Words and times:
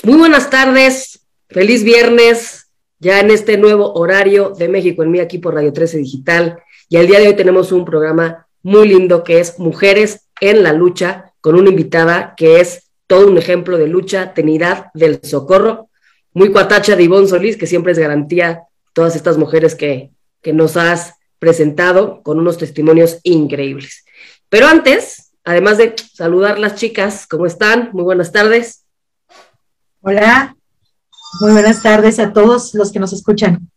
Muy 0.00 0.18
buenas 0.18 0.50
tardes, 0.50 1.28
feliz 1.48 1.84
viernes, 1.84 2.66
ya 2.98 3.20
en 3.20 3.30
este 3.30 3.56
nuevo 3.58 3.92
horario 3.92 4.50
de 4.50 4.66
México 4.66 5.02
en 5.02 5.12
mí 5.12 5.20
aquí 5.20 5.38
por 5.38 5.54
Radio 5.54 5.72
13 5.72 5.98
Digital. 5.98 6.60
Y 6.88 6.96
el 6.96 7.06
día 7.06 7.20
de 7.20 7.28
hoy 7.28 7.36
tenemos 7.36 7.70
un 7.70 7.84
programa 7.84 8.48
muy 8.62 8.88
lindo 8.88 9.22
que 9.22 9.38
es 9.38 9.58
Mujeres 9.60 10.28
en 10.40 10.64
la 10.64 10.72
Lucha, 10.72 11.34
con 11.40 11.56
una 11.56 11.68
invitada 11.68 12.34
que 12.36 12.58
es 12.58 12.90
todo 13.06 13.28
un 13.28 13.38
ejemplo 13.38 13.76
de 13.76 13.86
lucha, 13.86 14.32
tenidad 14.34 14.86
del 14.94 15.20
socorro, 15.22 15.90
muy 16.32 16.50
cuatacha 16.50 16.96
de 16.96 17.02
Ivonne 17.04 17.28
Solís, 17.28 17.56
que 17.58 17.66
siempre 17.66 17.92
es 17.92 17.98
garantía 17.98 18.62
todas 18.94 19.14
estas 19.14 19.36
mujeres 19.36 19.74
que, 19.74 20.10
que 20.40 20.54
nos 20.54 20.76
has 20.78 21.14
presentado 21.38 22.22
con 22.22 22.40
unos 22.40 22.56
testimonios 22.56 23.20
increíbles. 23.24 24.04
Pero 24.48 24.66
antes, 24.66 25.34
además 25.44 25.76
de 25.78 25.94
saludar 26.12 26.58
las 26.58 26.76
chicas, 26.76 27.26
¿cómo 27.28 27.46
están? 27.46 27.90
Muy 27.92 28.04
buenas 28.04 28.32
tardes. 28.32 28.81
Hola, 30.04 30.56
muy 31.40 31.52
buenas 31.52 31.80
tardes 31.80 32.18
a 32.18 32.32
todos 32.32 32.74
los 32.74 32.90
que 32.90 32.98
nos 32.98 33.12
escuchan. 33.12 33.70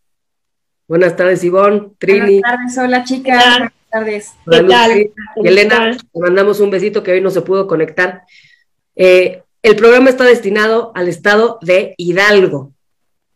Buenas 0.88 1.14
tardes, 1.14 1.44
Ivonne, 1.44 1.90
Trini. 1.98 2.40
Buenas 2.40 2.42
tardes, 2.42 2.78
hola 2.78 3.04
chicas. 3.04 3.44
Buenas 3.48 3.72
tardes. 3.92 4.32
¿Qué 4.50 4.62
tal? 4.64 5.10
Elena, 5.44 5.96
te 5.96 6.20
mandamos 6.20 6.58
un 6.58 6.70
besito 6.70 7.04
que 7.04 7.12
hoy 7.12 7.20
no 7.20 7.30
se 7.30 7.42
pudo 7.42 7.68
conectar. 7.68 8.24
Eh, 8.96 9.44
el 9.62 9.76
programa 9.76 10.10
está 10.10 10.24
destinado 10.24 10.90
al 10.96 11.06
estado 11.06 11.60
de 11.62 11.94
Hidalgo, 11.96 12.72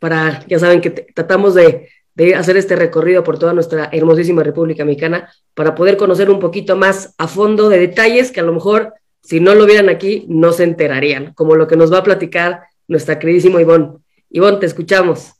para, 0.01 0.45
ya 0.49 0.59
saben 0.59 0.81
que 0.81 0.91
tratamos 0.91 1.55
de, 1.55 1.91
de 2.17 2.35
hacer 2.35 2.57
este 2.57 2.75
recorrido 2.75 3.23
por 3.23 3.39
toda 3.39 3.53
nuestra 3.53 3.89
hermosísima 3.93 4.43
República 4.43 4.85
Mexicana 4.85 5.33
para 5.55 5.77
poder 5.77 5.97
conocer 5.97 6.29
un 6.29 6.41
poquito 6.41 6.75
más 6.75 7.15
a 7.19 7.29
fondo 7.29 7.69
de 7.69 7.79
detalles 7.79 8.33
que 8.33 8.41
a 8.41 8.45
lo 8.45 8.53
mejor 8.53 8.95
si 9.23 9.39
no 9.39 9.55
lo 9.55 9.65
vieran 9.67 9.89
aquí 9.89 10.25
no 10.29 10.53
se 10.53 10.65
enterarían, 10.65 11.35
como 11.35 11.55
lo 11.55 11.69
que 11.69 11.77
nos 11.77 11.93
va 11.93 11.99
a 11.99 12.03
platicar 12.03 12.63
nuestra 12.91 13.19
queridísima 13.19 13.61
Ivonne. 13.61 13.99
Ivonne, 14.31 14.59
te 14.59 14.67
escuchamos. 14.67 15.33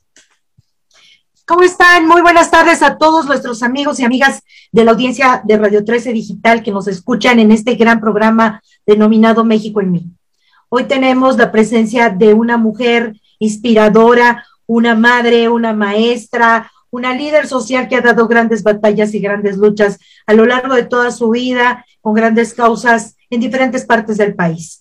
¿Cómo 1.45 1.63
están? 1.63 2.07
Muy 2.07 2.21
buenas 2.21 2.49
tardes 2.49 2.81
a 2.81 2.97
todos 2.97 3.25
nuestros 3.25 3.61
amigos 3.61 3.99
y 3.99 4.05
amigas 4.05 4.41
de 4.71 4.85
la 4.85 4.91
audiencia 4.91 5.41
de 5.43 5.57
Radio 5.57 5.83
13 5.83 6.13
Digital 6.13 6.63
que 6.63 6.71
nos 6.71 6.87
escuchan 6.87 7.39
en 7.39 7.51
este 7.51 7.75
gran 7.75 7.99
programa 7.99 8.63
denominado 8.85 9.43
México 9.43 9.81
en 9.81 9.91
mí. 9.91 10.05
Hoy 10.69 10.85
tenemos 10.85 11.37
la 11.37 11.51
presencia 11.51 12.09
de 12.09 12.33
una 12.33 12.55
mujer 12.55 13.19
inspiradora, 13.37 14.45
una 14.65 14.95
madre, 14.95 15.49
una 15.49 15.73
maestra, 15.73 16.71
una 16.89 17.13
líder 17.13 17.47
social 17.47 17.89
que 17.89 17.97
ha 17.97 18.01
dado 18.01 18.29
grandes 18.29 18.63
batallas 18.63 19.13
y 19.13 19.19
grandes 19.19 19.57
luchas 19.57 19.99
a 20.25 20.33
lo 20.33 20.45
largo 20.45 20.73
de 20.75 20.83
toda 20.83 21.11
su 21.11 21.31
vida 21.31 21.85
con 21.99 22.13
grandes 22.13 22.53
causas 22.53 23.17
en 23.29 23.41
diferentes 23.41 23.85
partes 23.85 24.15
del 24.15 24.35
país. 24.35 24.80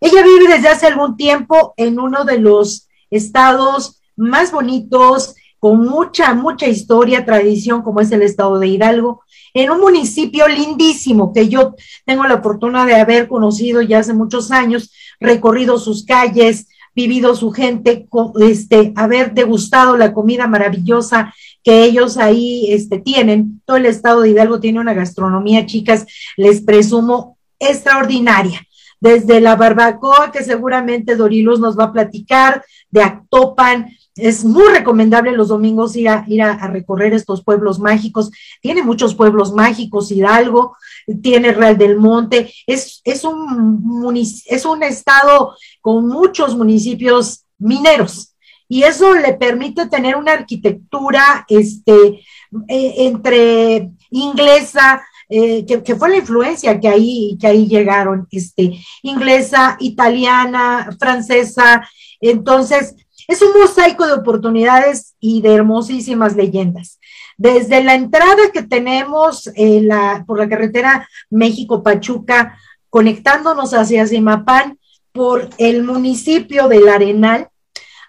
Ella 0.00 0.22
vive 0.22 0.54
desde 0.54 0.68
hace 0.68 0.86
algún 0.86 1.16
tiempo 1.16 1.72
en 1.76 1.98
uno 1.98 2.24
de 2.24 2.38
los 2.38 2.88
estados 3.10 4.02
más 4.16 4.52
bonitos, 4.52 5.34
con 5.58 5.86
mucha, 5.86 6.34
mucha 6.34 6.66
historia, 6.66 7.24
tradición, 7.24 7.82
como 7.82 8.00
es 8.00 8.12
el 8.12 8.22
estado 8.22 8.58
de 8.58 8.68
Hidalgo, 8.68 9.22
en 9.54 9.70
un 9.70 9.80
municipio 9.80 10.46
lindísimo 10.48 11.32
que 11.32 11.48
yo 11.48 11.74
tengo 12.04 12.24
la 12.24 12.42
fortuna 12.42 12.84
de 12.84 12.94
haber 12.94 13.26
conocido 13.26 13.80
ya 13.80 14.00
hace 14.00 14.12
muchos 14.12 14.50
años, 14.50 14.92
recorrido 15.18 15.78
sus 15.78 16.04
calles, 16.04 16.68
vivido 16.94 17.34
su 17.34 17.50
gente, 17.52 18.06
este, 18.40 18.92
haber 18.96 19.32
degustado 19.32 19.96
la 19.96 20.12
comida 20.12 20.46
maravillosa 20.46 21.34
que 21.62 21.84
ellos 21.84 22.16
ahí 22.18 22.70
este, 22.70 22.98
tienen. 22.98 23.62
Todo 23.64 23.78
el 23.78 23.86
estado 23.86 24.20
de 24.20 24.30
Hidalgo 24.30 24.60
tiene 24.60 24.80
una 24.80 24.94
gastronomía, 24.94 25.66
chicas, 25.66 26.06
les 26.36 26.60
presumo, 26.60 27.38
extraordinaria 27.58 28.65
desde 29.00 29.40
la 29.40 29.56
barbacoa, 29.56 30.30
que 30.32 30.42
seguramente 30.42 31.16
Dorilos 31.16 31.60
nos 31.60 31.78
va 31.78 31.84
a 31.84 31.92
platicar, 31.92 32.64
de 32.90 33.02
Actopan. 33.02 33.90
Es 34.14 34.44
muy 34.44 34.66
recomendable 34.68 35.32
los 35.32 35.48
domingos 35.48 35.94
ir 35.96 36.08
a, 36.08 36.24
ir 36.26 36.42
a, 36.42 36.66
recorrer 36.68 37.12
estos 37.12 37.44
pueblos 37.44 37.78
mágicos. 37.78 38.30
Tiene 38.62 38.82
muchos 38.82 39.14
pueblos 39.14 39.52
mágicos, 39.52 40.10
Hidalgo, 40.10 40.76
tiene 41.22 41.52
Real 41.52 41.76
del 41.76 41.96
Monte. 41.96 42.52
Es, 42.66 43.02
es, 43.04 43.24
un, 43.24 44.14
es 44.46 44.64
un 44.64 44.82
estado 44.82 45.54
con 45.80 46.08
muchos 46.08 46.56
municipios 46.56 47.44
mineros 47.58 48.36
y 48.68 48.82
eso 48.82 49.14
le 49.14 49.34
permite 49.34 49.86
tener 49.86 50.16
una 50.16 50.32
arquitectura 50.32 51.44
este, 51.48 52.20
eh, 52.68 52.94
entre 52.98 53.90
inglesa, 54.10 55.04
eh, 55.28 55.66
que, 55.66 55.96
fue 55.96 56.10
la 56.10 56.18
influencia 56.18 56.78
que 56.78 56.88
ahí, 56.88 57.36
que 57.40 57.46
ahí 57.46 57.66
llegaron, 57.66 58.26
este, 58.30 58.78
inglesa, 59.02 59.76
italiana, 59.80 60.88
francesa. 60.98 61.88
Entonces, 62.20 62.94
es 63.26 63.42
un 63.42 63.58
mosaico 63.58 64.06
de 64.06 64.12
oportunidades 64.12 65.14
y 65.18 65.42
de 65.42 65.54
hermosísimas 65.54 66.36
leyendas. 66.36 67.00
Desde 67.36 67.82
la 67.82 67.94
entrada 67.94 68.50
que 68.52 68.62
tenemos 68.62 69.48
eh, 69.56 69.80
la, 69.82 70.24
por 70.26 70.38
la 70.38 70.48
carretera 70.48 71.08
México-Pachuca, 71.30 72.56
conectándonos 72.88 73.74
hacia 73.74 74.06
Zimapán, 74.06 74.78
por 75.12 75.48
el 75.56 75.82
municipio 75.82 76.68
del 76.68 76.88
Arenal, 76.88 77.48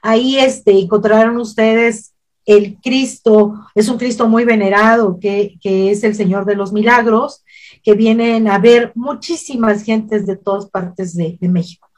ahí 0.01 0.38
este, 0.38 0.78
encontrarán 0.78 1.38
ustedes 1.38 2.13
el 2.47 2.78
Cristo, 2.81 3.68
es 3.75 3.90
un 3.90 3.97
Cristo 3.97 4.28
muy 4.28 4.46
venerado, 4.46 5.19
que, 5.19 5.59
es 5.62 6.03
el 6.06 6.16
Señor 6.16 6.46
de 6.46 6.56
los 6.56 6.72
Milagros, 6.72 7.44
que 7.84 7.94
vienen 7.94 8.47
a 8.47 8.58
ver 8.58 8.94
muchísimas 8.96 9.84
gentes 9.84 10.25
de 10.25 10.38
todas 10.38 10.68
partes 10.68 11.13
de, 11.13 11.38
México. 11.41 11.90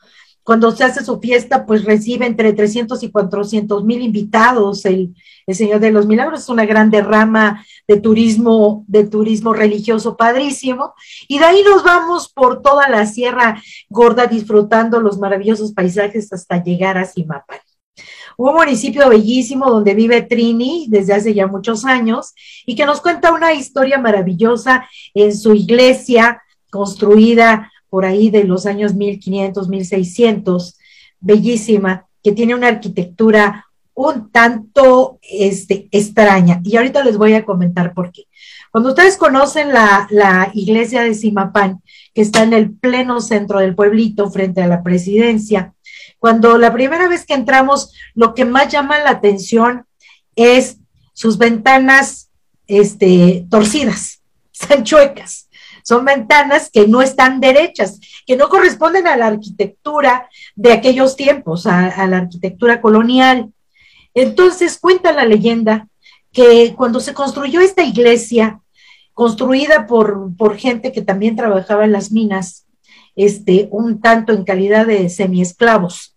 Cuando 0.42 0.72
se 0.72 0.84
hace 0.84 1.06
su 1.06 1.20
fiesta, 1.20 1.68
pues 1.68 1.86
recibe 1.86 2.26
entre 2.26 2.54
300 2.54 3.04
y 3.04 3.12
400 3.12 3.86
mil 3.86 4.02
invitados. 4.02 4.86
El, 4.86 5.14
Señor 5.48 5.80
de 5.80 5.92
los 5.92 6.08
Milagros 6.08 6.42
es 6.42 6.50
una 6.50 6.66
gran 6.66 6.90
derrama 6.90 7.64
de 7.88 8.00
turismo, 8.00 8.86
de 8.88 9.04
turismo 9.06 9.54
religioso 9.54 10.18
padrísimo. 10.18 10.94
Y 11.28 11.38
de 11.38 11.46
ahí 11.46 11.64
nos 11.64 11.84
vamos 11.84 12.30
por 12.30 12.64
toda 12.64 12.90
la 12.90 13.06
Sierra 13.06 13.62
Gorda 13.90 14.26
disfrutando 14.26 15.00
los 15.00 15.20
maravillosos 15.20 15.74
paisajes 15.74 16.34
hasta 16.34 16.64
llegar 16.64 16.98
a 16.98 17.06
Simapán 17.06 17.60
un 18.47 18.55
municipio 18.55 19.09
bellísimo 19.09 19.69
donde 19.69 19.94
vive 19.94 20.22
Trini 20.22 20.85
desde 20.88 21.13
hace 21.13 21.33
ya 21.33 21.45
muchos 21.45 21.83
años 21.83 22.33
y 22.66 22.73
que 22.73 22.85
nos 22.85 23.01
cuenta 23.01 23.33
una 23.33 23.53
historia 23.53 23.97
maravillosa 23.97 24.88
en 25.13 25.35
su 25.35 25.53
iglesia 25.53 26.41
construida 26.72 27.69
por 27.89 28.05
ahí 28.05 28.29
de 28.29 28.45
los 28.45 28.66
años 28.66 28.94
1500, 28.94 29.67
1600, 29.67 30.77
bellísima, 31.19 32.07
que 32.23 32.31
tiene 32.31 32.55
una 32.55 32.69
arquitectura 32.69 33.66
un 33.94 34.31
tanto 34.31 35.19
este, 35.21 35.89
extraña. 35.91 36.61
Y 36.63 36.77
ahorita 36.77 37.03
les 37.03 37.17
voy 37.17 37.33
a 37.33 37.44
comentar 37.44 37.94
por 37.94 38.13
qué. 38.13 38.23
Cuando 38.71 38.91
ustedes 38.91 39.17
conocen 39.17 39.73
la, 39.73 40.07
la 40.11 40.50
iglesia 40.53 41.01
de 41.01 41.13
Simapán, 41.13 41.81
que 42.13 42.21
está 42.21 42.44
en 42.44 42.53
el 42.53 42.71
pleno 42.71 43.19
centro 43.19 43.59
del 43.59 43.75
pueblito 43.75 44.31
frente 44.31 44.61
a 44.61 44.67
la 44.67 44.81
presidencia, 44.81 45.73
cuando 46.19 46.57
la 46.57 46.72
primera 46.74 47.07
vez 47.07 47.25
que 47.25 47.34
entramos, 47.34 47.94
lo 48.13 48.34
que 48.34 48.46
más 48.46 48.68
llama 48.72 49.00
la 49.00 49.12
atención 49.12 49.85
es 50.35 50.78
sus 51.13 51.38
ventanas 51.38 52.30
este, 52.68 53.46
torcidas, 53.50 54.22
están 54.53 54.84
chuecas. 54.84 55.47
Son 55.84 56.06
ventanas 56.06 56.69
que 56.69 56.88
no 56.88 57.02
están 57.02 57.40
derechas, 57.40 58.00
que 58.28 58.35
no 58.35 58.50
corresponden 58.50 59.07
a 59.07 59.18
la 59.18 59.28
arquitectura 59.28 60.30
de 60.56 60.74
aquellos 60.74 61.16
tiempos, 61.16 61.66
a, 61.66 62.06
la 62.06 62.18
arquitectura 62.18 62.80
colonial. 62.80 63.51
Entonces 64.13 64.77
cuenta 64.77 65.13
la 65.13 65.25
leyenda 65.25 65.88
que 66.31 66.75
cuando 66.75 67.00
se 67.00 67.13
construyó 67.13 67.60
esta 67.60 67.81
iglesia, 67.81 68.60
construida 69.13 69.88
por, 69.88 70.36
por 70.38 70.57
gente 70.57 70.92
que 70.92 71.01
también 71.01 71.36
trabajaba 71.36 71.86
en 71.86 71.92
las 71.92 72.12
minas, 72.12 72.68
este, 73.16 73.68
un 73.71 74.00
tanto 74.00 74.31
en 74.33 74.44
calidad 74.44 74.86
de 74.86 75.10
semiesclavos. 75.10 76.08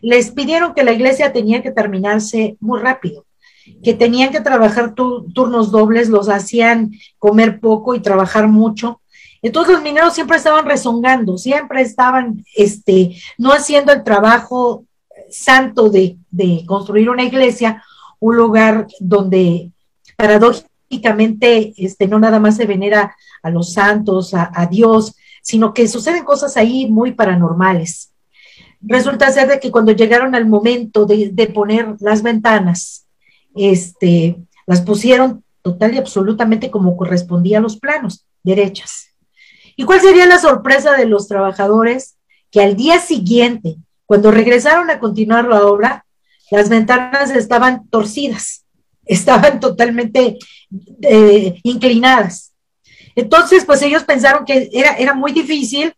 Les 0.00 0.30
pidieron 0.30 0.74
que 0.74 0.84
la 0.84 0.92
iglesia 0.92 1.32
tenía 1.32 1.62
que 1.62 1.70
terminarse 1.70 2.56
muy 2.60 2.80
rápido, 2.80 3.24
que 3.82 3.94
tenían 3.94 4.30
que 4.30 4.40
trabajar 4.40 4.94
turnos 4.94 5.70
dobles, 5.70 6.08
los 6.08 6.28
hacían 6.28 6.92
comer 7.18 7.60
poco 7.60 7.94
y 7.94 8.00
trabajar 8.00 8.48
mucho. 8.48 9.00
Entonces 9.42 9.74
los 9.74 9.82
mineros 9.82 10.14
siempre 10.14 10.36
estaban 10.36 10.66
rezongando, 10.66 11.38
siempre 11.38 11.82
estaban 11.82 12.44
este, 12.56 13.16
no 13.36 13.52
haciendo 13.52 13.92
el 13.92 14.02
trabajo 14.02 14.84
santo 15.30 15.90
de, 15.90 16.16
construir 16.66 17.10
una 17.10 17.24
iglesia, 17.24 17.82
un 18.20 18.36
lugar 18.36 18.86
donde 18.98 19.70
paradójicamente 20.16 21.74
este, 21.76 22.08
no 22.08 22.18
nada 22.18 22.40
más 22.40 22.56
se 22.56 22.66
venera 22.66 23.14
a 23.42 23.50
los 23.50 23.72
santos, 23.72 24.32
a 24.34 24.66
Dios, 24.66 25.14
sino 25.42 25.72
que 25.72 25.88
suceden 25.88 26.24
cosas 26.24 26.56
ahí 26.56 26.90
muy 26.90 27.12
paranormales. 27.12 28.07
Resulta 28.80 29.30
ser 29.32 29.48
de 29.48 29.60
que 29.60 29.70
cuando 29.70 29.92
llegaron 29.92 30.34
al 30.34 30.46
momento 30.46 31.04
de, 31.04 31.50
poner 31.52 31.96
las 32.00 32.22
ventanas, 32.22 33.06
este, 33.54 34.36
las 34.66 34.82
pusieron 34.82 35.42
total 35.62 35.94
y 35.94 35.98
absolutamente 35.98 36.70
como 36.70 36.96
correspondía 36.96 37.58
a 37.58 37.60
los 37.60 37.76
planos, 37.76 38.24
derechas. 38.42 39.08
¿Y 39.76 39.84
cuál 39.84 40.00
sería 40.00 40.26
la 40.26 40.38
sorpresa 40.38 40.96
de 40.96 41.06
los 41.06 41.28
trabajadores? 41.28 42.16
Que 42.50 42.60
al 42.60 42.76
día 42.76 43.00
siguiente, 43.00 43.76
Cuando 44.06 44.30
regresaron 44.30 44.90
a 44.90 44.98
continuar 45.00 45.44
la 45.46 45.66
obra, 45.66 46.06
las 46.50 46.70
ventanas 46.70 47.30
estaban 47.30 47.86
torcidas, 47.90 48.64
estaban 49.04 49.60
totalmente 49.60 50.38
eh, 51.02 51.60
inclinadas. 51.62 52.54
Entonces, 53.14 53.64
pues 53.66 53.82
ellos 53.82 54.04
pensaron 54.04 54.44
que 54.44 54.70
era, 54.72 54.92
era 54.96 55.12
muy 55.12 55.32
difícil 55.32 55.92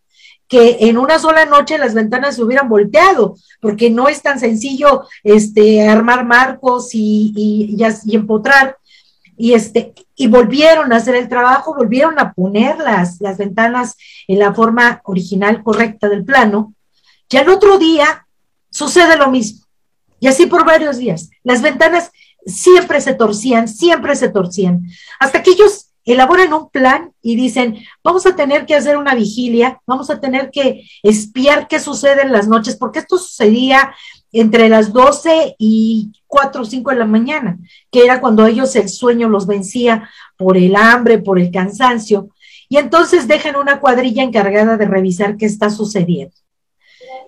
que 0.51 0.79
en 0.81 0.97
una 0.97 1.17
sola 1.17 1.45
noche 1.45 1.77
las 1.77 1.93
ventanas 1.93 2.35
se 2.35 2.43
hubieran 2.43 2.67
volteado, 2.67 3.37
porque 3.61 3.89
no 3.89 4.09
es 4.09 4.21
tan 4.21 4.37
sencillo 4.37 5.03
este, 5.23 5.87
armar 5.87 6.25
marcos 6.25 6.89
y, 6.93 7.31
y, 7.33 8.13
empotrar. 8.13 8.77
Y, 9.37 9.53
este, 9.53 9.93
y 10.13 10.27
volvieron 10.27 10.91
a 10.91 10.97
hacer 10.97 11.15
el 11.15 11.29
trabajo, 11.29 11.73
volvieron 11.73 12.19
a 12.19 12.33
poner 12.33 12.77
las, 12.79 13.21
las 13.21 13.37
ventanas 13.37 13.95
en 14.27 14.39
la 14.39 14.53
forma 14.53 14.99
original 15.05 15.63
correcta 15.63 16.09
del 16.09 16.25
plano. 16.25 16.73
Y 17.29 17.37
al 17.37 17.47
otro 17.47 17.77
día 17.77 18.27
sucede 18.69 19.15
lo 19.15 19.31
mismo. 19.31 19.65
Y 20.19 20.27
así 20.27 20.47
por 20.47 20.65
varios 20.65 20.97
días. 20.97 21.29
Las 21.43 21.61
ventanas 21.61 22.11
siempre 22.45 22.99
se 22.99 23.13
torcían, 23.13 23.69
siempre 23.69 24.17
se 24.17 24.27
torcían. 24.27 24.83
Hasta 25.17 25.41
que 25.41 25.51
ellos 25.51 25.80
elaboran 26.05 26.53
un 26.53 26.69
plan 26.69 27.13
y 27.21 27.35
dicen, 27.35 27.77
vamos 28.03 28.25
a 28.25 28.35
tener 28.35 28.65
que 28.65 28.75
hacer 28.75 28.97
una 28.97 29.15
vigilia, 29.15 29.81
vamos 29.85 30.09
a 30.09 30.19
tener 30.19 30.49
que 30.51 30.83
espiar 31.03 31.67
qué 31.67 31.79
sucede 31.79 32.23
en 32.23 32.31
las 32.31 32.47
noches, 32.47 32.75
porque 32.75 32.99
esto 32.99 33.17
sucedía 33.17 33.93
entre 34.31 34.69
las 34.69 34.93
12 34.93 35.55
y 35.59 36.11
4 36.27 36.61
o 36.61 36.65
5 36.65 36.91
de 36.91 36.97
la 36.97 37.05
mañana, 37.05 37.57
que 37.91 38.03
era 38.03 38.21
cuando 38.21 38.45
ellos 38.45 38.75
el 38.75 38.89
sueño 38.89 39.29
los 39.29 39.45
vencía 39.45 40.09
por 40.37 40.57
el 40.57 40.75
hambre, 40.75 41.19
por 41.19 41.37
el 41.39 41.51
cansancio, 41.51 42.29
y 42.69 42.77
entonces 42.77 43.27
dejan 43.27 43.57
una 43.57 43.79
cuadrilla 43.79 44.23
encargada 44.23 44.77
de 44.77 44.85
revisar 44.85 45.37
qué 45.37 45.45
está 45.45 45.69
sucediendo. 45.69 46.33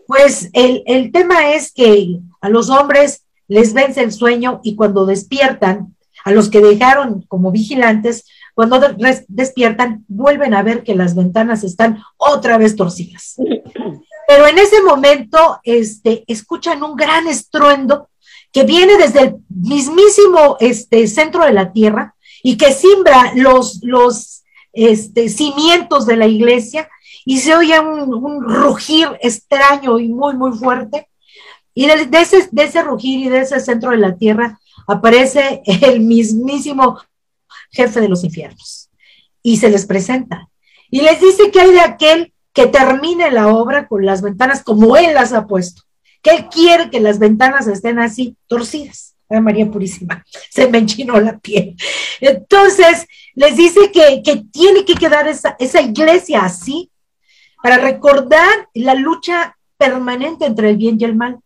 Pues 0.08 0.50
el, 0.54 0.84
el 0.86 1.12
tema 1.12 1.54
es 1.54 1.72
que 1.72 2.20
a 2.42 2.50
los 2.50 2.70
hombres 2.70 3.25
les 3.48 3.74
vence 3.74 4.02
el 4.02 4.12
sueño 4.12 4.62
y 4.64 4.75
cuando 4.75 5.06
despiertan, 5.06 5.93
a 6.24 6.31
los 6.31 6.50
que 6.50 6.62
dejaron 6.62 7.24
como 7.28 7.52
vigilantes, 7.52 8.25
cuando 8.54 8.80
despiertan, 9.28 10.06
vuelven 10.08 10.54
a 10.54 10.64
ver 10.64 10.84
que 10.84 10.96
las 10.96 11.16
ventanas 11.16 11.64
están 11.64 12.04
otra 12.18 12.58
vez 12.58 12.75
torcidas. 12.75 13.36
Pero 14.28 14.48
en 14.48 14.58
ese 14.58 14.81
momento, 14.81 15.60
este, 15.64 16.24
escuchan 16.28 16.84
un 16.84 16.96
gran 16.96 17.28
estruendo 17.28 18.10
que 18.52 18.64
viene 18.64 18.98
desde 18.98 19.22
el 19.22 19.36
mismísimo 19.50 20.58
este, 20.60 21.08
centro 21.08 21.44
de 21.44 21.54
la 21.54 21.72
tierra 21.72 22.16
y 22.44 22.56
que 22.56 22.72
simbra 22.72 23.34
los, 23.36 23.80
los 23.84 24.44
este, 24.72 25.30
cimientos 25.30 26.06
de 26.06 26.18
la 26.18 26.28
iglesia 26.28 26.88
y 27.25 27.40
se 27.40 27.56
oye 27.56 27.80
un, 27.80 28.44
rugir 28.44 29.08
extraño 29.22 30.00
y 30.00 30.10
muy, 30.10 30.36
muy 30.36 30.52
fuerte. 30.58 31.08
Y 31.74 31.88
de, 31.88 32.08
ese, 32.20 32.50
de 32.52 32.64
ese 32.64 32.84
rugir 32.84 33.20
y 33.22 33.30
de 33.30 33.42
ese 33.42 33.60
centro 33.60 33.92
de 33.92 33.98
la 33.98 34.16
tierra 34.16 34.60
aparece 34.88 35.62
el 35.66 36.00
mismísimo 36.00 37.00
jefe 37.72 38.02
de 38.02 38.10
los 38.10 38.24
infiernos. 38.24 38.90
Y 39.42 39.58
se 39.58 39.70
les 39.70 39.86
presenta. 39.86 40.50
Y 40.90 41.02
les 41.02 41.20
dice 41.20 41.52
que 41.52 41.60
hay 41.60 41.72
de 41.72 41.82
aquel 41.82 42.34
que 42.54 42.68
termine 42.68 43.32
la 43.32 43.48
obra 43.48 43.88
con 43.88 44.06
las 44.06 44.22
ventanas 44.22 44.64
como 44.64 44.96
él 44.96 45.14
las 45.14 45.34
ha 45.34 45.48
puesto. 45.48 45.82
Que 46.22 46.32
él 46.32 46.48
quiere 46.50 46.90
que 46.90 47.02
las 47.02 47.20
ventanas 47.20 47.68
estén 47.68 48.00
así, 48.00 48.38
torcidas. 48.48 49.16
Ay, 49.30 49.42
María 49.42 49.70
Purísima, 49.70 50.24
se 50.52 50.68
me 50.68 50.78
enchinó 50.78 51.20
la 51.20 51.40
piel. 51.40 51.76
Entonces, 52.22 53.08
les 53.34 53.58
dice 53.58 53.92
que, 53.92 54.22
que 54.24 54.44
tiene 54.52 54.86
que 54.86 54.94
quedar 54.94 55.28
esa, 55.28 55.56
esa 55.60 55.82
iglesia 55.82 56.44
así 56.44 56.92
para 57.62 57.78
recordar 57.78 58.70
la 58.74 58.94
lucha 58.94 59.58
permanente 59.78 60.46
entre 60.46 60.70
el 60.70 60.78
bien 60.78 60.98
y 61.00 61.06
el 61.06 61.16
mal 61.16 61.40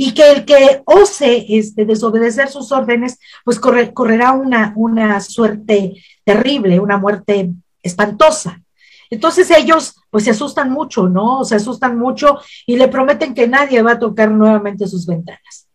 y 0.00 0.14
que 0.14 0.30
el 0.30 0.44
que 0.44 0.80
ose 0.84 1.44
este, 1.48 1.84
desobedecer 1.84 2.48
sus 2.48 2.70
órdenes, 2.70 3.18
pues 3.44 3.58
correrá 3.58 4.30
una, 4.30 4.72
una 4.76 5.20
suerte 5.20 6.00
terrible, 6.22 6.78
una 6.78 6.98
muerte 6.98 7.50
espantosa. 7.82 8.62
Entonces 9.10 9.50
ellos 9.50 9.96
pues 10.08 10.22
se 10.22 10.30
asustan 10.30 10.70
mucho, 10.70 11.08
¿no? 11.08 11.44
Se 11.44 11.56
asustan 11.56 11.98
mucho 11.98 12.38
y 12.64 12.76
le 12.76 12.86
prometen 12.86 13.34
que 13.34 13.48
nadie 13.48 13.82
va 13.82 13.92
a 13.92 13.98
tocar 13.98 14.30
nuevamente 14.30 14.86
sus 14.86 15.04
ventanas. 15.04 15.66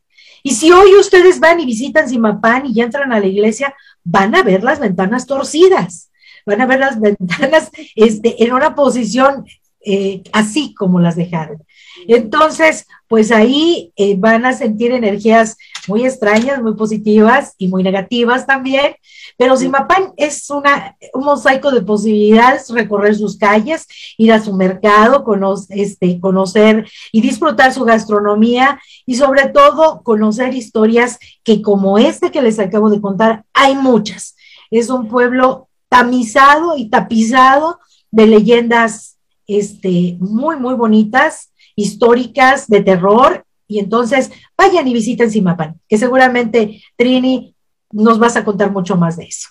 Y 0.42 0.54
si 0.54 0.72
hoy 0.72 0.96
ustedes 0.96 1.42
van 1.42 1.60
y 1.60 1.66
visitan 1.66 2.08
Simapán 2.08 2.66
y 2.66 2.80
entran 2.80 3.12
a 3.12 3.20
la 3.20 3.28
iglesia, 3.28 3.76
van 4.06 4.36
a 4.36 4.44
ver 4.44 4.64
las 4.64 4.80
ventanas 4.80 5.28
torcidas, 5.28 6.12
van 6.46 6.62
a 6.62 6.66
ver 6.66 6.80
las 6.80 6.98
ventanas 6.98 7.72
este, 7.96 8.42
en 8.42 8.54
una 8.54 8.74
posición 8.74 9.44
eh, 9.86 10.24
así 10.32 10.74
como 10.74 11.00
las 11.00 11.16
dejaron. 11.16 11.64
Entonces, 12.08 12.86
pues 13.08 13.32
ahí 13.32 13.92
eh, 13.96 14.16
van 14.18 14.46
a 14.46 14.54
sentir 14.54 14.92
energías 14.92 15.58
muy 15.88 16.06
extrañas, 16.06 16.62
muy 16.62 16.76
positivas 16.76 17.54
y 17.58 17.68
muy 17.68 17.84
negativas 17.84 18.46
también. 18.46 18.96
Pero 19.38 19.58
Simapán 19.58 20.14
es 20.18 20.50
una, 20.50 20.96
un 21.14 21.26
mosaico 21.26 21.72
de 21.72 21.82
posibilidades, 21.82 22.70
recorrer 22.70 23.16
sus 23.16 23.38
calles, 23.38 23.88
ir 24.18 24.32
a 24.32 24.42
su 24.42 24.54
mercado, 24.54 25.24
este, 25.70 26.20
conocer 26.20 26.88
y 27.12 27.22
disfrutar 27.22 27.74
su 27.74 27.84
gastronomía 27.84 28.80
y 29.06 29.16
sobre 29.16 29.50
todo 29.50 30.02
conocer 30.04 30.54
historias 30.54 31.20
que 31.44 31.62
como 31.62 31.98
este 31.98 32.32
que 32.32 32.42
les 32.42 32.60
acabo 32.60 32.90
de 32.90 33.02
contar, 33.02 33.44
hay 33.54 33.76
muchas. 33.76 34.36
Es 34.72 34.90
un 34.90 35.08
pueblo 35.08 35.68
tamizado 35.90 36.78
y 36.78 36.90
tapizado 36.90 37.80
de 38.12 38.28
leyendas 38.28 39.13
este, 39.48 40.18
muy, 40.20 40.58
muy 40.58 40.76
bonitas 40.76 41.52
históricas 41.76 42.68
de 42.68 42.82
terror. 42.82 43.46
Y 43.68 43.80
entonces 43.80 44.32
vayan 44.58 44.88
y 44.88 44.94
visiten 44.94 45.32
Simapán, 45.32 45.80
que 45.88 45.98
seguramente 45.98 46.82
Trini 46.96 47.56
nos 47.92 48.20
vas 48.20 48.36
a 48.36 48.44
contar 48.44 48.72
mucho 48.72 48.96
más 48.96 49.18
de 49.18 49.26
eso. 49.26 49.50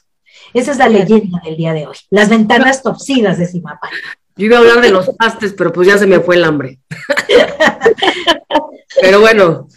Esa 0.55 0.73
es 0.73 0.79
la 0.79 0.89
leyenda 0.89 1.41
del 1.45 1.57
día 1.57 1.73
de 1.73 1.87
hoy, 1.87 1.97
las 2.11 2.29
ventanas 2.29 2.83
torcidas 2.83 3.39
de 3.39 3.47
Simapán. 3.47 3.91
Yo 4.37 4.47
iba 4.47 4.57
a 4.57 4.61
hablar 4.61 4.81
de 4.81 4.91
los 4.91 5.11
pastes, 5.11 5.55
pero 5.57 5.73
pues 5.73 5.89
ya 5.89 5.99
se 5.99 6.07
me 6.07 6.21
fue 6.21 6.37
el 6.37 6.45
hambre. 6.45 6.79
pero 9.01 9.21
bueno, 9.21 9.69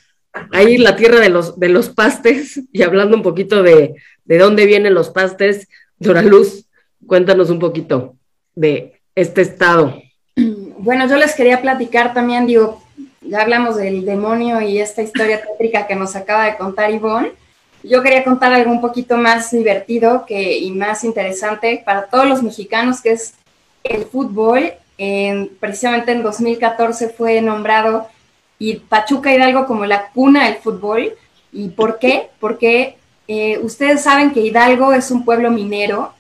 ahí 0.52 0.78
la 0.78 0.96
tierra 0.96 1.20
de 1.20 1.30
los, 1.30 1.60
de 1.60 1.70
los 1.70 1.90
pastes, 1.90 2.62
y 2.72 2.84
hablando 2.84 3.16
un 3.16 3.24
poquito 3.24 3.64
de, 3.64 3.96
de 4.24 4.38
dónde 4.38 4.66
vienen 4.66 4.94
los 4.94 5.10
pastes, 5.10 5.68
Dora 5.98 6.22
Luz, 6.22 6.68
cuéntanos 7.06 7.50
un 7.50 7.60
poquito 7.60 8.16
de 8.54 9.02
este 9.14 9.42
estado. 9.42 10.02
Bueno, 10.78 11.08
yo 11.08 11.16
les 11.16 11.36
quería 11.36 11.62
platicar 11.62 12.14
también, 12.14 12.46
digo, 12.46 12.82
ya 13.22 13.42
hablamos 13.42 13.78
del 13.78 14.06
demonio 14.06 14.60
y 14.62 14.80
esta 14.80 15.02
historia 15.02 15.42
tétrica 15.42 15.88
que 15.88 15.96
nos 15.96 16.16
acaba 16.16 16.46
de 16.46 16.58
contar 16.58 16.92
Ivonne. 16.92 17.32
Yo 17.82 18.04
quería 18.04 18.24
contar 18.24 18.52
algo 18.52 18.72
un 18.72 18.82
poquito 18.82 19.16
más 19.16 19.52
divertido 19.52 20.26
que, 20.26 20.58
y 20.58 20.72
más 20.72 21.04
interesante 21.04 21.82
para 21.86 22.08
todos 22.08 22.28
los 22.28 22.44
mexicanos, 22.44 23.02
que 23.02 23.12
es 23.12 23.36
el 23.84 24.06
fútbol. 24.06 24.74
precisamente 25.60 26.12
en 26.12 26.24
2014 26.24 27.10
fue 27.10 27.42
nombrado 27.42 28.08
y 28.60 28.76
Pachuca 28.76 29.34
Hidalgo 29.34 29.66
como 29.68 29.86
la 29.86 30.10
cuna 30.10 30.46
del 30.46 30.56
fútbol. 30.56 31.14
¿Y 31.54 31.70
por 31.70 32.00
qué? 32.00 32.30
Porque 32.40 32.98
eh, 33.28 33.60
ustedes 33.60 34.02
saben 34.02 34.32
que 34.32 34.42
Hidalgo 34.42 34.92
es 34.92 35.10
un 35.10 35.24
pueblo 35.24 35.52
minero 35.52 36.14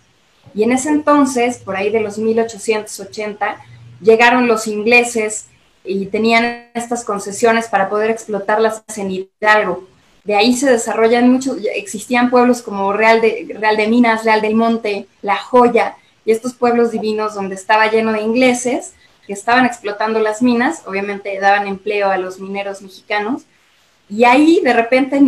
y 0.54 0.64
en 0.64 0.72
ese 0.72 0.90
entonces, 0.90 1.58
por 1.58 1.76
ahí 1.76 1.90
de 1.90 2.00
los 2.00 2.18
1880, 2.18 3.58
llegaron 4.02 4.48
los 4.48 4.68
ingleses 4.68 5.48
y 5.84 6.08
tenían 6.08 6.70
estas 6.74 7.04
concesiones 7.04 7.68
para 7.68 7.90
poder 7.90 8.10
explotarlas 8.10 8.84
en 8.98 9.12
Hidalgo. 9.12 9.88
De 10.24 10.36
ahí 10.36 10.56
se 10.56 10.70
desarrollan 10.70 11.32
muchos, 11.32 11.58
existían 11.76 12.32
pueblos 12.32 12.62
como 12.62 12.92
Real 12.94 13.22
de, 13.22 13.56
Real 13.60 13.78
de 13.78 13.88
Minas, 13.88 14.26
Real 14.26 14.42
del 14.42 14.56
Monte, 14.56 15.08
La 15.22 15.38
Joya, 15.38 15.98
y 16.26 16.32
estos 16.32 16.54
pueblos 16.56 16.92
divinos 16.92 17.36
donde 17.36 17.56
estaba 17.56 17.92
lleno 17.92 18.12
de 18.12 18.22
ingleses 18.22 18.94
que 19.28 19.34
estaban 19.34 19.66
explotando 19.66 20.20
las 20.20 20.42
minas, 20.42 20.82
obviamente 20.88 21.40
daban 21.40 21.68
empleo 21.68 22.10
a 22.10 22.18
los 22.18 22.40
mineros 22.40 22.82
mexicanos, 22.82 23.44
y 24.10 24.24
ahí 24.24 24.62
de 24.64 24.74
repente 24.74 25.20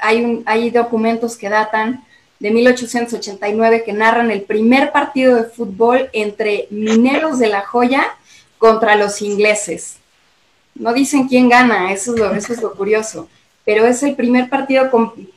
hay, 0.00 0.42
hay 0.46 0.70
documentos 0.70 1.36
que 1.36 1.48
datan 1.48 2.04
de 2.40 2.50
1889 2.50 3.84
que 3.84 3.92
narran 3.92 4.30
el 4.30 4.42
primer 4.42 4.92
partido 4.92 5.34
de 5.36 5.44
fútbol 5.44 6.08
entre 6.12 6.68
mineros 6.70 7.38
de 7.38 7.48
la 7.48 7.62
joya 7.62 8.16
contra 8.58 8.96
los 8.96 9.22
ingleses. 9.22 9.96
No 10.74 10.92
dicen 10.92 11.28
quién 11.28 11.48
gana, 11.48 11.92
eso 11.92 12.14
es 12.34 12.62
lo, 12.62 12.74
curioso, 12.74 13.28
pero 13.64 13.86
es 13.86 14.02
el 14.02 14.14
primer 14.14 14.48
partido 14.48 14.90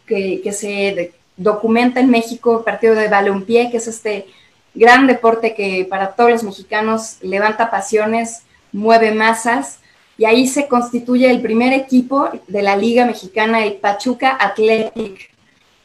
que, 0.06 0.42
que, 0.44 0.52
se 0.52 1.14
documenta 1.38 2.00
en 2.00 2.10
México, 2.10 2.60
el 2.60 2.64
partido 2.64 2.94
de 2.94 3.08
balompié, 3.08 3.72
que 3.72 3.78
es 3.78 3.88
este 3.88 4.28
gran 4.76 5.08
deporte 5.08 5.56
que 5.56 5.86
para 5.90 6.12
todos 6.14 6.30
los 6.30 6.44
mexicanos 6.44 7.18
levanta 7.22 7.72
pasiones, 7.72 8.44
mueve 8.72 9.12
masas, 9.12 9.80
y 10.18 10.26
ahí 10.26 10.48
se 10.48 10.68
constituye 10.68 11.32
el 11.32 11.42
primer 11.42 11.74
equipo 11.74 12.30
de 12.48 12.62
la 12.62 12.76
Liga 12.76 13.06
Mexicana, 13.06 13.66
el 13.66 13.74
Pachuca 13.74 14.38
Athletic. 14.40 15.32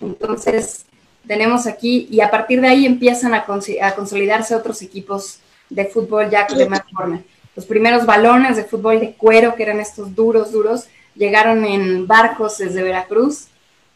Entonces, 0.00 0.85
tenemos 1.26 1.66
aquí 1.66 2.08
y 2.10 2.20
a 2.20 2.30
partir 2.30 2.60
de 2.60 2.68
ahí 2.68 2.86
empiezan 2.86 3.34
a, 3.34 3.44
consolidarse 3.44 4.54
otros 4.54 4.82
equipos 4.82 5.38
de 5.68 5.84
fútbol 5.86 6.30
ya 6.30 6.46
de 6.46 6.68
más 6.68 6.82
forma. 6.92 7.22
los 7.54 7.66
primeros 7.66 8.06
balones 8.06 8.56
de 8.56 8.64
fútbol 8.64 9.00
de 9.00 9.12
cuero, 9.12 9.54
que 9.54 9.62
eran 9.62 9.80
estos 9.80 10.14
duros, 10.14 10.52
duros, 10.52 10.86
llegaron 11.14 11.64
en 11.64 12.06
barcos 12.06 12.58
desde 12.58 12.82
Veracruz, 12.82 13.46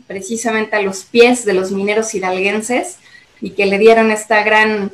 precisamente 0.06 0.76
a 0.76 0.82
los 0.82 1.04
pies 1.04 1.44
de 1.44 1.52
los 1.52 1.70
mineros 1.70 2.14
hidalguenses, 2.14 2.96
y 3.40 3.50
que 3.50 3.66
le 3.66 3.78
dieron 3.78 4.10
esta 4.10 4.42
gran 4.42 4.90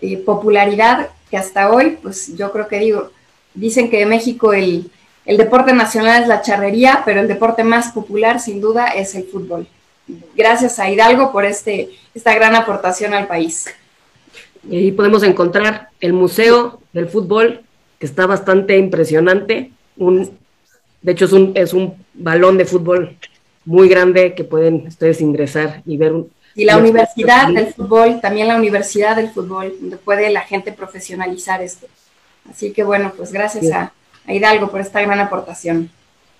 eh, 0.00 0.18
popularidad 0.18 1.10
que 1.30 1.36
hasta 1.36 1.70
hoy, 1.70 1.98
pues 2.02 2.36
yo 2.36 2.52
creo 2.52 2.68
que 2.68 2.78
digo, 2.78 3.10
dicen 3.54 3.88
que 3.88 3.98
de 3.98 4.06
México 4.06 4.52
el, 4.52 4.90
el 5.24 5.36
deporte 5.36 5.72
nacional 5.72 6.22
es 6.22 6.28
la 6.28 6.42
charrería, 6.42 7.02
pero 7.04 7.20
el 7.20 7.28
deporte 7.28 7.64
más 7.64 7.92
popular 7.92 8.40
sin 8.40 8.60
duda 8.60 8.88
es 8.88 9.14
el 9.14 9.24
fútbol. 9.24 9.66
Gracias 10.34 10.78
a 10.78 10.90
Hidalgo 10.90 11.32
por 11.32 11.44
este, 11.44 11.90
esta 12.14 12.34
gran 12.34 12.54
aportación 12.54 13.14
al 13.14 13.26
país. 13.26 13.66
Y 14.68 14.76
ahí 14.76 14.92
podemos 14.92 15.22
encontrar 15.22 15.88
el 16.00 16.12
Museo 16.12 16.80
del 16.92 17.08
Fútbol, 17.08 17.62
que 17.98 18.06
está 18.06 18.26
bastante 18.26 18.76
impresionante. 18.76 19.72
Un, 19.96 20.38
de 21.00 21.12
hecho, 21.12 21.24
es 21.24 21.32
un, 21.32 21.52
es 21.54 21.72
un 21.72 21.94
balón 22.14 22.58
de 22.58 22.64
fútbol 22.64 23.16
muy 23.64 23.88
grande 23.88 24.34
que 24.34 24.44
pueden 24.44 24.86
ustedes 24.86 25.20
ingresar 25.20 25.82
y 25.86 25.96
ver. 25.96 26.12
y 26.54 26.64
la 26.64 26.78
Universidad 26.78 27.48
del 27.48 27.72
Fútbol, 27.72 28.20
también 28.20 28.48
la 28.48 28.56
Universidad 28.56 29.16
del 29.16 29.30
Fútbol, 29.30 29.72
donde 29.80 29.96
puede 29.96 30.30
la 30.30 30.42
gente 30.42 30.72
profesionalizar 30.72 31.62
esto. 31.62 31.86
Así 32.50 32.72
que 32.72 32.82
bueno, 32.82 33.12
pues 33.16 33.32
gracias 33.32 33.70
a, 33.72 33.92
a 34.26 34.34
Hidalgo 34.34 34.70
por 34.70 34.80
esta 34.80 35.00
gran 35.00 35.20
aportación. 35.20 35.90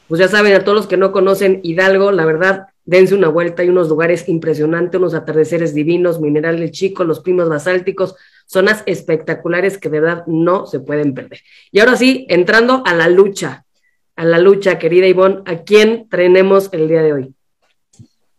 Pues 0.09 0.21
ya 0.21 0.29
saben, 0.29 0.55
a 0.55 0.65
todos 0.65 0.77
los 0.77 0.87
que 0.87 0.97
no 0.97 1.13
conocen 1.13 1.61
Hidalgo, 1.63 2.11
la 2.11 2.25
verdad, 2.25 2.69
dense 2.85 3.15
una 3.15 3.29
vuelta, 3.29 3.63
hay 3.63 3.69
unos 3.69 3.89
lugares 3.89 4.29
impresionantes, 4.29 4.99
unos 4.99 5.15
atardeceres 5.15 5.75
divinos, 5.75 6.21
minerales 6.21 6.71
chicos, 6.73 7.07
los 7.07 7.21
primos 7.21 7.49
basálticos, 7.49 8.15
zonas 8.47 8.83
espectaculares 8.87 9.79
que 9.79 9.89
de 9.89 10.01
verdad 10.01 10.25
no 10.27 10.67
se 10.67 10.81
pueden 10.81 11.15
perder. 11.15 11.41
Y 11.71 11.81
ahora 11.81 11.97
sí, 11.97 12.27
entrando 12.29 12.83
a 12.85 12.95
la 12.95 13.09
lucha, 13.09 13.65
a 14.17 14.25
la 14.25 14.39
lucha, 14.39 14.79
querida 14.79 15.07
Ivonne, 15.07 15.43
¿a 15.47 15.59
quién 15.59 16.09
tenemos 16.09 16.69
el 16.73 16.89
día 16.89 17.03
de 17.03 17.13
hoy? 17.13 17.35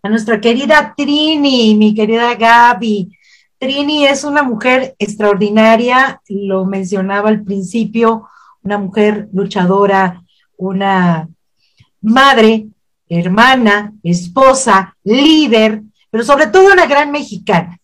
A 0.03 0.09
nuestra 0.09 0.41
querida 0.41 0.93
Trini, 0.95 1.75
mi 1.75 1.95
querida 1.95 2.35
Gaby. 2.35 3.09
Trini 3.57 4.05
es 4.05 4.25
una 4.25 4.43
mujer 4.43 4.95
extraordinaria, 4.99 6.21
lo 6.27 6.65
mencionaba 6.65 7.29
al 7.29 7.43
principio, 7.43 8.27
una 8.61 8.77
mujer 8.77 9.29
luchadora, 9.31 10.21
una 10.57 11.29
madre, 12.01 12.67
hermana, 13.19 13.93
esposa, 14.03 14.95
líder, 15.03 15.83
pero 16.09 16.23
sobre 16.23 16.47
todo 16.47 16.71
una 16.71 16.85
gran 16.85 17.11
mexicana, 17.11 17.79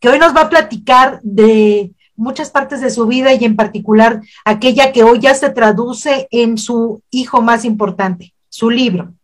que 0.00 0.08
hoy 0.08 0.18
nos 0.18 0.34
va 0.34 0.42
a 0.42 0.50
platicar 0.50 1.20
de 1.22 1.92
muchas 2.16 2.50
partes 2.50 2.80
de 2.80 2.90
su 2.90 3.06
vida 3.06 3.32
y 3.34 3.44
en 3.44 3.56
particular 3.56 4.20
aquella 4.44 4.92
que 4.92 5.02
hoy 5.02 5.20
ya 5.20 5.34
se 5.34 5.50
traduce 5.50 6.28
en 6.30 6.58
su 6.58 7.02
hijo 7.10 7.42
más 7.42 7.64
importante, 7.64 8.34
su 8.48 8.70
libro, 8.70 9.14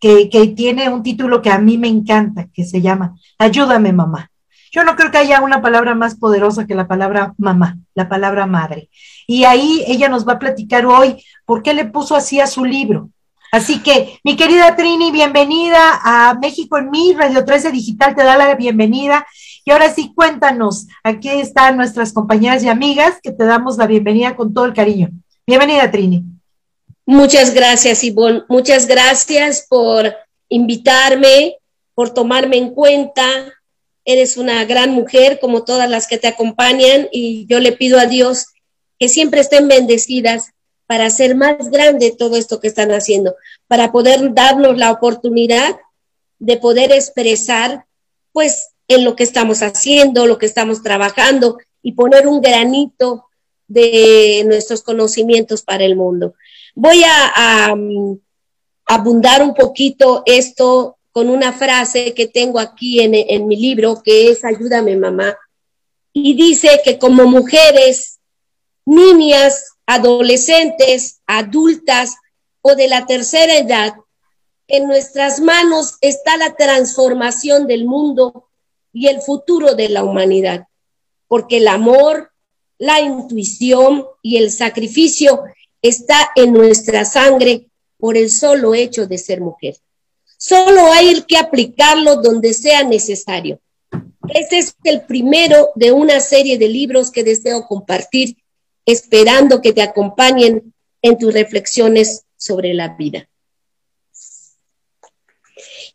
que, 0.00 0.28
que 0.28 0.46
tiene 0.48 0.88
un 0.88 1.02
título 1.02 1.42
que 1.42 1.50
a 1.50 1.58
mí 1.58 1.78
me 1.78 1.88
encanta, 1.88 2.48
que 2.52 2.64
se 2.64 2.80
llama 2.80 3.16
Ayúdame 3.38 3.92
mamá. 3.92 4.30
Yo 4.72 4.84
no 4.84 4.94
creo 4.94 5.10
que 5.10 5.18
haya 5.18 5.40
una 5.40 5.62
palabra 5.62 5.94
más 5.94 6.16
poderosa 6.16 6.66
que 6.66 6.74
la 6.74 6.86
palabra 6.86 7.32
mamá, 7.38 7.78
la 7.94 8.08
palabra 8.08 8.46
madre. 8.46 8.90
Y 9.26 9.44
ahí 9.44 9.82
ella 9.86 10.08
nos 10.08 10.28
va 10.28 10.34
a 10.34 10.38
platicar 10.38 10.84
hoy 10.84 11.24
por 11.46 11.62
qué 11.62 11.72
le 11.72 11.86
puso 11.86 12.14
así 12.14 12.40
a 12.40 12.46
su 12.46 12.64
libro. 12.64 13.10
Así 13.52 13.82
que, 13.82 14.18
mi 14.24 14.36
querida 14.36 14.76
Trini, 14.76 15.10
bienvenida 15.10 16.00
a 16.02 16.34
México 16.34 16.78
en 16.78 16.90
mí, 16.90 17.14
Radio 17.14 17.44
13 17.44 17.70
Digital 17.70 18.14
te 18.14 18.24
da 18.24 18.36
la 18.36 18.54
bienvenida. 18.54 19.26
Y 19.64 19.70
ahora 19.70 19.92
sí, 19.92 20.12
cuéntanos, 20.14 20.86
aquí 21.02 21.28
están 21.28 21.76
nuestras 21.76 22.12
compañeras 22.12 22.62
y 22.62 22.68
amigas 22.68 23.18
que 23.22 23.32
te 23.32 23.44
damos 23.44 23.78
la 23.78 23.86
bienvenida 23.86 24.36
con 24.36 24.52
todo 24.52 24.64
el 24.64 24.74
cariño. 24.74 25.10
Bienvenida, 25.46 25.90
Trini. 25.90 26.24
Muchas 27.04 27.54
gracias, 27.54 28.02
Ivonne. 28.02 28.42
Muchas 28.48 28.86
gracias 28.86 29.66
por 29.68 30.12
invitarme, 30.48 31.56
por 31.94 32.10
tomarme 32.10 32.56
en 32.56 32.74
cuenta. 32.74 33.24
Eres 34.04 34.36
una 34.36 34.64
gran 34.64 34.90
mujer 34.90 35.38
como 35.40 35.64
todas 35.64 35.88
las 35.88 36.06
que 36.08 36.18
te 36.18 36.28
acompañan 36.28 37.08
y 37.12 37.46
yo 37.46 37.60
le 37.60 37.72
pido 37.72 37.98
a 37.98 38.06
Dios 38.06 38.46
que 38.98 39.08
siempre 39.08 39.40
estén 39.40 39.68
bendecidas 39.68 40.52
para 40.86 41.06
hacer 41.06 41.34
más 41.34 41.70
grande 41.70 42.14
todo 42.16 42.36
esto 42.36 42.60
que 42.60 42.68
están 42.68 42.90
haciendo, 42.92 43.34
para 43.66 43.92
poder 43.92 44.32
darnos 44.34 44.76
la 44.76 44.92
oportunidad 44.92 45.76
de 46.38 46.56
poder 46.56 46.92
expresar, 46.92 47.86
pues, 48.32 48.68
en 48.88 49.04
lo 49.04 49.16
que 49.16 49.24
estamos 49.24 49.62
haciendo, 49.62 50.26
lo 50.26 50.38
que 50.38 50.46
estamos 50.46 50.82
trabajando 50.82 51.58
y 51.82 51.92
poner 51.92 52.28
un 52.28 52.40
granito 52.40 53.26
de 53.66 54.44
nuestros 54.46 54.82
conocimientos 54.82 55.62
para 55.62 55.84
el 55.84 55.96
mundo. 55.96 56.34
Voy 56.74 57.02
a, 57.04 57.74
mm, 57.74 58.18
abundar 58.88 59.42
un 59.42 59.54
poquito 59.54 60.22
esto 60.26 60.98
con 61.10 61.28
una 61.28 61.52
frase 61.52 62.14
que 62.14 62.28
tengo 62.28 62.60
aquí 62.60 63.00
en, 63.00 63.14
en 63.14 63.48
mi 63.48 63.56
libro, 63.56 64.00
que 64.04 64.30
es 64.30 64.44
Ayúdame 64.44 64.96
mamá, 64.96 65.36
y 66.12 66.34
dice 66.34 66.80
que 66.84 66.98
como 66.98 67.24
mujeres, 67.24 68.20
niñas, 68.84 69.75
adolescentes, 69.86 71.20
adultas 71.26 72.16
o 72.60 72.74
de 72.74 72.88
la 72.88 73.06
tercera 73.06 73.56
edad, 73.56 73.94
en 74.68 74.88
nuestras 74.88 75.40
manos 75.40 75.94
está 76.00 76.36
la 76.36 76.56
transformación 76.56 77.66
del 77.66 77.84
mundo 77.84 78.48
y 78.92 79.06
el 79.06 79.20
futuro 79.20 79.74
de 79.74 79.88
la 79.88 80.02
humanidad, 80.02 80.66
porque 81.28 81.58
el 81.58 81.68
amor, 81.68 82.32
la 82.78 83.00
intuición 83.00 84.04
y 84.22 84.38
el 84.38 84.50
sacrificio 84.50 85.44
está 85.82 86.30
en 86.34 86.52
nuestra 86.52 87.04
sangre 87.04 87.68
por 87.98 88.16
el 88.16 88.30
solo 88.30 88.74
hecho 88.74 89.06
de 89.06 89.18
ser 89.18 89.40
mujer. 89.40 89.76
Solo 90.36 90.92
hay 90.92 91.22
que 91.22 91.38
aplicarlo 91.38 92.16
donde 92.16 92.52
sea 92.52 92.82
necesario. 92.82 93.60
Este 94.34 94.58
es 94.58 94.74
el 94.84 95.02
primero 95.02 95.70
de 95.76 95.92
una 95.92 96.20
serie 96.20 96.58
de 96.58 96.68
libros 96.68 97.10
que 97.10 97.22
deseo 97.22 97.66
compartir 97.66 98.36
esperando 98.86 99.60
que 99.60 99.72
te 99.72 99.82
acompañen 99.82 100.72
en 101.02 101.18
tus 101.18 101.34
reflexiones 101.34 102.24
sobre 102.36 102.72
la 102.72 102.90
vida. 102.90 103.28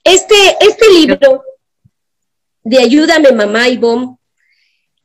Este, 0.03 0.35
este 0.59 0.91
libro 0.91 1.43
de 2.63 2.79
Ayúdame 2.79 3.31
Mamá 3.31 3.69
y 3.69 3.77
Bom 3.77 4.17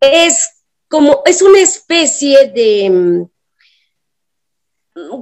es 0.01 0.65
como, 0.89 1.23
es 1.25 1.43
una 1.43 1.61
especie 1.61 2.49
de, 2.49 2.91
mm, 2.91 3.25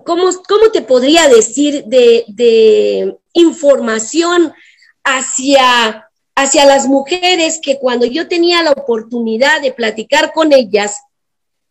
¿cómo, 0.04 0.30
cómo 0.48 0.70
te 0.72 0.82
podría 0.82 1.28
decir? 1.28 1.84
De, 1.84 2.24
de 2.28 3.16
información 3.32 4.52
hacia, 5.02 6.08
hacia 6.34 6.66
las 6.66 6.86
mujeres 6.86 7.60
que 7.62 7.78
cuando 7.78 8.06
yo 8.06 8.28
tenía 8.28 8.62
la 8.62 8.72
oportunidad 8.72 9.60
de 9.60 9.72
platicar 9.72 10.32
con 10.32 10.52
ellas, 10.52 11.00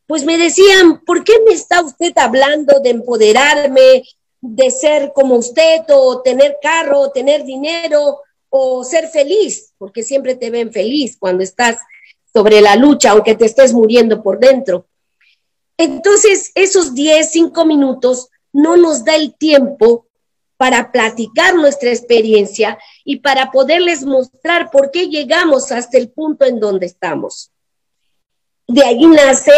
pues 0.07 0.25
me 0.25 0.37
decían, 0.37 1.03
¿por 1.05 1.23
qué 1.23 1.33
me 1.45 1.53
está 1.53 1.81
usted 1.81 2.13
hablando 2.17 2.79
de 2.79 2.89
empoderarme, 2.89 4.03
de 4.41 4.71
ser 4.71 5.11
como 5.13 5.35
usted, 5.35 5.81
o 5.89 6.21
tener 6.21 6.57
carro, 6.61 6.99
o 6.99 7.11
tener 7.11 7.43
dinero, 7.45 8.19
o 8.49 8.83
ser 8.83 9.07
feliz? 9.07 9.73
Porque 9.77 10.03
siempre 10.03 10.35
te 10.35 10.49
ven 10.49 10.71
feliz 10.71 11.17
cuando 11.17 11.43
estás 11.43 11.77
sobre 12.31 12.61
la 12.61 12.75
lucha, 12.75 13.11
aunque 13.11 13.35
te 13.35 13.45
estés 13.45 13.73
muriendo 13.73 14.21
por 14.21 14.39
dentro. 14.39 14.87
Entonces, 15.77 16.51
esos 16.55 16.93
10, 16.93 17.31
5 17.31 17.65
minutos 17.65 18.29
no 18.51 18.77
nos 18.77 19.03
da 19.03 19.15
el 19.15 19.35
tiempo 19.35 20.07
para 20.57 20.91
platicar 20.91 21.55
nuestra 21.55 21.89
experiencia 21.89 22.77
y 23.03 23.17
para 23.17 23.51
poderles 23.51 24.03
mostrar 24.03 24.71
por 24.71 24.91
qué 24.91 25.07
llegamos 25.07 25.71
hasta 25.71 25.97
el 25.97 26.09
punto 26.09 26.45
en 26.45 26.59
donde 26.59 26.85
estamos. 26.85 27.51
De 28.67 28.83
ahí 28.83 29.05
nace 29.07 29.51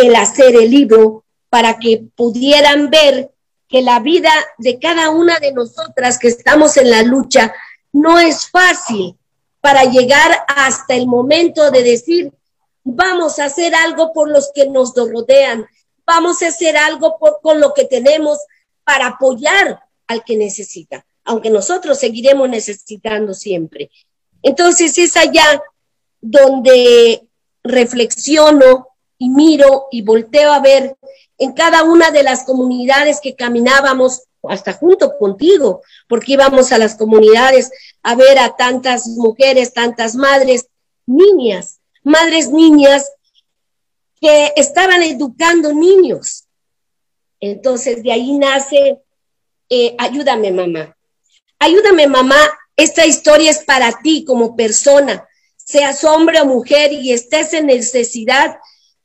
el 0.00 0.16
hacer 0.16 0.56
el 0.56 0.70
libro 0.70 1.24
para 1.48 1.78
que 1.78 2.04
pudieran 2.14 2.90
ver 2.90 3.32
que 3.68 3.82
la 3.82 4.00
vida 4.00 4.32
de 4.58 4.78
cada 4.78 5.10
una 5.10 5.38
de 5.38 5.52
nosotras 5.52 6.18
que 6.18 6.28
estamos 6.28 6.76
en 6.76 6.90
la 6.90 7.02
lucha 7.02 7.52
no 7.92 8.18
es 8.18 8.50
fácil 8.50 9.16
para 9.60 9.84
llegar 9.84 10.44
hasta 10.48 10.94
el 10.94 11.06
momento 11.06 11.70
de 11.70 11.82
decir, 11.82 12.32
vamos 12.84 13.38
a 13.38 13.46
hacer 13.46 13.74
algo 13.74 14.12
por 14.12 14.30
los 14.30 14.50
que 14.54 14.68
nos 14.68 14.94
rodean, 14.94 15.66
vamos 16.06 16.42
a 16.42 16.48
hacer 16.48 16.76
algo 16.76 17.18
por, 17.18 17.40
con 17.42 17.60
lo 17.60 17.74
que 17.74 17.84
tenemos 17.84 18.38
para 18.84 19.08
apoyar 19.08 19.80
al 20.06 20.24
que 20.24 20.36
necesita, 20.36 21.04
aunque 21.24 21.50
nosotros 21.50 21.98
seguiremos 21.98 22.48
necesitando 22.48 23.34
siempre. 23.34 23.90
Entonces 24.42 24.96
es 24.96 25.16
allá 25.16 25.62
donde 26.20 27.28
reflexiono 27.62 28.87
y 29.18 29.28
miro 29.28 29.88
y 29.90 30.02
volteo 30.02 30.52
a 30.52 30.60
ver 30.60 30.96
en 31.38 31.52
cada 31.52 31.82
una 31.82 32.10
de 32.10 32.22
las 32.22 32.44
comunidades 32.44 33.20
que 33.20 33.34
caminábamos, 33.34 34.22
hasta 34.44 34.72
junto 34.72 35.18
contigo, 35.18 35.82
porque 36.08 36.32
íbamos 36.32 36.72
a 36.72 36.78
las 36.78 36.94
comunidades 36.94 37.70
a 38.02 38.14
ver 38.14 38.38
a 38.38 38.56
tantas 38.56 39.06
mujeres, 39.08 39.72
tantas 39.72 40.14
madres, 40.14 40.68
niñas, 41.06 41.80
madres 42.04 42.50
niñas 42.50 43.10
que 44.20 44.52
estaban 44.56 45.02
educando 45.02 45.72
niños, 45.72 46.44
Entonces 47.40 48.02
de 48.02 48.10
ahí 48.10 48.32
nace, 48.32 49.00
eh, 49.68 49.94
ayúdame 49.98 50.50
mamá. 50.50 50.96
Ayúdame 51.60 52.08
mamá, 52.08 52.40
esta 52.76 53.06
historia 53.06 53.50
es 53.50 53.64
para 53.64 54.00
ti 54.02 54.24
como 54.24 54.56
persona, 54.56 55.28
seas 55.56 56.02
hombre 56.02 56.40
o 56.40 56.46
mujer 56.46 56.92
y 56.92 57.12
estés 57.12 57.52
en 57.52 57.66
necesidad 57.66 58.58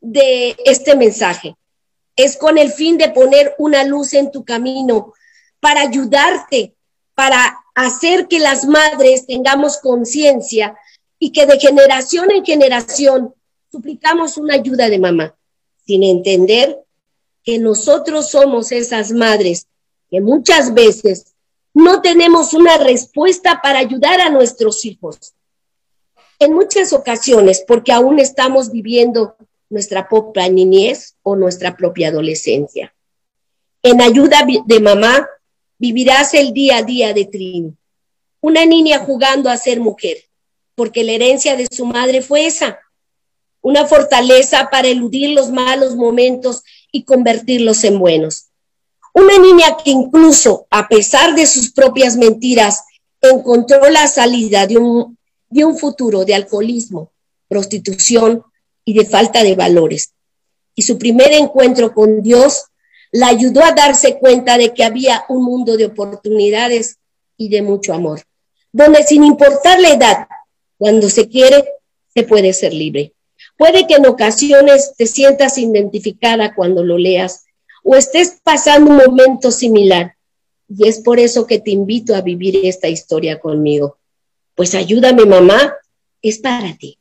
de 0.03 0.55
este 0.65 0.95
mensaje. 0.95 1.55
Es 2.15 2.37
con 2.37 2.59
el 2.59 2.71
fin 2.71 2.97
de 2.97 3.09
poner 3.09 3.55
una 3.57 3.83
luz 3.85 4.13
en 4.13 4.31
tu 4.31 4.43
camino 4.43 5.13
para 5.59 5.81
ayudarte, 5.81 6.75
para 7.15 7.57
hacer 7.73 8.27
que 8.27 8.39
las 8.39 8.65
madres 8.65 9.25
tengamos 9.25 9.77
conciencia 9.77 10.77
y 11.17 11.31
que 11.31 11.45
de 11.45 11.57
generación 11.57 12.29
en 12.31 12.45
generación 12.45 13.33
suplicamos 13.71 14.37
una 14.37 14.55
ayuda 14.55 14.89
de 14.89 14.99
mamá, 14.99 15.35
sin 15.85 16.03
entender 16.03 16.83
que 17.43 17.57
nosotros 17.57 18.29
somos 18.29 18.71
esas 18.71 19.11
madres 19.11 19.67
que 20.09 20.21
muchas 20.21 20.73
veces 20.73 21.33
no 21.73 22.01
tenemos 22.01 22.53
una 22.53 22.77
respuesta 22.77 23.61
para 23.63 23.79
ayudar 23.79 24.21
a 24.21 24.29
nuestros 24.29 24.85
hijos. 24.85 25.33
En 26.39 26.53
muchas 26.53 26.93
ocasiones, 26.93 27.63
porque 27.67 27.91
aún 27.91 28.19
estamos 28.19 28.71
viviendo 28.71 29.35
nuestra 29.73 30.07
propia 30.07 30.47
niñez 30.49 31.15
o 31.23 31.35
nuestra 31.35 31.75
propia 31.75 32.09
adolescencia. 32.09 32.93
En 33.81 34.01
ayuda 34.01 34.45
de 34.65 34.79
mamá, 34.79 35.27
vivirás 35.79 36.35
el 36.35 36.53
día 36.53 36.77
a 36.77 36.83
día 36.83 37.11
de 37.11 37.25
Trini. 37.25 37.75
Una 38.39 38.65
niña 38.65 38.99
jugando 38.99 39.49
a 39.49 39.57
ser 39.57 39.79
mujer, 39.79 40.17
porque 40.75 41.03
la 41.03 41.13
herencia 41.13 41.55
de 41.55 41.67
su 41.71 41.87
madre 41.87 42.21
fue 42.21 42.45
esa, 42.45 42.79
una 43.61 43.87
fortaleza 43.87 44.69
para 44.69 44.89
eludir 44.89 45.31
los 45.31 45.49
malos 45.49 45.95
momentos 45.95 46.61
y 46.91 47.03
convertirlos 47.03 47.83
en 47.83 47.97
buenos. 47.97 48.49
Una 49.11 49.39
niña 49.39 49.75
que 49.83 49.89
incluso, 49.89 50.67
a 50.69 50.87
pesar 50.87 51.33
de 51.33 51.47
sus 51.47 51.71
propias 51.71 52.15
mentiras, 52.15 52.83
encontró 53.21 53.89
la 53.89 54.05
salida 54.07 54.67
de 54.67 54.77
un, 54.77 55.17
de 55.49 55.65
un 55.65 55.77
futuro 55.79 56.25
de 56.25 56.35
alcoholismo, 56.35 57.11
prostitución 57.47 58.43
y 58.85 58.93
de 58.93 59.05
falta 59.05 59.43
de 59.43 59.55
valores. 59.55 60.13
Y 60.75 60.81
su 60.83 60.97
primer 60.97 61.31
encuentro 61.33 61.93
con 61.93 62.21
Dios 62.21 62.65
la 63.11 63.27
ayudó 63.27 63.63
a 63.63 63.73
darse 63.73 64.17
cuenta 64.17 64.57
de 64.57 64.73
que 64.73 64.83
había 64.83 65.23
un 65.29 65.43
mundo 65.43 65.77
de 65.77 65.85
oportunidades 65.85 66.97
y 67.37 67.49
de 67.49 67.61
mucho 67.61 67.93
amor, 67.93 68.21
donde 68.71 69.03
sin 69.03 69.23
importar 69.23 69.79
la 69.79 69.89
edad, 69.89 70.27
cuando 70.77 71.09
se 71.09 71.29
quiere, 71.29 71.63
se 72.13 72.23
puede 72.23 72.53
ser 72.53 72.73
libre. 72.73 73.13
Puede 73.57 73.85
que 73.85 73.95
en 73.95 74.07
ocasiones 74.07 74.93
te 74.97 75.05
sientas 75.05 75.57
identificada 75.57 76.55
cuando 76.55 76.83
lo 76.83 76.97
leas 76.97 77.45
o 77.83 77.95
estés 77.95 78.39
pasando 78.43 78.91
un 78.91 78.97
momento 78.97 79.51
similar. 79.51 80.15
Y 80.67 80.87
es 80.87 81.01
por 81.01 81.19
eso 81.19 81.45
que 81.45 81.59
te 81.59 81.71
invito 81.71 82.15
a 82.15 82.21
vivir 82.21 82.61
esta 82.63 82.87
historia 82.87 83.39
conmigo. 83.39 83.97
Pues 84.55 84.73
ayúdame, 84.73 85.25
mamá, 85.25 85.75
es 86.21 86.39
para 86.39 86.75
ti. 86.77 86.97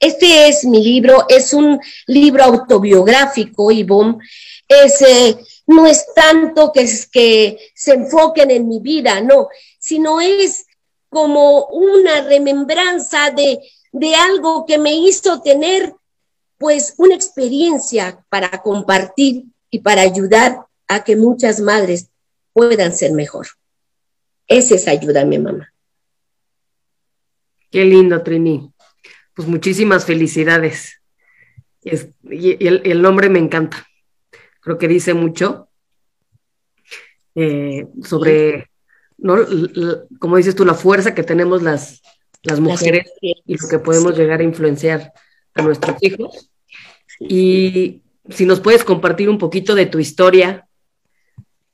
Este 0.00 0.48
es 0.48 0.64
mi 0.64 0.82
libro, 0.82 1.26
es 1.28 1.52
un 1.52 1.78
libro 2.06 2.42
autobiográfico, 2.42 3.70
Ivonne. 3.70 4.18
Es, 4.66 5.02
eh, 5.02 5.38
no 5.66 5.86
es 5.86 6.06
tanto 6.14 6.72
que, 6.72 6.88
que 7.12 7.58
se 7.74 7.92
enfoquen 7.92 8.50
en 8.50 8.66
mi 8.66 8.80
vida, 8.80 9.20
no, 9.20 9.48
sino 9.78 10.22
es 10.22 10.64
como 11.10 11.66
una 11.66 12.22
remembranza 12.22 13.30
de, 13.30 13.60
de 13.92 14.14
algo 14.14 14.64
que 14.64 14.78
me 14.78 14.94
hizo 14.94 15.42
tener 15.42 15.94
pues 16.56 16.94
una 16.96 17.14
experiencia 17.14 18.24
para 18.30 18.62
compartir 18.62 19.44
y 19.70 19.80
para 19.80 20.02
ayudar 20.02 20.66
a 20.88 21.04
que 21.04 21.16
muchas 21.16 21.60
madres 21.60 22.08
puedan 22.52 22.94
ser 22.94 23.12
mejor. 23.12 23.48
Esa 24.46 24.74
es 24.74 24.88
ayúdame, 24.88 25.38
mamá. 25.38 25.72
Qué 27.70 27.84
lindo, 27.84 28.22
Trini. 28.22 28.72
Pues 29.34 29.48
muchísimas 29.48 30.04
felicidades. 30.04 31.00
y 31.82 32.66
el, 32.66 33.02
nombre 33.02 33.28
me 33.28 33.38
encanta. 33.38 33.86
Creo 34.60 34.78
que 34.78 34.88
dice 34.88 35.14
mucho 35.14 35.68
eh, 37.34 37.86
sobre, 38.02 38.70
¿no? 39.18 39.36
como 40.18 40.36
dices 40.36 40.54
tú, 40.54 40.64
la 40.64 40.74
fuerza 40.74 41.14
que 41.14 41.22
tenemos 41.22 41.62
las, 41.62 42.02
las 42.42 42.60
mujeres 42.60 43.10
y 43.20 43.56
lo 43.56 43.68
que 43.68 43.78
podemos 43.78 44.16
llegar 44.16 44.40
a 44.40 44.44
influenciar 44.44 45.12
a 45.54 45.62
nuestros 45.62 45.96
hijos. 46.02 46.50
Y 47.18 48.02
si 48.28 48.46
nos 48.46 48.60
puedes 48.60 48.84
compartir 48.84 49.28
un 49.28 49.38
poquito 49.38 49.74
de 49.74 49.86
tu 49.86 49.98
historia, 49.98 50.66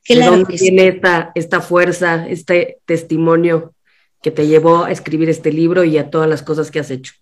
de 0.08 0.24
dónde 0.24 0.56
viene 0.56 0.88
esta, 0.88 1.32
esta 1.34 1.60
fuerza, 1.60 2.28
este 2.28 2.78
testimonio 2.84 3.74
que 4.22 4.30
te 4.30 4.46
llevó 4.46 4.84
a 4.84 4.92
escribir 4.92 5.28
este 5.28 5.52
libro 5.52 5.84
y 5.84 5.98
a 5.98 6.10
todas 6.10 6.28
las 6.28 6.42
cosas 6.42 6.70
que 6.70 6.80
has 6.80 6.90
hecho. 6.90 7.14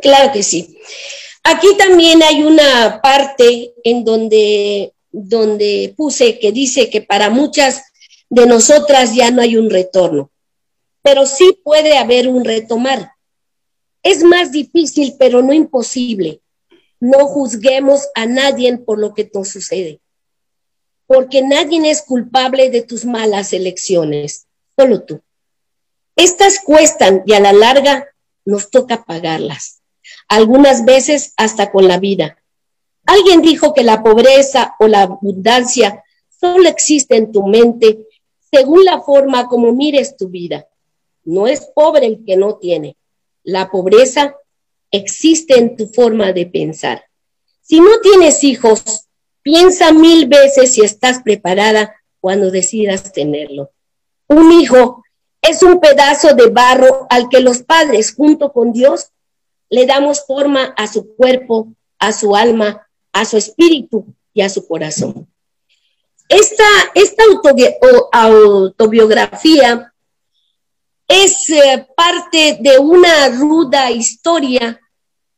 Claro 0.00 0.32
que 0.32 0.42
sí. 0.42 0.78
Aquí 1.42 1.68
también 1.76 2.22
hay 2.22 2.42
una 2.42 3.00
parte 3.02 3.74
en 3.84 4.04
donde, 4.04 4.94
donde 5.12 5.94
puse 5.96 6.38
que 6.38 6.52
dice 6.52 6.90
que 6.90 7.02
para 7.02 7.30
muchas 7.30 7.82
de 8.30 8.46
nosotras 8.46 9.14
ya 9.14 9.30
no 9.30 9.42
hay 9.42 9.56
un 9.56 9.70
retorno 9.70 10.30
pero 11.04 11.26
sí 11.26 11.60
puede 11.62 11.98
haber 11.98 12.28
un 12.28 12.46
retomar. 12.46 13.12
Es 14.02 14.24
más 14.24 14.50
difícil, 14.52 15.16
pero 15.18 15.42
no 15.42 15.52
imposible. 15.52 16.40
No 16.98 17.26
juzguemos 17.26 18.08
a 18.14 18.24
nadie 18.24 18.74
por 18.78 18.98
lo 18.98 19.12
que 19.12 19.30
nos 19.34 19.48
sucede, 19.48 20.00
porque 21.06 21.42
nadie 21.42 21.90
es 21.90 22.00
culpable 22.00 22.70
de 22.70 22.80
tus 22.80 23.04
malas 23.04 23.52
elecciones, 23.52 24.46
solo 24.78 25.02
tú. 25.02 25.20
Estas 26.16 26.58
cuestan 26.60 27.22
y 27.26 27.34
a 27.34 27.40
la 27.40 27.52
larga 27.52 28.08
nos 28.46 28.70
toca 28.70 29.04
pagarlas, 29.04 29.73
algunas 30.28 30.84
veces 30.84 31.34
hasta 31.36 31.70
con 31.70 31.88
la 31.88 31.98
vida. 31.98 32.38
Alguien 33.06 33.42
dijo 33.42 33.74
que 33.74 33.82
la 33.82 34.02
pobreza 34.02 34.74
o 34.78 34.88
la 34.88 35.02
abundancia 35.02 36.02
solo 36.40 36.68
existe 36.68 37.16
en 37.16 37.32
tu 37.32 37.46
mente 37.46 38.06
según 38.50 38.84
la 38.84 39.00
forma 39.00 39.46
como 39.46 39.72
mires 39.72 40.16
tu 40.16 40.28
vida. 40.28 40.66
No 41.24 41.46
es 41.46 41.66
pobre 41.74 42.06
el 42.06 42.24
que 42.24 42.36
no 42.36 42.56
tiene. 42.56 42.96
La 43.42 43.70
pobreza 43.70 44.36
existe 44.90 45.58
en 45.58 45.76
tu 45.76 45.88
forma 45.88 46.32
de 46.32 46.46
pensar. 46.46 47.04
Si 47.60 47.80
no 47.80 48.00
tienes 48.00 48.44
hijos, 48.44 49.06
piensa 49.42 49.92
mil 49.92 50.28
veces 50.28 50.74
si 50.74 50.82
estás 50.82 51.22
preparada 51.22 51.94
cuando 52.20 52.50
decidas 52.50 53.12
tenerlo. 53.12 53.70
Un 54.28 54.52
hijo 54.52 55.02
es 55.42 55.62
un 55.62 55.80
pedazo 55.80 56.34
de 56.34 56.46
barro 56.46 57.06
al 57.10 57.28
que 57.28 57.40
los 57.40 57.62
padres, 57.62 58.14
junto 58.14 58.52
con 58.52 58.72
Dios, 58.72 59.10
le 59.74 59.86
damos 59.86 60.24
forma 60.24 60.72
a 60.76 60.86
su 60.86 61.16
cuerpo, 61.16 61.74
a 61.98 62.12
su 62.12 62.36
alma, 62.36 62.86
a 63.12 63.24
su 63.24 63.36
espíritu 63.36 64.06
y 64.32 64.42
a 64.42 64.48
su 64.48 64.68
corazón. 64.68 65.26
Esta, 66.28 66.64
esta 66.94 67.24
autobiografía 68.12 69.92
es 71.08 71.50
eh, 71.50 71.88
parte 71.96 72.58
de 72.60 72.78
una 72.78 73.28
ruda 73.30 73.90
historia 73.90 74.80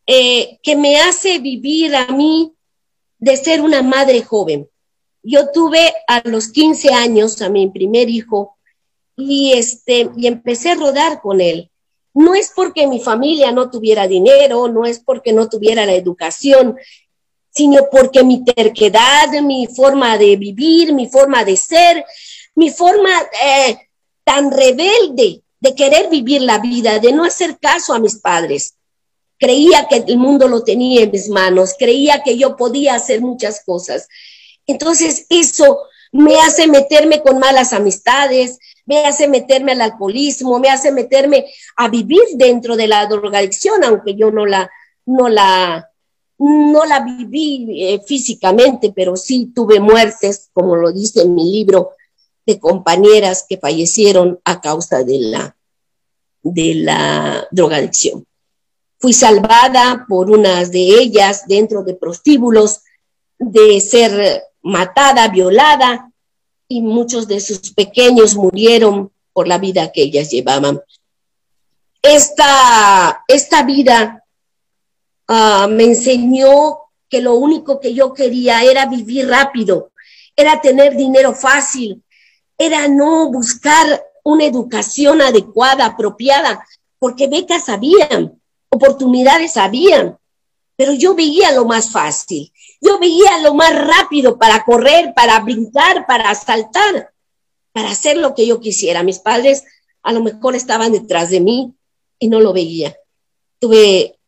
eh, 0.06 0.58
que 0.62 0.76
me 0.76 1.00
hace 1.00 1.38
vivir 1.38 1.96
a 1.96 2.08
mí 2.08 2.52
de 3.18 3.38
ser 3.38 3.62
una 3.62 3.80
madre 3.80 4.20
joven. 4.20 4.68
Yo 5.22 5.50
tuve 5.50 5.94
a 6.06 6.20
los 6.28 6.48
15 6.48 6.92
años 6.92 7.40
a 7.40 7.48
mi 7.48 7.70
primer 7.70 8.10
hijo 8.10 8.58
y, 9.16 9.54
este, 9.54 10.10
y 10.14 10.26
empecé 10.26 10.72
a 10.72 10.74
rodar 10.74 11.22
con 11.22 11.40
él. 11.40 11.70
No 12.16 12.34
es 12.34 12.50
porque 12.56 12.86
mi 12.86 12.98
familia 12.98 13.52
no 13.52 13.68
tuviera 13.68 14.08
dinero, 14.08 14.68
no 14.68 14.86
es 14.86 15.00
porque 15.00 15.34
no 15.34 15.50
tuviera 15.50 15.84
la 15.84 15.92
educación, 15.92 16.78
sino 17.50 17.90
porque 17.92 18.24
mi 18.24 18.42
terquedad, 18.42 19.30
mi 19.42 19.66
forma 19.66 20.16
de 20.16 20.36
vivir, 20.36 20.94
mi 20.94 21.10
forma 21.10 21.44
de 21.44 21.58
ser, 21.58 22.06
mi 22.54 22.70
forma 22.70 23.10
eh, 23.44 23.76
tan 24.24 24.50
rebelde 24.50 25.42
de 25.60 25.74
querer 25.74 26.08
vivir 26.08 26.40
la 26.40 26.58
vida, 26.58 26.98
de 27.00 27.12
no 27.12 27.22
hacer 27.22 27.58
caso 27.58 27.92
a 27.92 27.98
mis 27.98 28.16
padres. 28.16 28.76
Creía 29.38 29.86
que 29.86 29.96
el 29.96 30.16
mundo 30.16 30.48
lo 30.48 30.64
tenía 30.64 31.02
en 31.02 31.10
mis 31.10 31.28
manos, 31.28 31.74
creía 31.78 32.22
que 32.22 32.38
yo 32.38 32.56
podía 32.56 32.94
hacer 32.94 33.20
muchas 33.20 33.62
cosas. 33.62 34.08
Entonces 34.66 35.26
eso 35.28 35.80
me 36.12 36.40
hace 36.40 36.66
meterme 36.66 37.20
con 37.20 37.38
malas 37.38 37.74
amistades, 37.74 38.58
me 38.86 39.04
hace 39.04 39.28
meterme 39.28 39.72
al 39.72 39.82
alcoholismo, 39.82 40.58
me 40.58 40.70
hace 40.70 40.92
meterme 40.92 41.46
a 41.76 41.88
vivir 41.88 42.22
dentro 42.34 42.76
de 42.76 42.86
la 42.86 43.06
drogadicción, 43.06 43.84
aunque 43.84 44.14
yo 44.14 44.30
no 44.30 44.46
la, 44.46 44.70
no 45.04 45.28
la, 45.28 45.90
no 46.38 46.84
la 46.84 47.00
viví 47.00 47.82
eh, 47.82 48.00
físicamente, 48.06 48.92
pero 48.94 49.16
sí 49.16 49.52
tuve 49.54 49.80
muertes, 49.80 50.50
como 50.52 50.76
lo 50.76 50.92
dice 50.92 51.22
en 51.22 51.34
mi 51.34 51.52
libro, 51.52 51.90
de 52.46 52.60
compañeras 52.60 53.44
que 53.48 53.58
fallecieron 53.58 54.38
a 54.44 54.60
causa 54.60 55.02
de 55.02 55.18
la, 55.18 55.56
de 56.42 56.74
la 56.76 57.48
drogadicción. 57.50 58.24
Fui 58.98 59.12
salvada 59.12 60.06
por 60.08 60.30
unas 60.30 60.70
de 60.70 60.78
ellas 60.78 61.44
dentro 61.48 61.82
de 61.82 61.94
prostíbulos 61.94 62.82
de 63.38 63.80
ser 63.80 64.44
matada, 64.62 65.28
violada, 65.28 66.10
y 66.68 66.82
muchos 66.82 67.28
de 67.28 67.40
sus 67.40 67.72
pequeños 67.72 68.34
murieron 68.34 69.10
por 69.32 69.46
la 69.46 69.58
vida 69.58 69.92
que 69.92 70.02
ellas 70.02 70.30
llevaban. 70.30 70.80
Esta, 72.02 73.24
esta 73.28 73.62
vida 73.62 74.24
uh, 75.28 75.68
me 75.68 75.84
enseñó 75.84 76.78
que 77.08 77.20
lo 77.20 77.34
único 77.34 77.80
que 77.80 77.94
yo 77.94 78.12
quería 78.12 78.62
era 78.62 78.86
vivir 78.86 79.28
rápido, 79.28 79.92
era 80.34 80.60
tener 80.60 80.96
dinero 80.96 81.34
fácil, 81.34 82.02
era 82.58 82.88
no 82.88 83.30
buscar 83.30 84.04
una 84.24 84.44
educación 84.44 85.22
adecuada, 85.22 85.86
apropiada, 85.86 86.66
porque 86.98 87.28
becas 87.28 87.68
habían, 87.68 88.40
oportunidades 88.68 89.56
habían, 89.56 90.18
pero 90.76 90.92
yo 90.92 91.14
veía 91.14 91.52
lo 91.52 91.64
más 91.64 91.90
fácil, 91.90 92.52
yo 92.80 92.98
veía 92.98 93.38
lo 93.42 93.54
más 93.54 93.74
rápido 93.74 94.38
para 94.38 94.64
correr, 94.64 95.12
para 95.14 95.40
brincar, 95.40 96.06
para 96.06 96.34
saltar, 96.34 97.12
para 97.72 97.90
hacer 97.90 98.16
lo 98.16 98.34
que 98.34 98.46
yo 98.46 98.60
quisiera. 98.60 99.02
Mis 99.02 99.18
padres 99.18 99.64
a 100.02 100.12
lo 100.12 100.22
mejor 100.22 100.54
estaban 100.54 100.92
detrás 100.92 101.30
de 101.30 101.40
mí 101.40 101.74
y 102.18 102.28
no 102.28 102.40
lo 102.40 102.52
veía. 102.52 102.96
Tuve, 103.58 104.18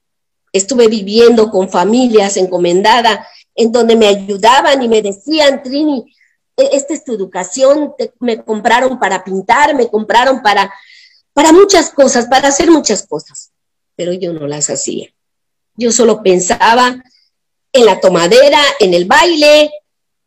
estuve 0.53 0.89
viviendo 0.89 1.51
con 1.51 1.69
familias 1.69 2.37
encomendadas 2.37 3.27
en 3.55 3.73
donde 3.73 3.97
me 3.97 4.07
ayudaban 4.07 4.83
y 4.83 4.89
me 4.89 5.03
decían, 5.03 5.63
Trini, 5.63 6.05
e, 6.57 6.71
esta 6.73 6.95
es 6.95 7.05
tu 7.05 7.15
educación, 7.15 7.95
me 8.21 8.43
compraron 8.43 8.99
para 8.99 9.25
pintar, 9.25 9.75
me 9.75 9.89
compraron 9.89 10.43
para, 10.43 10.73
para 11.33 11.53
muchas 11.53 11.91
cosas, 11.91 12.27
para 12.27 12.49
hacer 12.49 12.71
muchas 12.71 13.07
cosas, 13.07 13.51
pero 13.97 14.13
yo 14.13 14.33
no 14.33 14.47
las 14.47 14.71
hacía. 14.71 15.09
Yo 15.75 15.93
solo 15.93 16.23
pensaba 16.23 17.03
en 17.79 17.87
la 17.87 18.01
tomadera, 18.01 18.61
en 18.81 18.93
el 18.93 19.05
baile, 19.05 19.71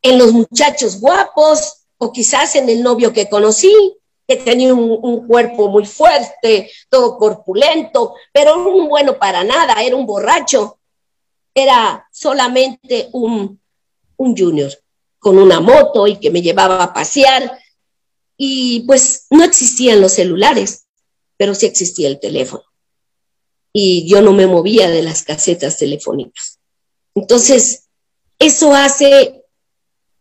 en 0.02 0.18
los 0.18 0.32
muchachos 0.32 1.00
guapos 1.00 1.84
o 1.98 2.12
quizás 2.12 2.56
en 2.56 2.70
el 2.70 2.82
novio 2.82 3.12
que 3.12 3.30
conocí, 3.30 3.98
que 4.28 4.38
tenía 4.38 4.74
un, 4.74 5.28
cuerpo 5.28 5.68
muy 5.68 5.86
fuerte, 5.86 6.72
todo 6.90 7.18
corpulento, 7.18 8.16
pero 8.32 8.58
un 8.58 8.88
bueno 8.88 9.20
para 9.20 9.44
nada, 9.44 9.84
era 9.84 9.96
un 9.96 10.06
borracho, 10.06 10.80
era 11.54 12.08
solamente 12.12 13.10
un, 13.12 13.60
un 14.16 14.38
junior 14.38 14.72
con 15.20 15.38
una 15.38 15.60
moto 15.60 16.08
y 16.08 16.16
que 16.16 16.32
me 16.32 16.42
llevaba 16.42 16.82
a 16.82 16.94
pasear. 16.94 17.60
Y 18.38 18.82
pues 18.88 19.28
no 19.30 19.44
existían 19.44 20.02
los 20.02 20.14
celulares, 20.14 20.88
pero 21.38 21.54
sí 21.54 21.66
existía 21.66 22.08
el 22.08 22.20
teléfono. 22.20 22.64
Y 23.74 24.08
yo 24.08 24.22
no 24.22 24.32
me 24.32 24.48
movía 24.48 24.90
de 24.90 25.04
las 25.04 25.24
casetas 25.24 25.78
telefónicas. 25.78 26.61
Entonces, 27.16 27.88
eso 28.40 28.74
hace 28.74 29.44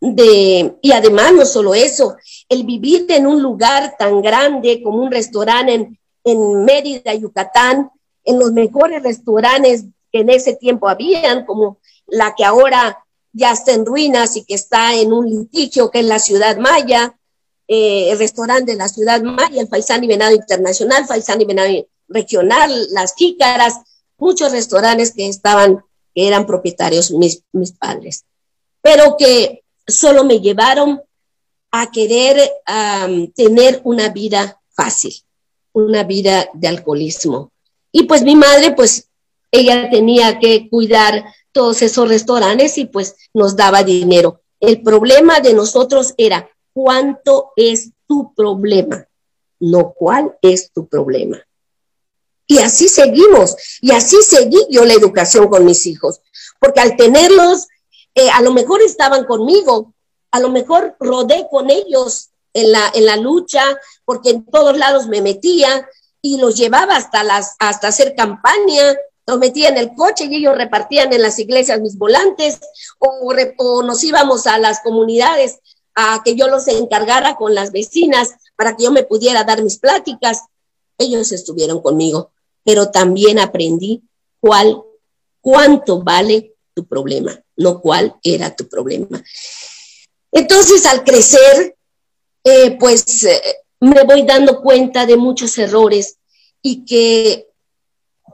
de, 0.01 0.75
y 0.81 0.91
además 0.91 1.33
no 1.33 1.45
solo 1.45 1.75
eso, 1.75 2.17
el 2.49 2.63
vivir 2.63 3.05
en 3.09 3.27
un 3.27 3.41
lugar 3.41 3.95
tan 3.97 4.21
grande 4.21 4.81
como 4.83 5.03
un 5.03 5.11
restaurante 5.11 5.99
en, 6.23 6.65
Mérida, 6.65 7.13
Yucatán, 7.13 7.91
en 8.23 8.39
los 8.39 8.51
mejores 8.51 9.03
restaurantes 9.03 9.85
que 10.11 10.19
en 10.19 10.29
ese 10.29 10.55
tiempo 10.55 10.89
habían, 10.89 11.45
como 11.45 11.79
la 12.07 12.33
que 12.35 12.43
ahora 12.43 13.05
ya 13.31 13.51
está 13.51 13.73
en 13.73 13.85
ruinas 13.85 14.35
y 14.35 14.43
que 14.43 14.55
está 14.55 14.95
en 14.95 15.13
un 15.13 15.29
litigio 15.29 15.89
que 15.89 15.99
es 15.99 16.05
la 16.05 16.19
Ciudad 16.19 16.57
Maya, 16.57 17.15
eh, 17.67 18.11
el 18.11 18.19
restaurante 18.19 18.73
de 18.73 18.77
la 18.77 18.89
Ciudad 18.89 19.21
Maya, 19.21 19.61
el 19.61 19.67
Faisán 19.67 20.03
y 20.03 20.07
Venado 20.07 20.35
Internacional, 20.35 21.05
Faisán 21.05 21.39
y 21.41 21.45
Venado 21.45 21.69
Regional, 22.07 22.87
Las 22.91 23.15
Jícaras, 23.15 23.75
muchos 24.17 24.51
restaurantes 24.51 25.13
que 25.13 25.27
estaban 25.27 25.83
que 26.13 26.27
eran 26.27 26.45
propietarios 26.45 27.11
mis, 27.11 27.43
mis 27.51 27.71
padres, 27.71 28.25
pero 28.81 29.15
que 29.17 29.63
solo 29.87 30.23
me 30.23 30.39
llevaron 30.39 31.01
a 31.71 31.89
querer 31.89 32.51
tener 33.35 33.81
una 33.83 34.09
vida 34.09 34.61
fácil, 34.71 35.13
una 35.73 36.03
vida 36.03 36.49
de 36.53 36.67
alcoholismo. 36.67 37.51
Y 37.91 38.03
pues 38.03 38.23
mi 38.23 38.35
madre, 38.35 38.73
pues 38.73 39.09
ella 39.51 39.89
tenía 39.89 40.39
que 40.39 40.69
cuidar 40.69 41.25
todos 41.51 41.81
esos 41.81 42.07
restaurantes 42.07 42.77
y 42.77 42.85
pues 42.85 43.15
nos 43.33 43.55
daba 43.55 43.83
dinero. 43.83 44.41
El 44.59 44.81
problema 44.81 45.39
de 45.39 45.53
nosotros 45.53 46.13
era 46.17 46.49
cuánto 46.73 47.51
es 47.55 47.91
tu 48.07 48.33
problema, 48.33 49.07
no 49.59 49.93
cuál 49.93 50.37
es 50.41 50.71
tu 50.71 50.87
problema. 50.87 51.41
Y 52.51 52.59
así 52.59 52.89
seguimos, 52.89 53.55
y 53.79 53.91
así 53.91 54.17
seguí 54.23 54.67
yo 54.69 54.83
la 54.83 54.91
educación 54.91 55.47
con 55.47 55.63
mis 55.63 55.87
hijos, 55.87 56.19
porque 56.59 56.81
al 56.81 56.97
tenerlos, 56.97 57.69
eh, 58.13 58.29
a 58.29 58.41
lo 58.41 58.51
mejor 58.51 58.81
estaban 58.81 59.23
conmigo, 59.23 59.93
a 60.31 60.41
lo 60.41 60.49
mejor 60.49 60.97
rodé 60.99 61.47
con 61.49 61.69
ellos 61.69 62.31
en 62.53 62.73
la, 62.73 62.91
en 62.93 63.05
la 63.05 63.15
lucha, 63.15 63.63
porque 64.03 64.31
en 64.31 64.45
todos 64.45 64.77
lados 64.77 65.07
me 65.07 65.21
metía 65.21 65.87
y 66.21 66.39
los 66.39 66.57
llevaba 66.57 66.97
hasta, 66.97 67.23
las, 67.23 67.55
hasta 67.57 67.87
hacer 67.87 68.15
campaña, 68.17 68.97
los 69.25 69.39
metía 69.39 69.69
en 69.69 69.77
el 69.77 69.95
coche 69.95 70.25
y 70.25 70.35
ellos 70.35 70.57
repartían 70.57 71.13
en 71.13 71.21
las 71.21 71.39
iglesias 71.39 71.79
mis 71.79 71.97
volantes, 71.97 72.59
o, 72.99 73.33
o 73.59 73.81
nos 73.81 74.03
íbamos 74.03 74.45
a 74.45 74.57
las 74.57 74.81
comunidades 74.81 75.59
a 75.95 76.21
que 76.21 76.35
yo 76.35 76.49
los 76.49 76.67
encargara 76.67 77.37
con 77.37 77.55
las 77.55 77.71
vecinas 77.71 78.31
para 78.57 78.75
que 78.75 78.83
yo 78.83 78.91
me 78.91 79.03
pudiera 79.03 79.45
dar 79.45 79.63
mis 79.63 79.77
pláticas. 79.77 80.41
Ellos 80.97 81.31
estuvieron 81.31 81.81
conmigo 81.81 82.31
pero 82.63 82.91
también 82.91 83.39
aprendí 83.39 84.03
cuál, 84.39 84.81
cuánto 85.39 86.01
vale 86.01 86.55
tu 86.73 86.85
problema, 86.85 87.39
no 87.55 87.81
cuál 87.81 88.15
era 88.23 88.55
tu 88.55 88.67
problema. 88.67 89.23
Entonces, 90.31 90.85
al 90.85 91.03
crecer, 91.03 91.75
eh, 92.43 92.77
pues 92.79 93.23
eh, 93.23 93.41
me 93.79 94.03
voy 94.03 94.23
dando 94.23 94.61
cuenta 94.61 95.05
de 95.05 95.17
muchos 95.17 95.57
errores 95.57 96.17
y 96.61 96.85
que 96.85 97.47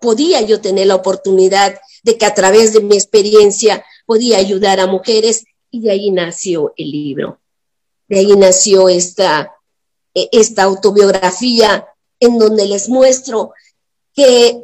podía 0.02 0.42
yo 0.42 0.62
tener 0.62 0.88
la 0.88 0.96
oportunidad 0.96 1.80
de 2.04 2.18
que 2.18 2.26
a 2.26 2.34
través 2.34 2.74
de 2.74 2.82
mi 2.82 2.96
experiencia 2.96 3.84
podía 4.06 4.38
ayudar 4.38 4.80
a 4.80 4.88
mujeres 4.88 5.46
y 5.72 5.82
de 5.82 5.92
ahí 5.92 6.12
nació 6.12 6.74
el 6.78 6.92
libro. 6.92 7.40
De 8.08 8.20
ahí 8.20 8.36
nació 8.36 8.90
esta, 8.90 9.54
e, 10.14 10.30
esta 10.32 10.64
autobiografía 10.64 11.88
en 12.20 12.38
donde 12.40 12.66
les 12.66 12.90
muestro 12.90 13.54
que 14.18 14.64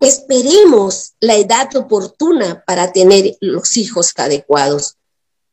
esperemos 0.00 1.12
la 1.20 1.36
edad 1.36 1.68
oportuna 1.76 2.64
para 2.66 2.92
tener 2.92 3.36
los 3.40 3.76
hijos 3.76 4.14
adecuados, 4.16 4.96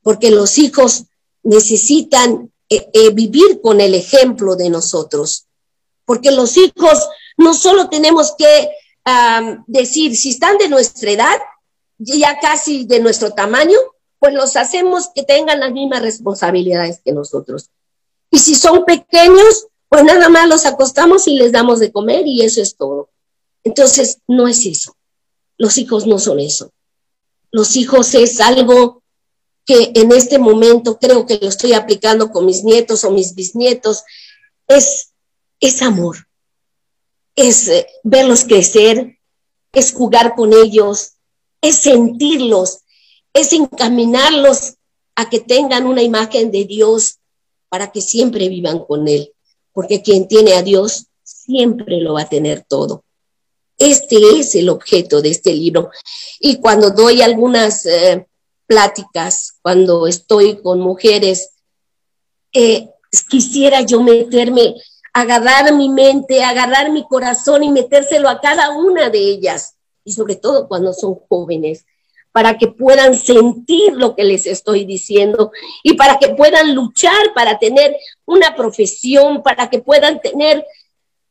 porque 0.01 0.31
los 0.31 0.57
hijos 0.57 1.03
necesitan 1.43 2.53
eh, 2.69 2.89
eh, 2.93 3.09
vivir 3.09 3.59
con 3.61 3.81
el 3.81 3.95
ejemplo 3.95 4.55
de 4.55 4.69
nosotros, 4.69 5.47
porque 6.05 6.31
los 6.31 6.55
hijos 6.55 7.09
no 7.37 7.53
solo 7.53 7.89
tenemos 7.89 8.33
que 8.37 8.69
decir, 9.67 10.15
si 10.15 10.29
están 10.29 10.57
de 10.57 10.69
nuestra 10.69 11.11
edad, 11.11 11.37
ya 11.97 12.39
casi 12.39 12.85
de 12.85 13.01
nuestro 13.01 13.31
tamaño, 13.31 13.77
pues 14.19 14.33
los 14.33 14.55
hacemos 14.55 15.09
que 15.13 15.23
tengan 15.23 15.59
las 15.59 15.73
mismas 15.73 16.01
responsabilidades 16.01 17.01
que 17.03 17.11
nosotros. 17.11 17.69
Y 18.31 18.39
si 18.39 18.55
son 18.55 18.85
pequeños, 18.85 19.67
pues 19.89 20.05
nada 20.05 20.29
más 20.29 20.47
los 20.47 20.65
acostamos 20.65 21.27
y 21.27 21.35
les 21.35 21.51
damos 21.51 21.79
de 21.79 21.91
comer 21.91 22.25
y 22.25 22.43
eso 22.43 22.61
es 22.61 22.77
todo. 22.77 23.09
Entonces, 23.63 24.19
no 24.27 24.47
es 24.47 24.65
eso. 24.65 24.95
Los 25.57 25.77
hijos 25.77 26.05
no 26.07 26.19
son 26.19 26.39
eso. 26.39 26.71
Los 27.51 27.75
hijos 27.75 28.13
es 28.15 28.39
algo 28.41 29.03
que 29.65 29.91
en 29.95 30.11
este 30.11 30.39
momento 30.39 30.97
creo 30.99 31.25
que 31.25 31.37
lo 31.37 31.47
estoy 31.47 31.73
aplicando 31.73 32.31
con 32.31 32.45
mis 32.45 32.63
nietos 32.63 33.03
o 33.03 33.11
mis 33.11 33.35
bisnietos. 33.35 34.03
Es, 34.67 35.13
es 35.59 35.81
amor. 35.81 36.27
Es 37.35 37.67
eh, 37.67 37.87
verlos 38.03 38.43
crecer, 38.43 39.19
es 39.71 39.93
jugar 39.93 40.35
con 40.35 40.53
ellos, 40.53 41.13
es 41.61 41.77
sentirlos, 41.77 42.79
es 43.33 43.53
encaminarlos 43.53 44.75
a 45.15 45.29
que 45.29 45.39
tengan 45.39 45.85
una 45.85 46.01
imagen 46.01 46.51
de 46.51 46.65
Dios 46.65 47.19
para 47.69 47.91
que 47.91 48.01
siempre 48.01 48.49
vivan 48.49 48.85
con 48.85 49.07
Él. 49.07 49.33
Porque 49.71 50.01
quien 50.01 50.27
tiene 50.27 50.53
a 50.53 50.61
Dios 50.61 51.07
siempre 51.23 52.01
lo 52.01 52.13
va 52.13 52.21
a 52.21 52.29
tener 52.29 52.63
todo. 52.67 53.03
Este 53.77 54.39
es 54.39 54.55
el 54.55 54.69
objeto 54.69 55.21
de 55.21 55.29
este 55.29 55.53
libro. 55.53 55.89
Y 56.39 56.59
cuando 56.59 56.91
doy 56.91 57.21
algunas 57.21 57.85
eh, 57.85 58.27
pláticas, 58.67 59.57
cuando 59.61 60.07
estoy 60.07 60.61
con 60.61 60.79
mujeres, 60.79 61.49
eh, 62.53 62.89
quisiera 63.29 63.81
yo 63.81 64.01
meterme, 64.01 64.75
agarrar 65.13 65.73
mi 65.73 65.89
mente, 65.89 66.43
agarrar 66.43 66.91
mi 66.91 67.05
corazón 67.07 67.63
y 67.63 67.71
metérselo 67.71 68.29
a 68.29 68.41
cada 68.41 68.71
una 68.71 69.09
de 69.09 69.19
ellas, 69.19 69.75
y 70.03 70.11
sobre 70.11 70.35
todo 70.35 70.67
cuando 70.67 70.93
son 70.93 71.15
jóvenes, 71.29 71.85
para 72.31 72.57
que 72.57 72.67
puedan 72.67 73.15
sentir 73.15 73.93
lo 73.93 74.15
que 74.15 74.23
les 74.23 74.47
estoy 74.47 74.85
diciendo 74.85 75.51
y 75.83 75.93
para 75.93 76.17
que 76.17 76.29
puedan 76.29 76.73
luchar 76.73 77.33
para 77.35 77.59
tener 77.59 77.95
una 78.25 78.55
profesión, 78.55 79.43
para 79.43 79.69
que 79.69 79.79
puedan 79.79 80.19
tener 80.19 80.65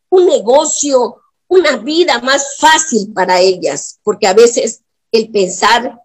un 0.08 0.26
negocio, 0.26 1.21
una 1.52 1.76
vida 1.76 2.18
más 2.20 2.56
fácil 2.58 3.12
para 3.12 3.38
ellas, 3.38 4.00
porque 4.02 4.26
a 4.26 4.32
veces 4.32 4.82
el 5.10 5.30
pensar 5.30 6.00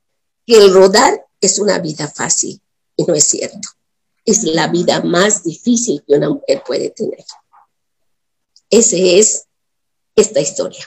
que 0.45 0.57
el 0.57 0.73
rodar 0.73 1.25
es 1.39 1.57
una 1.57 1.79
vida 1.79 2.09
fácil 2.09 2.61
y 2.97 3.05
no 3.05 3.15
es 3.15 3.29
cierto. 3.29 3.69
Es 4.25 4.43
la 4.43 4.67
vida 4.67 5.01
más 5.01 5.45
difícil 5.45 6.03
que 6.05 6.15
una 6.15 6.31
mujer 6.31 6.63
puede 6.67 6.89
tener. 6.89 7.23
Esa 8.69 8.97
es 8.97 9.47
esta 10.17 10.41
historia. 10.41 10.85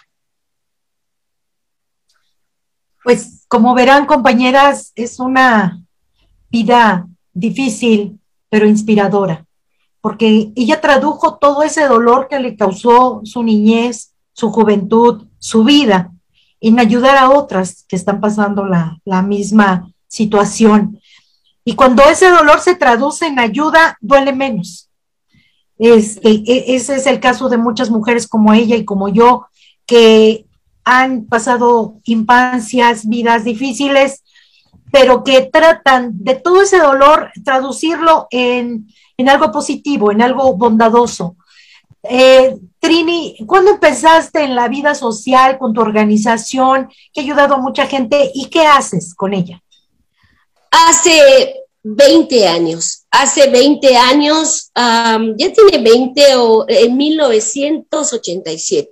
Pues 3.03 3.47
como 3.49 3.75
verán, 3.75 4.05
compañeras, 4.05 4.93
es 4.95 5.19
una 5.21 5.83
vida 6.51 7.09
difícil, 7.33 8.21
pero 8.51 8.67
inspiradora, 8.67 9.47
porque 10.03 10.53
ella 10.55 10.83
tradujo 10.83 11.39
todo 11.39 11.63
ese 11.63 11.87
dolor 11.87 12.29
que 12.29 12.39
le 12.41 12.57
causó 12.57 13.23
su 13.25 13.43
niñez, 13.43 14.10
su 14.41 14.51
juventud, 14.51 15.27
su 15.39 15.65
vida, 15.65 16.11
en 16.61 16.81
ayudar 16.81 17.17
a 17.17 17.31
otras 17.31 17.85
que 17.87 17.97
están 17.97 18.21
pasando 18.21 18.65
la, 18.65 18.99
la 19.05 19.23
misma 19.23 19.93
situación. 20.09 20.99
Y 21.65 21.75
cuando 21.75 22.03
ese 22.05 22.31
dolor 22.31 22.61
se 22.61 22.75
traduce 22.75 23.27
en 23.27 23.39
ayuda, 23.39 23.99
duele 24.01 24.33
menos. 24.33 24.89
Este, 25.79 26.31
e, 26.31 26.75
ese 26.75 26.97
es 26.97 27.07
el 27.07 27.21
caso 27.21 27.49
de 27.49 27.59
muchas 27.59 27.91
mujeres 27.91 28.27
como 28.27 28.53
ella 28.53 28.77
y 28.77 28.85
como 28.85 29.09
yo, 29.09 29.47
que 29.87 30.47
han 30.85 31.27
pasado 31.27 31.97
infancias, 32.05 33.07
vidas 33.07 33.45
difíciles, 33.45 34.23
pero 34.91 35.23
que 35.23 35.43
tratan 35.43 36.13
de 36.15 36.35
todo 36.35 36.63
ese 36.63 36.79
dolor 36.79 37.31
traducirlo 37.45 38.27
en, 38.31 38.89
algo 39.29 39.53
positivo, 39.53 40.11
en 40.11 40.23
algo 40.23 40.57
bondadoso. 40.57 41.37
Eh, 42.03 42.57
Trini, 42.79 43.37
¿cuándo 43.47 43.73
empezaste 43.73 44.43
en 44.43 44.55
la 44.55 44.69
vida 44.69 44.95
social 44.95 45.59
con 45.59 45.75
tu 45.75 45.81
organización 45.83 46.89
que 47.13 47.21
ha 47.21 47.25
ayudado 47.25 47.55
a 47.55 47.59
mucha 47.59 47.87
gente 47.87 48.31
y 48.35 48.47
qué 48.47 48.65
haces 48.65 49.15
con 49.15 49.35
ella? 49.35 49.63
Hace 50.71 51.67
20 51.83 52.49
años, 52.49 53.05
hace 53.11 53.51
20 53.51 53.97
años, 53.97 54.71
ya 54.75 55.53
tiene 55.53 55.83
20 55.83 56.37
o 56.37 56.65
en 56.69 56.97
1987. 56.97 58.91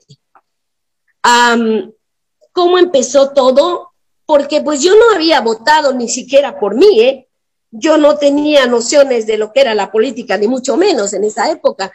¿Cómo 2.52 2.78
empezó 2.78 3.30
todo? 3.30 3.92
Porque 4.26 4.60
pues 4.60 4.82
yo 4.82 4.94
no 4.96 5.12
había 5.14 5.40
votado 5.40 5.94
ni 5.94 6.08
siquiera 6.08 6.58
por 6.58 6.74
mí, 6.74 7.00
¿eh? 7.00 7.28
Yo 7.70 7.98
no 7.98 8.16
tenía 8.16 8.66
nociones 8.66 9.26
de 9.26 9.36
lo 9.36 9.52
que 9.52 9.60
era 9.60 9.74
la 9.74 9.92
política, 9.92 10.38
ni 10.38 10.48
mucho 10.48 10.76
menos 10.76 11.12
en 11.12 11.24
esa 11.24 11.50
época. 11.50 11.92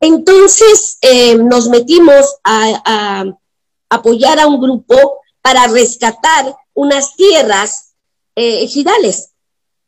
Entonces 0.00 0.98
eh, 1.00 1.36
nos 1.36 1.68
metimos 1.68 2.36
a, 2.44 3.24
apoyar 3.88 4.38
a 4.38 4.46
un 4.46 4.60
grupo 4.60 5.20
para 5.40 5.66
rescatar 5.68 6.56
unas 6.74 7.14
tierras 7.16 7.94
eh, 8.34 8.64
ejidales, 8.64 9.30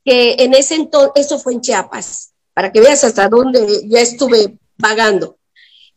que 0.04 0.36
en 0.38 0.54
ese 0.54 0.76
entonces, 0.76 1.26
eso 1.26 1.38
fue 1.38 1.54
en 1.54 1.60
Chiapas, 1.60 2.32
para 2.54 2.72
que 2.72 2.80
veas 2.80 3.04
hasta 3.04 3.28
dónde 3.28 3.88
ya 3.88 4.00
estuve 4.00 4.56
pagando. 4.78 5.36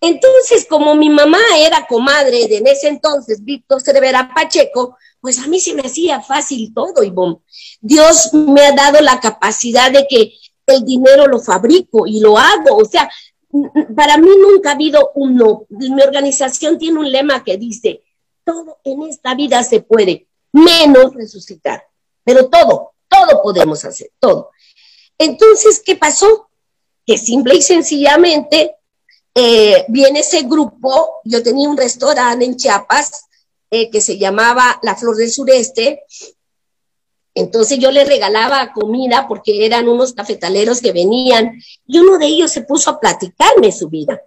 Entonces, 0.02 0.66
como 0.68 0.96
mi 0.96 1.12
mamá 1.12 1.40
era 1.58 1.86
comadre 1.86 2.48
de 2.48 2.58
en 2.58 2.68
ese 2.68 2.88
entonces 2.88 3.44
Víctor 3.44 3.82
Cervera 3.82 4.32
Pacheco, 4.34 4.98
pues 5.22 5.38
a 5.38 5.48
mí 5.48 5.60
se 5.60 5.76
me 5.76 5.84
hacía 5.84 6.20
fácil 6.22 6.74
todo, 6.74 7.04
Ivonne. 7.04 7.38
Dios 7.80 8.34
me 8.34 8.66
ha 8.66 8.72
dado 8.72 9.00
la 9.02 9.20
capacidad 9.20 9.92
de 9.92 10.08
que 10.10 10.34
el 10.66 10.84
dinero 10.84 11.28
lo 11.28 11.40
fabrico 11.40 12.08
y 12.08 12.20
lo 12.20 12.38
hago. 12.38 12.78
O 12.78 12.86
sea, 12.86 13.10
para 13.96 14.18
mí 14.18 14.30
nunca 14.40 14.70
ha 14.70 14.74
habido 14.74 15.12
un 15.16 15.36
no. 15.36 15.66
Mi 15.70 16.02
organización 16.02 16.78
tiene 16.78 17.00
un 17.00 17.12
lema 17.12 17.44
que 17.44 17.58
dice, 17.58 18.02
todo 18.44 18.80
en 18.84 19.04
esta 19.04 19.36
vida 19.36 19.64
se 19.64 19.82
puede, 19.82 20.28
menos 20.52 21.14
resucitar. 21.14 21.84
Pero 22.24 22.50
todo, 22.50 22.94
todo 23.08 23.42
podemos 23.42 23.84
hacer, 23.86 24.12
todo. 24.20 24.52
Entonces, 25.18 25.82
¿qué 25.86 25.96
pasó? 25.96 26.50
Que 27.06 27.18
simple 27.18 27.56
y 27.56 27.62
sencillamente 27.62 28.76
eh, 29.34 29.86
viene 29.88 30.20
ese 30.20 30.44
grupo, 30.44 31.22
yo 31.24 31.42
tenía 31.42 31.70
un 31.70 31.78
restaurante 31.78 32.44
en 32.44 32.58
Chiapas 32.58 33.26
eh, 33.70 33.90
que 33.90 34.02
se 34.02 34.18
llamaba 34.18 34.80
La 34.84 34.96
Flor 34.96 35.16
del 35.16 35.32
Sureste, 35.32 36.04
entonces 37.34 37.80
yo 37.80 37.92
le 37.92 38.04
regalaba 38.04 38.74
comida 38.74 39.28
porque 39.28 39.66
eran 39.66 39.88
unos 39.88 40.14
cafetaleros 40.14 40.82
que 40.82 40.92
venían 40.92 41.62
y 41.88 42.00
uno 42.00 42.18
de 42.18 42.26
ellos 42.26 42.52
se 42.52 42.62
puso 42.62 42.90
a 42.90 43.00
platicarme 43.00 43.72
su 43.72 43.90
vida. 43.90 44.22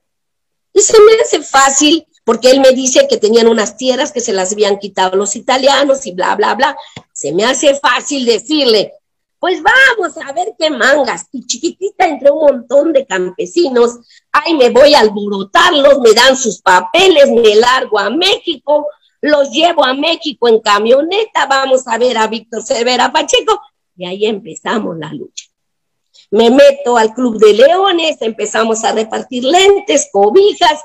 Y 0.72 0.80
se 0.80 0.98
me 1.00 1.12
hace 1.22 1.42
fácil 1.42 2.06
porque 2.24 2.50
él 2.50 2.60
me 2.60 2.72
dice 2.72 3.06
que 3.08 3.18
tenían 3.18 3.48
unas 3.48 3.76
tierras 3.76 4.10
que 4.10 4.20
se 4.20 4.32
las 4.32 4.52
habían 4.52 4.78
quitado 4.78 5.16
los 5.16 5.36
italianos 5.36 6.06
y 6.06 6.12
bla, 6.12 6.34
bla, 6.34 6.54
bla. 6.54 6.76
Se 7.12 7.32
me 7.32 7.44
hace 7.44 7.74
fácil 7.74 8.24
decirle, 8.24 8.94
pues 9.38 9.62
vamos 9.62 10.16
a 10.16 10.32
ver 10.32 10.54
qué 10.58 10.70
mangas. 10.70 11.26
Y 11.30 11.46
chiquitita 11.46 12.06
entre 12.06 12.30
un 12.30 12.46
montón 12.46 12.94
de 12.94 13.04
campesinos, 13.04 13.98
ay, 14.32 14.54
me 14.54 14.70
voy 14.70 14.94
a 14.94 15.00
alborotarlos, 15.00 16.00
me 16.00 16.14
dan 16.14 16.34
sus 16.34 16.62
papeles, 16.62 17.30
me 17.30 17.54
largo 17.54 17.98
a 17.98 18.08
México, 18.08 18.86
los 19.24 19.50
llevo 19.50 19.82
a 19.82 19.94
México 19.94 20.48
en 20.48 20.60
camioneta, 20.60 21.46
vamos 21.46 21.88
a 21.88 21.96
ver 21.96 22.18
a 22.18 22.26
Víctor 22.26 22.62
Cervera 22.62 23.10
Pacheco, 23.10 23.58
y 23.96 24.04
ahí 24.04 24.26
empezamos 24.26 24.98
la 24.98 25.14
lucha. 25.14 25.46
Me 26.30 26.50
meto 26.50 26.98
al 26.98 27.14
Club 27.14 27.38
de 27.38 27.54
Leones, 27.54 28.18
empezamos 28.20 28.84
a 28.84 28.92
repartir 28.92 29.42
lentes, 29.44 30.10
cobijas, 30.12 30.78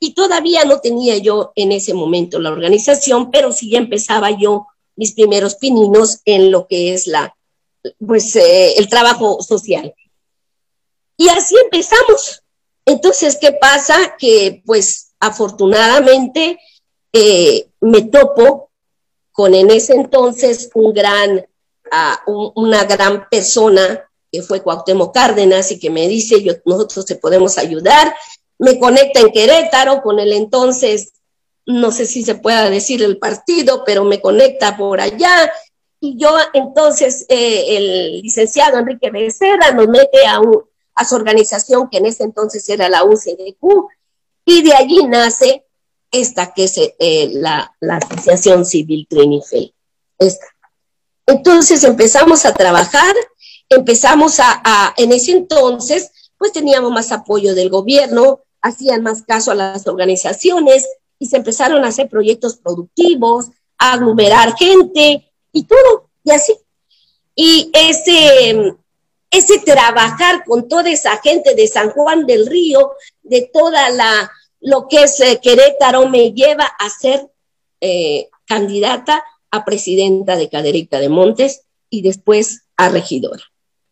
y 0.00 0.14
todavía 0.14 0.64
no 0.64 0.80
tenía 0.80 1.18
yo 1.18 1.52
en 1.56 1.72
ese 1.72 1.92
momento 1.92 2.38
la 2.38 2.52
organización, 2.52 3.30
pero 3.30 3.52
sí 3.52 3.76
empezaba 3.76 4.30
yo 4.30 4.66
mis 4.96 5.12
primeros 5.12 5.56
pininos 5.56 6.20
en 6.24 6.50
lo 6.50 6.66
que 6.66 6.94
es 6.94 7.06
la 7.06 7.36
pues, 7.98 8.34
eh, 8.36 8.78
el 8.78 8.88
trabajo 8.88 9.42
social. 9.42 9.94
Y 11.18 11.28
así 11.28 11.54
empezamos. 11.62 12.42
Entonces, 12.86 13.36
¿qué 13.38 13.52
pasa? 13.52 14.16
Que 14.18 14.62
pues 14.64 15.12
afortunadamente 15.20 16.58
eh, 17.14 17.68
me 17.80 18.02
topo 18.02 18.70
con 19.32 19.54
en 19.54 19.70
ese 19.70 19.94
entonces 19.94 20.68
un 20.74 20.92
gran, 20.92 21.46
ah, 21.90 22.20
una 22.26 22.84
gran 22.84 23.28
persona 23.28 24.04
que 24.30 24.42
fue 24.42 24.62
Cuauhtémoc 24.62 25.14
Cárdenas 25.14 25.70
y 25.70 25.78
que 25.78 25.90
me 25.90 26.08
dice, 26.08 26.42
yo, 26.42 26.54
nosotros 26.64 27.06
te 27.06 27.14
podemos 27.14 27.56
ayudar. 27.56 28.14
Me 28.58 28.78
conecta 28.78 29.20
en 29.20 29.30
Querétaro 29.30 30.02
con 30.02 30.18
el 30.18 30.32
entonces, 30.32 31.12
no 31.66 31.92
sé 31.92 32.04
si 32.06 32.24
se 32.24 32.34
pueda 32.34 32.68
decir 32.68 33.02
el 33.02 33.18
partido, 33.18 33.84
pero 33.86 34.04
me 34.04 34.20
conecta 34.20 34.76
por 34.76 35.00
allá 35.00 35.52
y 36.04 36.18
yo 36.18 36.36
entonces, 36.52 37.24
eh, 37.30 37.76
el 37.76 38.20
licenciado 38.20 38.78
Enrique 38.78 39.10
Becerra 39.10 39.70
nos 39.70 39.88
mete 39.88 40.26
a, 40.26 40.38
a 40.96 41.04
su 41.06 41.14
organización, 41.14 41.88
que 41.88 41.96
en 41.96 42.04
ese 42.04 42.24
entonces 42.24 42.68
era 42.68 42.90
la 42.90 43.04
UCDQ, 43.04 43.88
y 44.44 44.62
de 44.62 44.74
allí 44.74 45.06
nace 45.06 45.64
esta 46.14 46.52
que 46.54 46.64
es 46.64 46.78
eh, 46.78 47.28
la, 47.32 47.74
la, 47.80 47.96
Asociación 47.96 48.64
Civil 48.64 49.06
Trinifel. 49.08 49.74
Esta. 50.18 50.46
Entonces 51.26 51.82
empezamos 51.84 52.44
a 52.44 52.54
trabajar, 52.54 53.14
empezamos 53.68 54.38
a, 54.38 54.94
en 54.96 55.12
ese 55.12 55.32
entonces, 55.32 56.10
pues 56.36 56.52
teníamos 56.52 56.92
más 56.92 57.12
apoyo 57.12 57.54
del 57.54 57.70
gobierno, 57.70 58.40
hacían 58.60 59.02
más 59.02 59.22
caso 59.22 59.50
a 59.50 59.54
las 59.54 59.86
organizaciones 59.86 60.86
y 61.18 61.26
se 61.26 61.36
empezaron 61.36 61.84
a 61.84 61.88
hacer 61.88 62.08
proyectos 62.08 62.56
productivos, 62.56 63.46
a 63.78 63.94
aglomerar 63.94 64.54
gente, 64.56 65.30
y 65.54 65.64
todo, 65.64 66.10
y 66.24 66.32
así. 66.32 66.54
Y 67.34 67.70
ese, 67.72 68.74
ese 69.30 69.58
trabajar 69.60 70.44
con 70.44 70.68
toda 70.68 70.90
esa 70.90 71.16
gente 71.18 71.54
de 71.54 71.66
San 71.68 71.90
Juan 71.90 72.26
del 72.26 72.46
Río, 72.46 72.92
de 73.22 73.48
toda 73.52 73.88
la, 73.90 74.30
lo 74.64 74.88
que 74.88 75.02
es 75.02 75.20
eh, 75.20 75.40
Querétaro, 75.42 76.08
me 76.08 76.32
lleva 76.32 76.64
a 76.64 76.88
ser 76.88 77.28
eh, 77.82 78.30
candidata 78.46 79.22
a 79.50 79.64
presidenta 79.64 80.36
de 80.36 80.48
Cadereyta 80.48 80.98
de 80.98 81.10
Montes 81.10 81.66
y 81.90 82.00
después 82.00 82.62
a 82.78 82.88
regidora. 82.88 83.42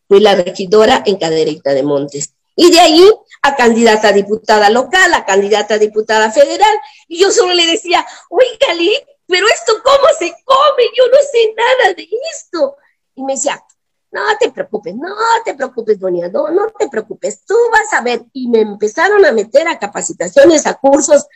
Fui 0.09 0.21
la 0.21 0.35
regidora 0.35 1.03
en 1.05 1.17
Cadereyta 1.17 1.75
de 1.75 1.83
Montes. 1.83 2.35
Y 2.57 2.71
de 2.71 2.81
ahí 2.81 3.07
a 3.43 3.55
candidata 3.55 4.09
a 4.09 4.13
diputada 4.13 4.71
local, 4.71 5.13
a 5.13 5.27
candidata 5.27 5.75
a 5.75 5.79
diputada 5.79 6.33
federal. 6.33 6.75
Y 7.07 7.19
yo 7.19 7.31
solo 7.31 7.53
le 7.53 7.67
decía, 7.67 8.07
oiga, 8.31 8.75
pero 9.27 9.47
esto 9.49 9.75
cómo 9.85 10.07
se 10.19 10.35
come, 10.45 10.85
yo 10.97 11.05
no 11.07 11.19
sé 11.31 11.55
nada 11.55 11.95
de 11.95 12.09
esto. 12.33 12.77
Y 13.15 13.23
me 13.25 13.35
decía, 13.35 13.63
no 14.13 14.21
te 14.39 14.51
preocupes, 14.51 14.95
no 14.95 15.09
te 15.45 15.55
preocupes, 15.55 15.99
doña, 15.99 16.29
no, 16.29 16.51
no 16.51 16.67
te 16.79 16.89
preocupes, 16.89 17.45
tú 17.47 17.55
vas 17.73 17.99
a 17.99 18.03
ver. 18.03 18.25
Y 18.35 18.49
me 18.49 18.61
empezaron 18.61 19.25
a 19.25 19.33
meter 19.33 19.67
a 19.67 19.79
capacitaciones, 19.79 20.67
a 20.67 20.75
cursos, 20.75 21.27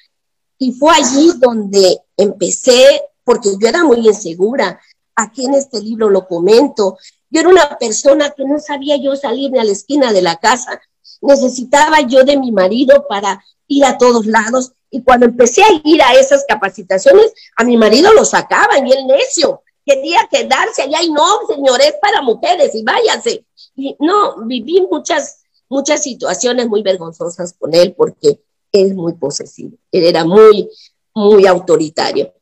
y 0.58 0.72
fue 0.72 0.92
allí 0.94 1.32
donde 1.38 2.00
empecé, 2.16 3.02
porque 3.24 3.50
yo 3.60 3.68
era 3.68 3.82
muy 3.82 4.06
insegura. 4.06 4.78
Aquí 5.14 5.46
en 5.46 5.54
este 5.54 5.80
libro 5.80 6.10
lo 6.10 6.26
comento. 6.28 6.98
Yo 7.30 7.40
era 7.40 7.48
una 7.48 7.78
persona 7.78 8.30
que 8.30 8.44
no 8.44 8.58
sabía 8.58 8.96
yo 8.96 9.16
salir 9.16 9.50
ni 9.50 9.58
a 9.58 9.64
la 9.64 9.72
esquina 9.72 10.12
de 10.12 10.22
la 10.22 10.36
casa. 10.36 10.80
Necesitaba 11.22 12.02
yo 12.02 12.24
de 12.24 12.36
mi 12.36 12.52
marido 12.52 13.06
para 13.08 13.42
ir 13.66 13.86
a 13.86 13.96
todos 13.96 14.26
lados. 14.26 14.72
Y 14.90 15.02
cuando 15.02 15.26
empecé 15.26 15.62
a 15.62 15.80
ir 15.82 16.02
a 16.02 16.12
esas 16.12 16.44
capacitaciones, 16.46 17.32
a 17.56 17.64
mi 17.64 17.78
marido 17.78 18.12
lo 18.12 18.24
sacaban 18.24 18.86
y 18.86 18.92
el 18.92 19.06
necio. 19.06 19.62
Quería 19.86 20.28
quedarse 20.30 20.82
allá 20.82 21.00
y 21.02 21.10
no, 21.10 21.46
señor, 21.48 21.80
es 21.80 21.94
para 22.02 22.20
mujeres 22.20 22.74
y 22.74 22.82
váyanse. 22.82 23.46
Y 23.76 23.96
no, 24.00 24.44
viví 24.44 24.84
muchas, 24.90 25.44
muchas 25.68 26.02
situaciones 26.02 26.68
muy 26.68 26.82
vergonzosas 26.82 27.54
con 27.56 27.72
él 27.72 27.94
porque 27.96 28.40
es 28.72 28.94
muy 28.94 29.14
posesivo, 29.14 29.78
él 29.92 30.04
era 30.04 30.24
muy, 30.24 30.68
muy 31.14 31.46
autoritario. 31.46 32.34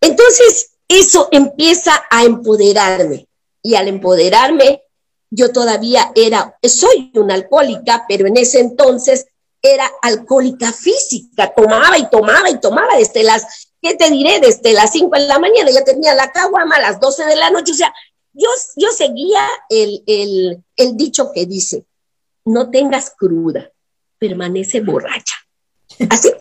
Entonces, 0.00 0.72
eso 0.86 1.28
empieza 1.32 2.04
a 2.10 2.24
empoderarme 2.24 3.26
y 3.62 3.74
al 3.76 3.88
empoderarme, 3.88 4.82
yo 5.30 5.50
todavía 5.52 6.12
era, 6.14 6.58
soy 6.62 7.10
una 7.14 7.34
alcohólica, 7.34 8.04
pero 8.06 8.26
en 8.26 8.36
ese 8.36 8.60
entonces 8.60 9.26
era 9.62 9.90
alcohólica 10.02 10.72
física, 10.72 11.54
tomaba 11.54 11.96
y 11.96 12.10
tomaba 12.10 12.50
y 12.50 12.60
tomaba 12.60 12.96
desde 12.98 13.22
las, 13.22 13.71
¿qué 13.82 13.94
te 13.96 14.10
diré? 14.10 14.40
Desde 14.40 14.72
las 14.72 14.92
5 14.92 15.10
de 15.14 15.26
la 15.26 15.38
mañana 15.38 15.70
ya 15.70 15.84
tenía 15.84 16.14
la 16.14 16.30
caguama 16.30 16.76
a 16.76 16.80
las 16.80 17.00
12 17.00 17.26
de 17.26 17.36
la 17.36 17.50
noche, 17.50 17.72
o 17.72 17.74
sea, 17.76 17.92
yo, 18.32 18.48
yo 18.76 18.88
seguía 18.92 19.46
el, 19.68 20.02
el, 20.06 20.64
el 20.76 20.96
dicho 20.96 21.32
que 21.34 21.44
dice, 21.44 21.84
no 22.44 22.70
tengas 22.70 23.10
cruda, 23.10 23.70
permanece 24.18 24.80
borracha. 24.80 25.34
Así. 26.08 26.32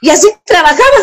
Y 0.00 0.10
así 0.10 0.28
trabajaba. 0.44 0.98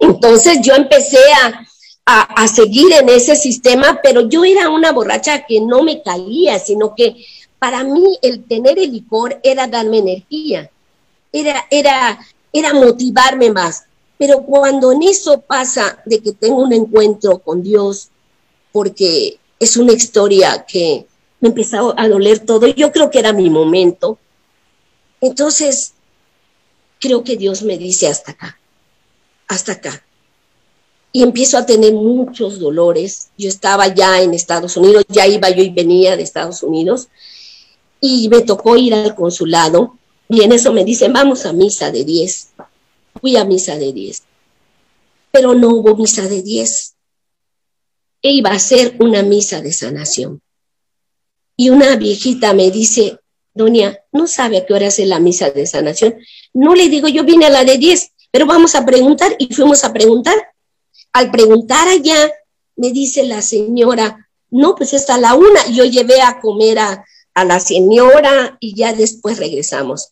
Entonces 0.00 0.58
yo 0.62 0.74
empecé 0.74 1.22
a, 1.42 1.64
a, 2.04 2.48
seguir 2.48 2.92
en 2.92 3.08
ese 3.08 3.36
sistema, 3.36 4.00
pero 4.02 4.28
yo 4.28 4.44
era 4.44 4.68
una 4.68 4.92
borracha 4.92 5.46
que 5.46 5.60
no 5.60 5.82
me 5.82 6.02
caía, 6.02 6.58
sino 6.58 6.94
que 6.94 7.24
para 7.58 7.84
mí 7.84 8.18
el 8.20 8.44
tener 8.44 8.78
el 8.78 8.92
licor 8.92 9.40
era 9.42 9.66
darme 9.66 9.98
energía, 9.98 10.70
era, 11.32 11.64
era, 11.70 12.18
era 12.52 12.74
motivarme 12.74 13.50
más. 13.50 13.84
Pero 14.18 14.42
cuando 14.42 14.92
en 14.92 15.02
eso 15.02 15.40
pasa 15.40 16.02
de 16.04 16.20
que 16.20 16.32
tengo 16.32 16.62
un 16.62 16.72
encuentro 16.72 17.38
con 17.38 17.62
Dios, 17.62 18.08
porque 18.72 19.38
es 19.58 19.76
una 19.76 19.92
historia 19.92 20.64
que 20.66 21.06
me 21.40 21.48
empezó 21.48 21.94
a 21.98 22.08
doler 22.08 22.40
todo, 22.40 22.66
yo 22.66 22.92
creo 22.92 23.10
que 23.10 23.18
era 23.18 23.32
mi 23.32 23.50
momento. 23.50 24.18
Entonces, 25.20 25.94
creo 27.00 27.24
que 27.24 27.36
Dios 27.36 27.62
me 27.62 27.76
dice 27.76 28.08
hasta 28.08 28.32
acá, 28.32 28.58
hasta 29.48 29.72
acá 29.72 30.04
y 31.16 31.22
empiezo 31.22 31.56
a 31.56 31.64
tener 31.64 31.92
muchos 31.92 32.58
dolores. 32.58 33.28
Yo 33.38 33.48
estaba 33.48 33.86
ya 33.86 34.20
en 34.20 34.34
Estados 34.34 34.76
Unidos, 34.76 35.04
ya 35.08 35.28
iba 35.28 35.48
yo 35.48 35.62
y 35.62 35.70
venía 35.70 36.16
de 36.16 36.24
Estados 36.24 36.64
Unidos 36.64 37.06
y 38.00 38.28
me 38.28 38.40
tocó 38.40 38.76
ir 38.76 38.92
al 38.94 39.14
consulado 39.14 39.96
y 40.28 40.42
en 40.42 40.50
eso 40.50 40.72
me 40.72 40.84
dicen, 40.84 41.12
vamos 41.12 41.46
a 41.46 41.52
misa 41.52 41.92
de 41.92 42.04
10. 42.04 42.48
Fui 43.20 43.36
a 43.36 43.44
misa 43.44 43.76
de 43.76 43.92
10, 43.92 44.22
pero 45.30 45.54
no 45.54 45.70
hubo 45.70 45.96
misa 45.96 46.28
de 46.28 46.42
10. 46.42 46.94
E 48.22 48.32
iba 48.32 48.50
a 48.50 48.58
ser 48.58 48.96
una 49.00 49.22
misa 49.22 49.60
de 49.60 49.72
sanación. 49.72 50.40
Y 51.56 51.70
una 51.70 51.96
viejita 51.96 52.52
me 52.54 52.70
dice, 52.70 53.18
doña, 53.52 53.98
¿no 54.12 54.26
sabe 54.26 54.58
a 54.58 54.66
qué 54.66 54.74
hora 54.74 54.86
es 54.86 54.98
la 55.00 55.20
misa 55.20 55.50
de 55.50 55.66
sanación? 55.66 56.16
No 56.52 56.74
le 56.74 56.88
digo, 56.88 57.08
yo 57.08 57.24
vine 57.24 57.46
a 57.46 57.50
la 57.50 57.64
de 57.64 57.78
10, 57.78 58.12
pero 58.30 58.46
vamos 58.46 58.74
a 58.74 58.84
preguntar 58.84 59.36
y 59.38 59.52
fuimos 59.52 59.84
a 59.84 59.92
preguntar 59.92 60.34
al 61.14 61.30
preguntar 61.30 61.86
allá, 61.88 62.32
me 62.76 62.90
dice 62.90 63.22
la 63.22 63.40
señora, 63.40 64.28
no, 64.50 64.74
pues 64.74 64.92
está 64.92 65.16
la 65.16 65.34
una. 65.34 65.66
Yo 65.68 65.84
llevé 65.84 66.20
a 66.20 66.40
comer 66.40 66.80
a, 66.80 67.04
a 67.34 67.44
la 67.44 67.60
señora 67.60 68.56
y 68.60 68.74
ya 68.74 68.92
después 68.92 69.38
regresamos. 69.38 70.10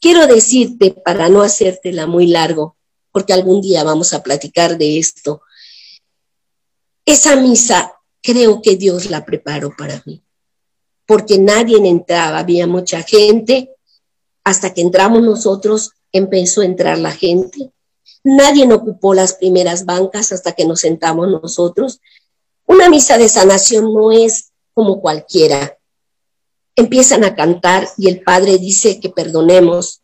Quiero 0.00 0.26
decirte, 0.26 0.90
para 0.90 1.28
no 1.28 1.42
hacértela 1.42 2.06
muy 2.06 2.26
largo, 2.26 2.76
porque 3.10 3.32
algún 3.32 3.60
día 3.60 3.84
vamos 3.84 4.12
a 4.12 4.22
platicar 4.22 4.78
de 4.78 4.98
esto, 4.98 5.42
esa 7.04 7.36
misa 7.36 7.94
creo 8.22 8.60
que 8.60 8.76
Dios 8.76 9.10
la 9.10 9.24
preparó 9.24 9.74
para 9.76 10.02
mí, 10.06 10.22
porque 11.06 11.38
nadie 11.38 11.76
entraba, 11.76 12.38
había 12.38 12.66
mucha 12.66 13.02
gente, 13.02 13.70
hasta 14.44 14.74
que 14.74 14.82
entramos 14.82 15.22
nosotros 15.22 15.92
empezó 16.12 16.60
a 16.60 16.66
entrar 16.66 16.98
la 16.98 17.12
gente, 17.12 17.72
Nadie 18.24 18.70
ocupó 18.74 19.14
las 19.14 19.34
primeras 19.34 19.84
bancas 19.84 20.32
hasta 20.32 20.52
que 20.52 20.66
nos 20.66 20.80
sentamos 20.80 21.28
nosotros. 21.28 22.00
Una 22.66 22.90
misa 22.90 23.16
de 23.16 23.28
sanación 23.28 23.94
no 23.94 24.12
es 24.12 24.52
como 24.74 25.00
cualquiera. 25.00 25.77
Empiezan 26.78 27.24
a 27.24 27.34
cantar 27.34 27.88
y 27.96 28.08
el 28.08 28.22
padre 28.22 28.58
dice 28.58 29.00
que 29.00 29.10
perdonemos. 29.10 30.02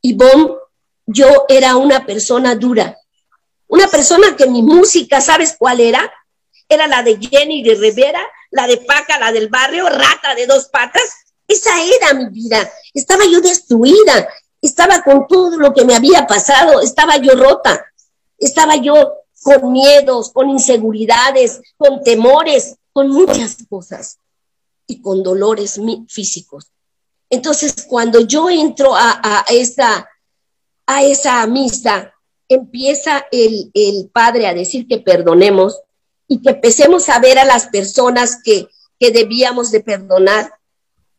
Y 0.00 0.14
Bom, 0.14 0.56
yo 1.04 1.44
era 1.48 1.76
una 1.76 2.06
persona 2.06 2.54
dura, 2.54 2.96
una 3.68 3.86
persona 3.88 4.34
que 4.34 4.46
mi 4.46 4.62
música, 4.62 5.20
¿sabes 5.20 5.56
cuál 5.58 5.80
era? 5.80 6.10
Era 6.70 6.86
la 6.86 7.02
de 7.02 7.18
Jenny 7.18 7.62
de 7.62 7.74
Rivera, 7.74 8.26
la 8.50 8.66
de 8.66 8.78
Paca, 8.78 9.18
la 9.18 9.30
del 9.30 9.50
barrio, 9.50 9.90
rata 9.90 10.34
de 10.34 10.46
dos 10.46 10.68
patas. 10.68 11.02
Esa 11.46 11.70
era 11.82 12.14
mi 12.14 12.30
vida. 12.30 12.68
Estaba 12.94 13.24
yo 13.30 13.42
destruida 13.42 14.26
estaba 14.62 15.02
con 15.02 15.26
todo 15.26 15.56
lo 15.58 15.72
que 15.72 15.84
me 15.84 15.94
había 15.94 16.26
pasado, 16.26 16.80
estaba 16.80 17.18
yo 17.18 17.34
rota, 17.34 17.84
estaba 18.38 18.76
yo 18.76 19.14
con 19.42 19.70
miedos, 19.70 20.30
con 20.32 20.50
inseguridades, 20.50 21.60
con 21.76 22.02
temores, 22.02 22.76
con 22.92 23.10
muchas 23.10 23.58
cosas 23.68 24.18
y 24.86 25.00
con 25.00 25.22
dolores 25.22 25.80
físicos. 26.08 26.70
Entonces, 27.28 27.86
cuando 27.88 28.20
yo 28.20 28.48
entro 28.48 28.94
a, 28.94 29.20
a 29.22 29.44
esa, 29.50 30.08
a 30.86 31.02
esa 31.02 31.46
misa, 31.46 32.14
empieza 32.48 33.26
el, 33.32 33.70
el, 33.74 34.08
Padre 34.12 34.46
a 34.46 34.54
decir 34.54 34.86
que 34.86 34.98
perdonemos 34.98 35.80
y 36.28 36.40
que 36.40 36.50
empecemos 36.50 37.08
a 37.08 37.18
ver 37.18 37.38
a 37.38 37.44
las 37.44 37.66
personas 37.66 38.40
que, 38.42 38.68
que 38.98 39.10
debíamos 39.10 39.70
de 39.72 39.80
perdonar. 39.80 40.52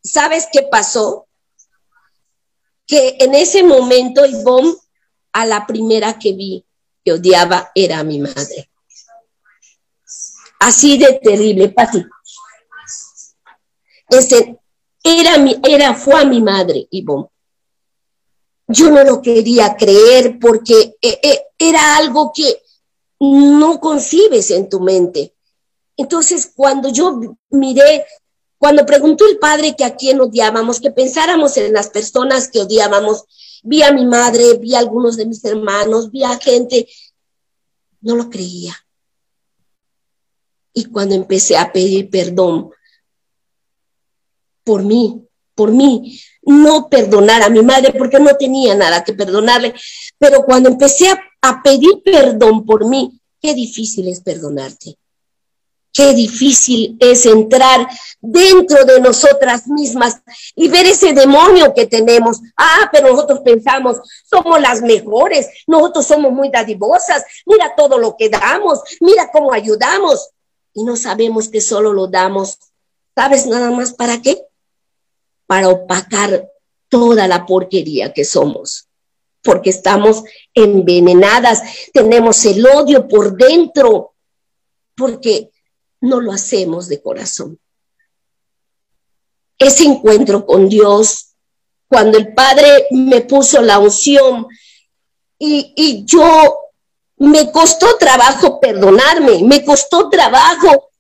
¿Sabes 0.02 0.48
qué 0.52 0.64
pasó? 0.64 1.28
que 2.88 3.18
en 3.20 3.36
ese 3.36 3.64
momento 3.64 4.26
Ivonne, 4.26 4.74
a 5.34 5.46
la 5.46 5.68
primera 5.68 6.18
que 6.18 6.34
vi 6.34 6.66
que 7.04 7.12
odiaba 7.12 7.70
era 7.76 8.00
a 8.00 8.04
mi 8.04 8.18
madre. 8.18 8.72
Así 10.60 10.98
de 10.98 11.20
terrible, 11.22 11.70
Pati. 11.70 12.04
Este, 14.10 14.60
era 15.04 15.38
mi, 15.38 15.60
era, 15.68 15.94
fue 15.94 16.22
a 16.22 16.26
mi 16.26 16.42
madre, 16.42 16.88
Ivonne. 16.92 17.28
Yo 18.68 18.90
no 18.90 19.04
lo 19.04 19.22
quería 19.22 19.76
creer 19.76 20.38
porque 20.40 20.98
eh, 21.02 21.20
eh, 21.24 21.42
era 21.58 21.98
algo 21.98 22.32
que 22.36 22.62
no 23.20 23.80
concibes 23.80 24.52
en 24.52 24.70
tu 24.70 24.82
mente. 24.82 25.34
Entonces, 25.96 26.52
cuando 26.54 26.90
yo 26.90 27.38
miré 27.50 28.06
cuando 28.58 28.86
preguntó 28.86 29.28
el 29.28 29.38
padre 29.38 29.76
que 29.76 29.84
a 29.86 29.96
quién 29.96 30.20
odiábamos, 30.20 30.80
que 30.80 30.92
pensáramos 30.92 31.58
en 31.58 31.74
las 31.74 31.90
personas 31.90 32.50
que 32.50 32.62
odiábamos, 32.62 33.26
vi 33.64 33.84
a 33.84 33.92
mi 33.92 34.06
madre, 34.06 34.58
vi 34.58 34.74
a 34.74 34.80
algunos 34.80 35.16
de 35.16 35.28
mis 35.28 35.44
hermanos, 35.46 36.12
vi 36.12 36.24
a 36.24 36.38
gente, 36.40 36.88
no 38.02 38.16
lo 38.16 38.30
creía. 38.30 38.76
Y 40.74 40.86
cuando 40.86 41.16
empecé 41.16 41.58
a 41.58 41.72
pedir 41.72 42.10
perdón 42.10 42.72
por 44.68 44.84
mí, 44.84 45.26
por 45.56 45.72
mí, 45.72 46.20
no 46.42 46.90
perdonar 46.90 47.42
a 47.42 47.50
mi 47.50 47.62
madre 47.62 47.94
porque 47.98 48.20
no 48.20 48.36
tenía 48.36 48.76
nada 48.76 49.02
que 49.02 49.14
perdonarle, 49.14 49.74
pero 50.20 50.44
cuando 50.44 50.68
empecé 50.68 51.08
a, 51.10 51.64
pedir 51.64 52.04
perdón 52.04 52.66
por 52.66 52.86
mí, 52.86 53.18
qué 53.42 53.54
difícil 53.54 54.10
es 54.10 54.20
perdonarte. 54.20 54.98
Qué 55.94 56.14
difícil 56.14 56.98
es 57.00 57.26
entrar 57.26 57.88
dentro 58.20 58.84
de 58.84 59.00
nosotras 59.00 59.68
mismas 59.68 60.22
y 60.54 60.68
ver 60.68 60.86
ese 60.86 61.14
demonio 61.14 61.74
que 61.74 61.88
tenemos. 61.88 62.40
Ah, 62.58 62.90
pero 62.92 63.10
nosotros 63.10 63.40
pensamos, 63.40 63.98
somos 64.30 64.60
las 64.60 64.82
mejores, 64.82 65.48
nosotros 65.66 66.06
somos 66.06 66.34
muy 66.34 66.50
dadivosas, 66.50 67.24
mira 67.46 67.74
todo 67.76 67.98
lo 67.98 68.16
que 68.18 68.30
damos, 68.30 68.82
mira 69.00 69.32
cómo 69.32 69.54
ayudamos. 69.54 70.30
Y 70.74 70.84
no 70.84 70.98
sabemos 70.98 71.48
que 71.48 71.62
solo 71.62 71.94
lo 71.94 72.08
damos. 72.08 72.60
¿Sabes 73.16 73.48
nada 73.48 73.72
más 73.72 73.94
para 73.94 74.22
qué? 74.22 74.47
Para 75.48 75.70
opacar 75.70 76.48
toda 76.90 77.28
la 77.28 77.46
porquería 77.46 78.14
que 78.14 78.24
somos. 78.24 78.88
Porque 79.42 79.72
estamos 79.72 80.24
envenenadas, 80.54 81.62
tenemos 81.94 82.46
el 82.46 82.66
odio 82.66 83.08
por 83.08 83.36
dentro. 83.36 84.14
Porque 84.96 85.50
no 86.02 86.22
lo 86.22 86.32
hacemos 86.32 86.88
de 86.88 87.02
corazón. 87.02 87.60
Ese 89.58 89.86
encuentro 89.86 90.46
con 90.46 90.70
Dios, 90.70 91.36
cuando 91.88 92.18
el 92.18 92.34
Padre 92.34 92.88
me 92.92 93.22
puso 93.22 93.62
la 93.62 93.80
unción 93.80 94.48
y, 95.40 96.04
yo 96.06 96.56
me 97.18 97.52
costó 97.52 97.98
trabajo 97.98 98.60
perdonarme, 98.60 99.44
me 99.44 99.66
costó 99.66 100.10
trabajo 100.10 100.92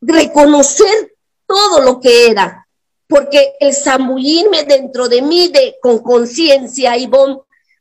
reconocer 0.00 1.16
todo 1.46 1.80
lo 1.80 2.00
que 2.00 2.28
era, 2.28 2.63
porque 3.08 3.54
el 3.60 3.74
zambullirme 3.74 4.64
dentro 4.64 5.08
de 5.08 5.22
mí 5.22 5.48
de, 5.48 5.76
con 5.80 5.98
conciencia, 5.98 6.96
Ivonne, 6.96 7.40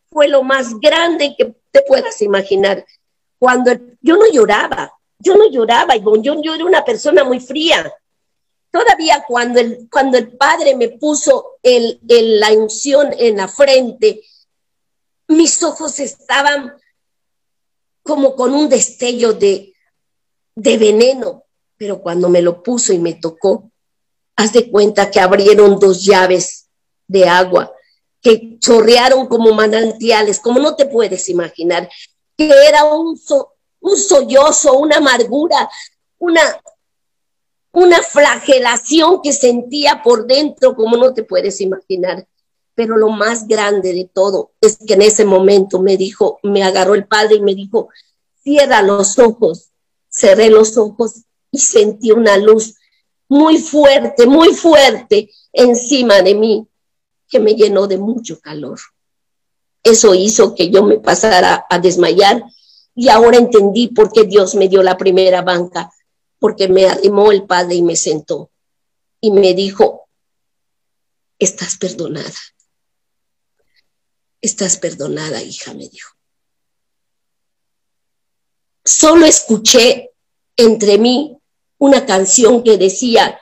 fue 0.09 0.27
lo 0.27 0.43
más 0.43 0.79
grande 0.79 1.35
que 1.37 1.55
te 1.71 1.81
puedas 1.81 2.21
imaginar 2.21 2.85
cuando 3.43 3.73
yo 3.99 4.15
no 4.15 4.31
lloraba, 4.31 4.93
yo 5.19 5.35
no 5.35 5.49
lloraba, 5.49 5.97
yo, 5.97 6.41
yo 6.41 6.55
era 6.55 6.63
una 6.63 6.85
persona 6.85 7.25
muy 7.25 7.41
fría. 7.41 7.93
Todavía 8.71 9.25
cuando 9.27 9.59
el, 9.59 9.89
cuando 9.91 10.17
el 10.17 10.31
padre 10.37 10.77
me 10.77 10.87
puso 10.87 11.57
el, 11.61 11.99
la 12.07 12.53
unción 12.53 13.13
en 13.17 13.35
la 13.35 13.49
frente, 13.49 14.21
mis 15.27 15.61
ojos 15.61 15.99
estaban 15.99 16.73
como 18.01 18.33
con 18.33 18.53
un 18.53 18.69
destello 18.69 19.33
de, 19.33 19.73
de 20.55 20.77
veneno, 20.77 21.43
pero 21.75 22.01
cuando 22.01 22.29
me 22.29 22.41
lo 22.41 22.63
puso 22.63 22.93
y 22.93 22.99
me 22.99 23.15
tocó, 23.15 23.72
haz 24.35 24.53
de 24.53 24.69
cuenta 24.69 25.11
que 25.11 25.19
abrieron 25.19 25.79
dos 25.79 26.03
llaves 26.03 26.67
de 27.07 27.27
agua 27.27 27.73
que 28.23 28.57
chorrearon 28.59 29.27
como 29.27 29.53
manantiales, 29.53 30.39
como 30.39 30.59
no 30.59 30.75
te 30.75 30.85
puedes 30.85 31.27
imaginar, 31.27 31.89
que 32.37 32.49
era 32.67 32.85
un, 32.85 33.19
un 33.81 33.97
sollozo, 33.97 34.79
una 34.79 34.97
amargura, 34.97 35.69
una, 36.17 36.41
una 37.73 38.01
flagelación 38.01 39.21
que 39.21 39.33
sentía 39.33 40.01
por 40.01 40.25
dentro, 40.25 40.73
como 40.73 40.95
no 40.95 41.13
te 41.13 41.23
puedes 41.23 41.59
imaginar. 41.59 42.25
Pero 42.75 42.97
lo 42.97 43.09
más 43.09 43.45
grande 43.47 43.93
de 43.93 44.09
todo 44.11 44.53
es 44.61 44.77
que 44.77 44.93
en 44.93 45.01
ese 45.01 45.25
momento 45.25 45.79
me 45.79 45.97
dijo, 45.97 46.39
me 46.43 46.63
agarró 46.63 46.95
el 46.95 47.05
padre 47.05 47.35
y 47.35 47.41
me 47.41 47.53
dijo, 47.53 47.89
cierra 48.41 48.81
los 48.81 49.19
ojos. 49.19 49.69
Cerré 50.09 50.49
los 50.49 50.77
ojos 50.77 51.23
y 51.51 51.59
sentí 51.59 52.11
una 52.11 52.37
luz 52.37 52.75
muy 53.33 53.57
fuerte, 53.57 54.27
muy 54.27 54.53
fuerte 54.53 55.31
encima 55.51 56.21
de 56.21 56.35
mí, 56.35 56.67
que 57.27 57.39
me 57.39 57.55
llenó 57.55 57.87
de 57.87 57.97
mucho 57.97 58.39
calor. 58.39 58.79
Eso 59.81 60.13
hizo 60.13 60.53
que 60.53 60.69
yo 60.69 60.83
me 60.83 60.99
pasara 60.99 61.65
a 61.67 61.79
desmayar 61.79 62.43
y 62.93 63.09
ahora 63.09 63.37
entendí 63.37 63.87
por 63.87 64.11
qué 64.11 64.25
Dios 64.25 64.53
me 64.53 64.69
dio 64.69 64.83
la 64.83 64.97
primera 64.97 65.41
banca, 65.41 65.91
porque 66.37 66.67
me 66.67 66.85
arrimó 66.85 67.31
el 67.31 67.47
Padre 67.47 67.73
y 67.73 67.81
me 67.81 67.95
sentó 67.95 68.51
y 69.19 69.31
me 69.31 69.55
dijo, 69.55 70.07
estás 71.39 71.77
perdonada. 71.77 72.39
Estás 74.41 74.77
perdonada, 74.77 75.41
hija, 75.41 75.73
me 75.73 75.89
dijo. 75.89 76.11
Solo 78.85 79.25
escuché 79.25 80.11
entre 80.55 80.99
mí 80.99 81.39
una 81.83 82.05
canción 82.05 82.63
que 82.63 82.77
decía, 82.77 83.37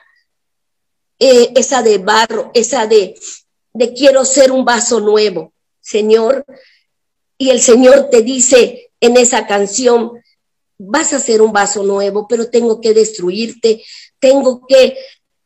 eh, 1.16 1.52
esa 1.54 1.80
de 1.80 1.98
barro, 1.98 2.50
esa 2.54 2.88
de, 2.88 3.14
de 3.72 3.92
quiero 3.92 4.24
ser 4.24 4.50
un 4.50 4.64
vaso 4.64 4.98
nuevo, 4.98 5.52
Señor. 5.80 6.44
Y 7.38 7.50
el 7.50 7.60
Señor 7.60 8.10
te 8.10 8.22
dice 8.22 8.90
en 8.98 9.16
esa 9.16 9.46
canción, 9.46 10.10
vas 10.76 11.12
a 11.12 11.20
ser 11.20 11.40
un 11.40 11.52
vaso 11.52 11.84
nuevo, 11.84 12.26
pero 12.26 12.50
tengo 12.50 12.80
que 12.80 12.92
destruirte, 12.92 13.84
tengo 14.18 14.66
que, 14.66 14.98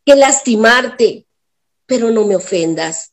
que 0.02 0.14
lastimarte, 0.14 1.26
pero 1.84 2.10
no 2.10 2.24
me 2.24 2.36
ofendas. 2.36 3.12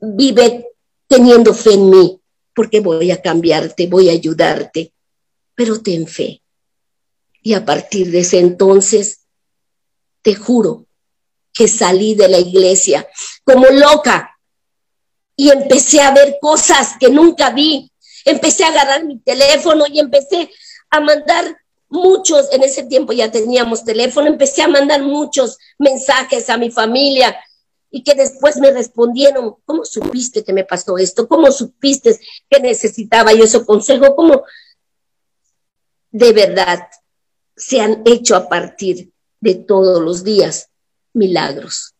Vive 0.00 0.70
teniendo 1.06 1.52
fe 1.52 1.74
en 1.74 1.90
mí, 1.90 2.18
porque 2.54 2.80
voy 2.80 3.10
a 3.10 3.20
cambiarte, 3.20 3.88
voy 3.88 4.08
a 4.08 4.12
ayudarte, 4.12 4.94
pero 5.54 5.82
ten 5.82 6.06
fe. 6.06 6.40
Y 7.44 7.52
a 7.52 7.62
partir 7.64 8.10
de 8.10 8.20
ese 8.20 8.38
entonces, 8.38 9.26
te 10.22 10.34
juro 10.34 10.86
que 11.52 11.68
salí 11.68 12.14
de 12.14 12.26
la 12.26 12.38
iglesia 12.38 13.06
como 13.44 13.66
loca 13.66 14.30
y 15.36 15.50
empecé 15.50 16.00
a 16.00 16.10
ver 16.10 16.38
cosas 16.40 16.94
que 16.98 17.10
nunca 17.10 17.50
vi. 17.50 17.92
Empecé 18.24 18.64
a 18.64 18.68
agarrar 18.68 19.04
mi 19.04 19.18
teléfono 19.18 19.84
y 19.86 20.00
empecé 20.00 20.50
a 20.88 21.00
mandar 21.00 21.58
muchos, 21.90 22.50
en 22.50 22.62
ese 22.62 22.84
tiempo 22.84 23.12
ya 23.12 23.30
teníamos 23.30 23.84
teléfono, 23.84 24.26
empecé 24.26 24.62
a 24.62 24.68
mandar 24.68 25.02
muchos 25.02 25.58
mensajes 25.78 26.48
a 26.48 26.56
mi 26.56 26.70
familia 26.70 27.38
y 27.90 28.02
que 28.02 28.14
después 28.14 28.56
me 28.56 28.70
respondieron, 28.70 29.56
¿cómo 29.66 29.84
supiste 29.84 30.42
que 30.42 30.54
me 30.54 30.64
pasó 30.64 30.96
esto? 30.96 31.28
¿Cómo 31.28 31.52
supiste 31.52 32.18
que 32.48 32.58
necesitaba 32.58 33.34
yo 33.34 33.44
ese 33.44 33.62
consejo? 33.66 34.16
¿Cómo? 34.16 34.44
De 36.10 36.32
verdad, 36.32 36.88
se 37.56 37.80
han 37.80 38.02
hecho 38.04 38.36
a 38.36 38.48
partir 38.48 39.10
de 39.40 39.54
todos 39.54 40.02
los 40.02 40.24
días 40.24 40.70
milagros. 41.12 41.94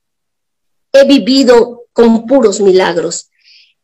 He 0.93 1.07
vivido 1.07 1.85
con 1.93 2.27
puros 2.27 2.61
milagros. 2.61 3.31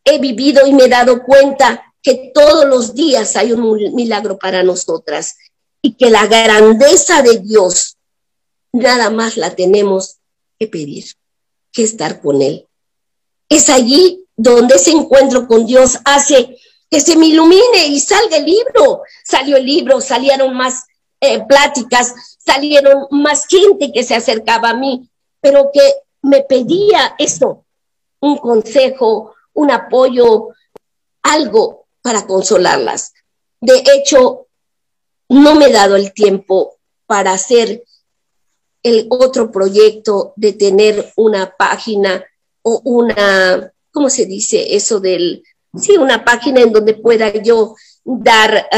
He 0.05 0.18
vivido 0.18 0.66
y 0.66 0.73
me 0.73 0.85
he 0.85 0.89
dado 0.89 1.23
cuenta 1.23 1.95
que 2.03 2.33
todos 2.35 2.64
los 2.66 2.95
días 2.95 3.37
hay 3.37 3.53
un 3.53 3.95
milagro 3.95 4.39
para 4.39 4.62
nosotras 4.62 5.37
y 5.83 5.95
que 5.95 6.11
la 6.11 6.27
grandeza 6.27 7.23
de 7.23 7.39
Dios 7.39 7.97
nada 8.73 9.11
más 9.11 9.37
la 9.37 9.55
tenemos 9.55 10.18
que 10.59 10.66
pedir, 10.66 11.05
que 11.73 11.83
estar 11.83 12.21
con 12.21 12.43
Él. 12.43 12.66
Es 13.49 13.68
allí 13.68 14.25
donde 14.37 14.77
ese 14.77 14.93
encuentro 14.93 15.47
con 15.47 15.66
Dios 15.66 15.99
hace 16.05 16.57
que 16.89 17.01
se 17.01 17.16
me 17.16 17.27
ilumine 17.27 17.87
y 17.89 18.01
salga 18.01 18.39
el 18.39 18.47
libro. 18.47 19.03
Salió 19.25 19.57
el 19.57 19.66
libro, 19.66 20.01
salieron 20.01 20.57
más 20.57 20.85
eh, 21.21 21.45
pláticas, 21.47 22.14
salieron 22.39 23.07
más 23.11 23.47
gente 23.47 23.93
que 23.93 24.03
se 24.03 24.14
acercaba 24.14 24.71
a 24.71 24.75
mí, 24.75 25.09
pero 25.41 25.71
que 25.73 25.95
me 26.23 26.43
pedía 26.43 27.14
eso, 27.18 27.64
un 28.21 28.39
consejo, 28.39 29.35
un 29.55 29.71
apoyo, 29.71 30.49
algo 31.23 31.87
para 32.03 32.27
consolarlas. 32.27 33.12
De 33.61 33.83
hecho, 33.95 34.47
no 35.29 35.55
me 35.55 35.66
he 35.66 35.73
dado 35.73 35.97
el 35.97 36.12
tiempo 36.12 36.79
para 37.07 37.33
hacer 37.33 37.85
el 38.83 39.07
otro 39.11 39.51
proyecto 39.51 40.33
de 40.37 40.55
tener 40.55 41.12
una 41.16 41.55
página 41.57 42.25
o 42.62 42.81
una, 42.85 43.73
¿cómo 43.91 44.09
se 44.09 44.27
dice 44.27 44.75
eso 44.75 45.01
del, 45.01 45.43
sí, 45.77 45.97
una 45.97 46.25
página 46.25 46.61
en 46.61 46.73
donde 46.73 46.95
pueda 46.95 47.33
yo 47.43 47.75
dar 48.05 48.68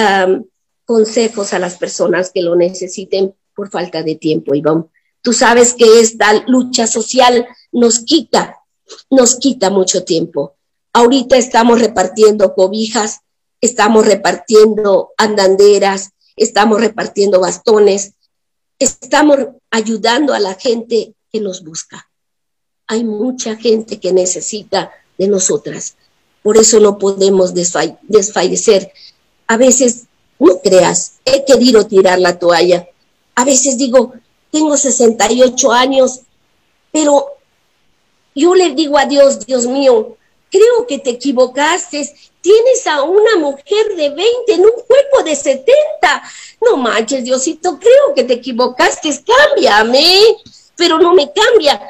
consejos 0.85 1.53
a 1.53 1.59
las 1.59 1.77
personas 1.77 2.31
que 2.33 2.43
lo 2.43 2.57
necesiten 2.57 3.35
por 3.55 3.71
falta 3.71 4.03
de 4.03 4.17
tiempo, 4.17 4.55
Iván. 4.55 4.89
Tú 5.21 5.33
sabes 5.33 5.75
que 5.75 6.01
esta 6.01 6.45
lucha 6.47 6.87
social 6.87 7.47
nos 7.71 8.01
quita, 8.01 8.59
nos 9.11 9.37
quita 9.37 9.71
mucho 9.71 10.05
tiempo. 10.05 10.57
Ahorita 10.93 11.37
estamos 11.37 11.81
repartiendo 11.81 12.55
cobijas, 12.55 13.21
estamos 13.61 14.07
repartiendo 14.07 15.13
andanderas, 15.17 16.11
estamos 16.37 16.81
repartiendo 16.81 17.41
bastones, 17.41 18.15
estamos 18.79 19.39
ayudando 19.71 20.35
a 20.35 20.41
la 20.41 20.55
gente 20.55 21.15
que 21.33 21.41
nos 21.41 21.63
busca. 21.63 22.11
Hay 22.89 23.05
mucha 23.05 23.57
gente 23.57 24.01
que 24.01 24.13
necesita 24.13 24.91
de 25.17 25.29
nosotras. 25.29 25.97
Por 26.43 26.57
eso 26.57 26.81
no 26.81 26.99
podemos 26.99 27.55
desfallecer. 27.55 28.93
A 29.47 29.57
veces 29.57 30.09
no 30.43 30.61
creas, 30.61 31.21
he 31.25 31.45
querido 31.45 31.87
tirar 31.87 32.19
la 32.19 32.39
toalla. 32.39 32.89
A 33.35 33.45
veces 33.45 33.79
digo, 33.79 34.13
tengo 34.51 34.77
68 34.77 35.73
años, 35.73 36.21
pero 36.91 37.37
yo 38.35 38.55
le 38.55 38.71
digo 38.75 38.99
a 38.99 39.07
Dios, 39.07 39.47
Dios 39.47 39.67
mío, 39.67 40.17
creo 40.51 40.87
que 40.89 40.99
te 40.99 41.11
equivocaste. 41.11 42.13
Tienes 42.41 42.87
a 42.89 43.03
una 43.03 43.37
mujer 43.37 43.95
de 43.97 44.11
20 44.11 44.53
en 44.53 44.61
un 44.61 44.73
cuerpo 44.87 45.23
de 45.25 45.37
70. 45.37 45.73
No 46.61 46.77
manches, 46.77 47.23
Diosito, 47.23 47.79
creo 47.79 48.15
que 48.15 48.25
te 48.25 48.35
equivocaste. 48.35 49.11
Cámbiame, 49.25 50.37
pero 50.77 50.99
no 50.99 51.15
me 51.15 51.31
cambia. 51.33 51.81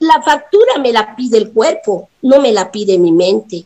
La 0.00 0.20
factura 0.20 0.78
me 0.78 0.92
la 0.92 1.16
pide 1.16 1.38
el 1.38 1.50
cuerpo, 1.50 2.10
no 2.20 2.40
me 2.40 2.52
la 2.52 2.70
pide 2.70 2.98
mi 2.98 3.12
mente. 3.12 3.64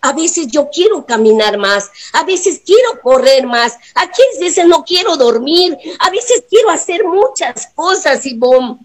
A 0.00 0.12
veces 0.12 0.46
yo 0.48 0.68
quiero 0.70 1.04
caminar 1.04 1.58
más, 1.58 1.90
a 2.12 2.22
veces 2.24 2.62
quiero 2.64 3.00
correr 3.02 3.46
más, 3.46 3.76
a 3.94 4.06
veces 4.38 4.64
no 4.66 4.84
quiero 4.84 5.16
dormir, 5.16 5.76
a 5.98 6.10
veces 6.10 6.44
quiero 6.48 6.70
hacer 6.70 7.04
muchas 7.04 7.68
cosas 7.74 8.24
y 8.26 8.34
bom, 8.34 8.78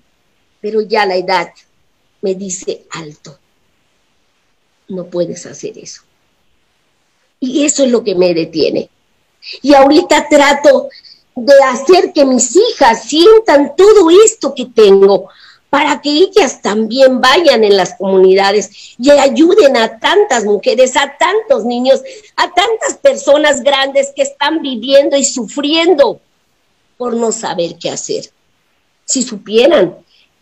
pero 0.61 0.81
ya 0.81 1.05
la 1.05 1.15
edad 1.15 1.51
me 2.21 2.35
dice 2.35 2.85
alto, 2.91 3.37
no 4.87 5.05
puedes 5.05 5.45
hacer 5.45 5.77
eso. 5.77 6.01
Y 7.39 7.65
eso 7.65 7.83
es 7.83 7.91
lo 7.91 8.03
que 8.03 8.15
me 8.15 8.33
detiene. 8.33 8.89
Y 9.61 9.73
ahorita 9.73 10.27
trato 10.29 10.89
de 11.35 11.63
hacer 11.63 12.13
que 12.13 12.25
mis 12.25 12.55
hijas 12.55 13.03
sientan 13.05 13.75
todo 13.75 14.09
esto 14.23 14.53
que 14.53 14.67
tengo, 14.67 15.29
para 15.71 16.01
que 16.01 16.09
ellas 16.09 16.61
también 16.61 17.21
vayan 17.21 17.63
en 17.63 17.77
las 17.77 17.95
comunidades 17.95 18.93
y 18.99 19.09
ayuden 19.09 19.77
a 19.77 19.99
tantas 19.99 20.43
mujeres, 20.43 20.97
a 20.97 21.15
tantos 21.17 21.63
niños, 21.63 22.01
a 22.35 22.53
tantas 22.53 22.97
personas 22.97 23.63
grandes 23.63 24.11
que 24.13 24.23
están 24.23 24.61
viviendo 24.61 25.15
y 25.15 25.23
sufriendo 25.23 26.19
por 26.97 27.15
no 27.15 27.31
saber 27.31 27.77
qué 27.79 27.89
hacer. 27.89 28.25
Si 29.05 29.23
supieran 29.23 29.95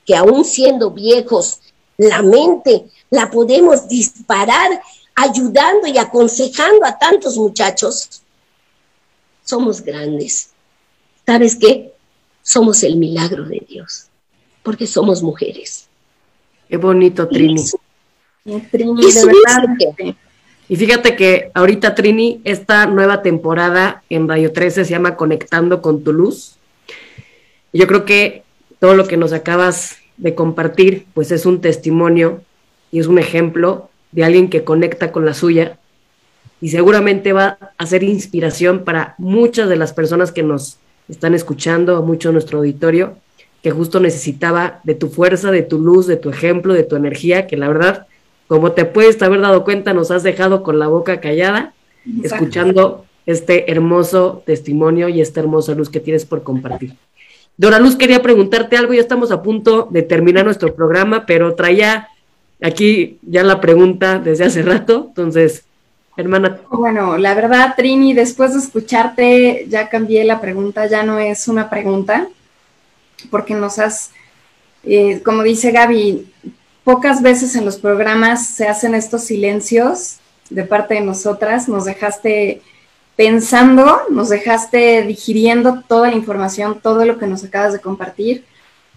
que 0.04 0.16
aún 0.16 0.44
siendo 0.44 0.90
viejos, 0.90 1.60
la 1.98 2.24
mente 2.24 2.86
la 3.12 3.30
podemos 3.30 3.88
disparar 3.88 4.82
ayudando 5.14 5.86
y 5.86 6.00
aconsejando 6.00 6.84
a 6.88 6.98
tantos 6.98 7.38
muchachos. 7.38 8.24
somos 9.46 9.82
grandes. 9.82 10.50
¿Sabes 11.24 11.56
qué? 11.56 11.94
Somos 12.42 12.82
el 12.82 12.96
milagro 12.96 13.46
de 13.46 13.64
Dios, 13.70 14.08
porque 14.64 14.88
somos 14.88 15.24
mujeres. 15.24 15.88
Qué 16.70 16.78
bonito, 16.78 17.28
Trini. 17.28 17.64
Trini, 18.72 19.12
de 19.12 19.26
verdad. 19.26 20.16
Y 20.68 20.76
fíjate 20.76 21.16
que 21.16 21.52
ahorita, 21.54 21.96
Trini, 21.96 22.42
esta 22.44 22.86
nueva 22.86 23.22
temporada 23.22 24.04
en 24.10 24.28
Radio 24.28 24.54
13 24.54 24.86
se 24.86 24.92
llama 24.92 25.16
Conectando 25.16 25.82
con 25.82 26.04
tu 26.04 26.14
luz. 26.14 26.56
Yo 27.74 27.88
creo 27.88 28.06
que 28.06 28.44
todo 28.80 28.94
lo 28.96 29.08
que 29.08 29.18
nos 29.18 29.34
acabas 29.34 29.98
de 30.18 30.36
compartir, 30.36 31.08
pues 31.14 31.32
es 31.32 31.46
un 31.46 31.62
testimonio 31.62 32.42
y 32.92 33.00
es 33.00 33.08
un 33.08 33.20
ejemplo 33.20 33.90
de 34.12 34.24
alguien 34.24 34.50
que 34.50 34.64
conecta 34.64 35.12
con 35.12 35.26
la 35.26 35.34
suya 35.34 35.80
y 36.62 36.70
seguramente 36.70 37.34
va 37.34 37.58
a 37.78 37.86
ser 37.86 38.04
inspiración 38.04 38.84
para 38.84 39.16
muchas 39.18 39.70
de 39.70 39.78
las 39.78 39.94
personas 39.94 40.32
que 40.32 40.44
nos 40.44 40.78
están 41.08 41.34
escuchando, 41.34 42.02
mucho 42.04 42.32
nuestro 42.32 42.60
auditorio, 42.60 43.18
que 43.62 43.72
justo 43.72 44.00
necesitaba 44.00 44.80
de 44.84 44.96
tu 44.96 45.10
fuerza, 45.10 45.52
de 45.52 45.62
tu 45.62 45.80
luz, 45.80 46.08
de 46.08 46.18
tu 46.18 46.30
ejemplo, 46.30 46.74
de 46.74 46.84
tu 46.84 46.96
energía, 46.96 47.48
que 47.48 47.58
la 47.58 47.68
verdad, 47.68 48.08
como 48.48 48.72
te 48.72 48.86
puedes 48.86 49.22
haber 49.22 49.42
dado 49.42 49.64
cuenta, 49.64 49.94
nos 49.94 50.12
has 50.12 50.24
dejado 50.24 50.64
con 50.64 50.80
la 50.80 50.88
boca 50.88 51.20
callada, 51.20 51.74
escuchando 52.24 53.06
este 53.26 53.72
hermoso 53.72 54.44
testimonio 54.46 55.10
y 55.10 55.22
esta 55.22 55.40
hermosa 55.42 55.76
luz 55.76 55.90
que 55.90 56.00
tienes 56.00 56.26
por 56.26 56.44
compartir. 56.44 56.96
Dora 57.58 57.78
Luz, 57.78 57.98
quería 57.98 58.22
preguntarte 58.22 58.78
algo, 58.78 58.94
ya 58.94 59.02
estamos 59.02 59.32
a 59.32 59.44
punto 59.44 59.90
de 59.92 60.02
terminar 60.02 60.46
nuestro 60.46 60.74
programa, 60.74 61.26
pero 61.26 61.56
traía 61.56 62.08
aquí 62.62 63.20
ya 63.22 63.44
la 63.44 63.60
pregunta 63.60 64.18
desde 64.18 64.46
hace 64.46 64.62
rato, 64.62 65.08
entonces, 65.10 65.66
hermana. 66.16 66.60
Bueno, 66.72 67.18
la 67.18 67.36
verdad, 67.36 67.74
Trini, 67.76 68.14
después 68.14 68.54
de 68.54 68.60
escucharte, 68.60 69.66
ya 69.68 69.90
cambié 69.90 70.24
la 70.24 70.40
pregunta, 70.40 70.88
ya 70.88 71.04
no 71.04 71.20
es 71.20 71.50
una 71.50 71.70
pregunta, 71.70 72.30
porque 73.30 73.54
nos 73.54 73.80
has, 73.80 74.12
eh, 74.84 75.22
como 75.24 75.44
dice 75.44 75.72
Gaby, 75.72 76.32
pocas 76.84 77.22
veces 77.22 77.56
en 77.56 77.66
los 77.66 77.78
programas 77.78 78.48
se 78.48 78.68
hacen 78.68 78.96
estos 78.96 79.24
silencios 79.24 80.18
de 80.50 80.64
parte 80.64 80.96
de 80.96 81.02
nosotras, 81.02 81.68
nos 81.68 81.86
dejaste 81.86 82.62
pensando, 83.16 84.02
nos 84.10 84.30
dejaste 84.30 85.04
digiriendo 85.04 85.84
toda 85.88 86.10
la 86.10 86.16
información, 86.16 86.80
todo 86.82 87.06
lo 87.06 87.20
que 87.20 87.28
nos 87.28 87.44
acabas 87.44 87.74
de 87.74 87.82
compartir. 87.82 88.46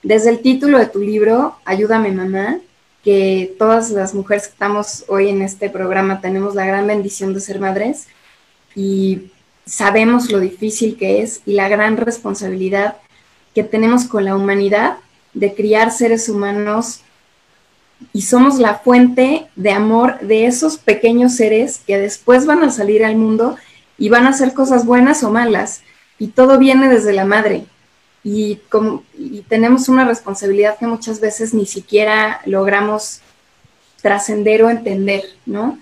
Desde 0.02 0.30
el 0.30 0.40
título 0.40 0.78
de 0.78 0.86
tu 0.86 1.00
libro, 1.00 1.56
Ayúdame 1.64 2.12
mamá, 2.12 2.60
que 3.04 3.54
todas 3.58 3.90
las 3.90 4.14
mujeres 4.14 4.46
que 4.46 4.52
estamos 4.52 5.04
hoy 5.08 5.28
en 5.28 5.42
este 5.42 5.68
programa 5.70 6.20
tenemos 6.20 6.54
la 6.54 6.66
gran 6.66 6.86
bendición 6.86 7.34
de 7.34 7.40
ser 7.40 7.58
madres 7.58 8.06
y 8.74 9.32
sabemos 9.66 10.30
lo 10.30 10.40
difícil 10.40 10.96
que 10.96 11.22
es 11.22 11.42
y 11.44 11.54
la 11.54 11.68
gran 11.68 11.96
responsabilidad 11.96 12.96
que 13.54 13.62
tenemos 13.62 14.04
con 14.04 14.24
la 14.24 14.36
humanidad 14.36 14.96
de 15.34 15.54
criar 15.54 15.90
seres 15.92 16.28
humanos 16.28 17.00
y 18.12 18.22
somos 18.22 18.58
la 18.58 18.76
fuente 18.76 19.46
de 19.56 19.70
amor 19.70 20.18
de 20.20 20.46
esos 20.46 20.78
pequeños 20.78 21.36
seres 21.36 21.80
que 21.86 21.98
después 21.98 22.46
van 22.46 22.64
a 22.64 22.70
salir 22.70 23.04
al 23.04 23.16
mundo 23.16 23.56
y 23.98 24.08
van 24.08 24.26
a 24.26 24.30
hacer 24.30 24.52
cosas 24.54 24.84
buenas 24.84 25.22
o 25.22 25.30
malas, 25.30 25.82
y 26.18 26.28
todo 26.28 26.58
viene 26.58 26.88
desde 26.88 27.12
la 27.12 27.24
madre. 27.24 27.66
Y, 28.24 28.60
como, 28.68 29.04
tenemos 29.48 29.88
una 29.88 30.04
responsabilidad 30.04 30.78
que 30.78 30.86
muchas 30.86 31.20
veces 31.20 31.52
ni 31.54 31.66
siquiera 31.66 32.40
logramos 32.44 33.20
trascender 34.00 34.62
o 34.62 34.70
entender, 34.70 35.24
¿no? 35.46 35.78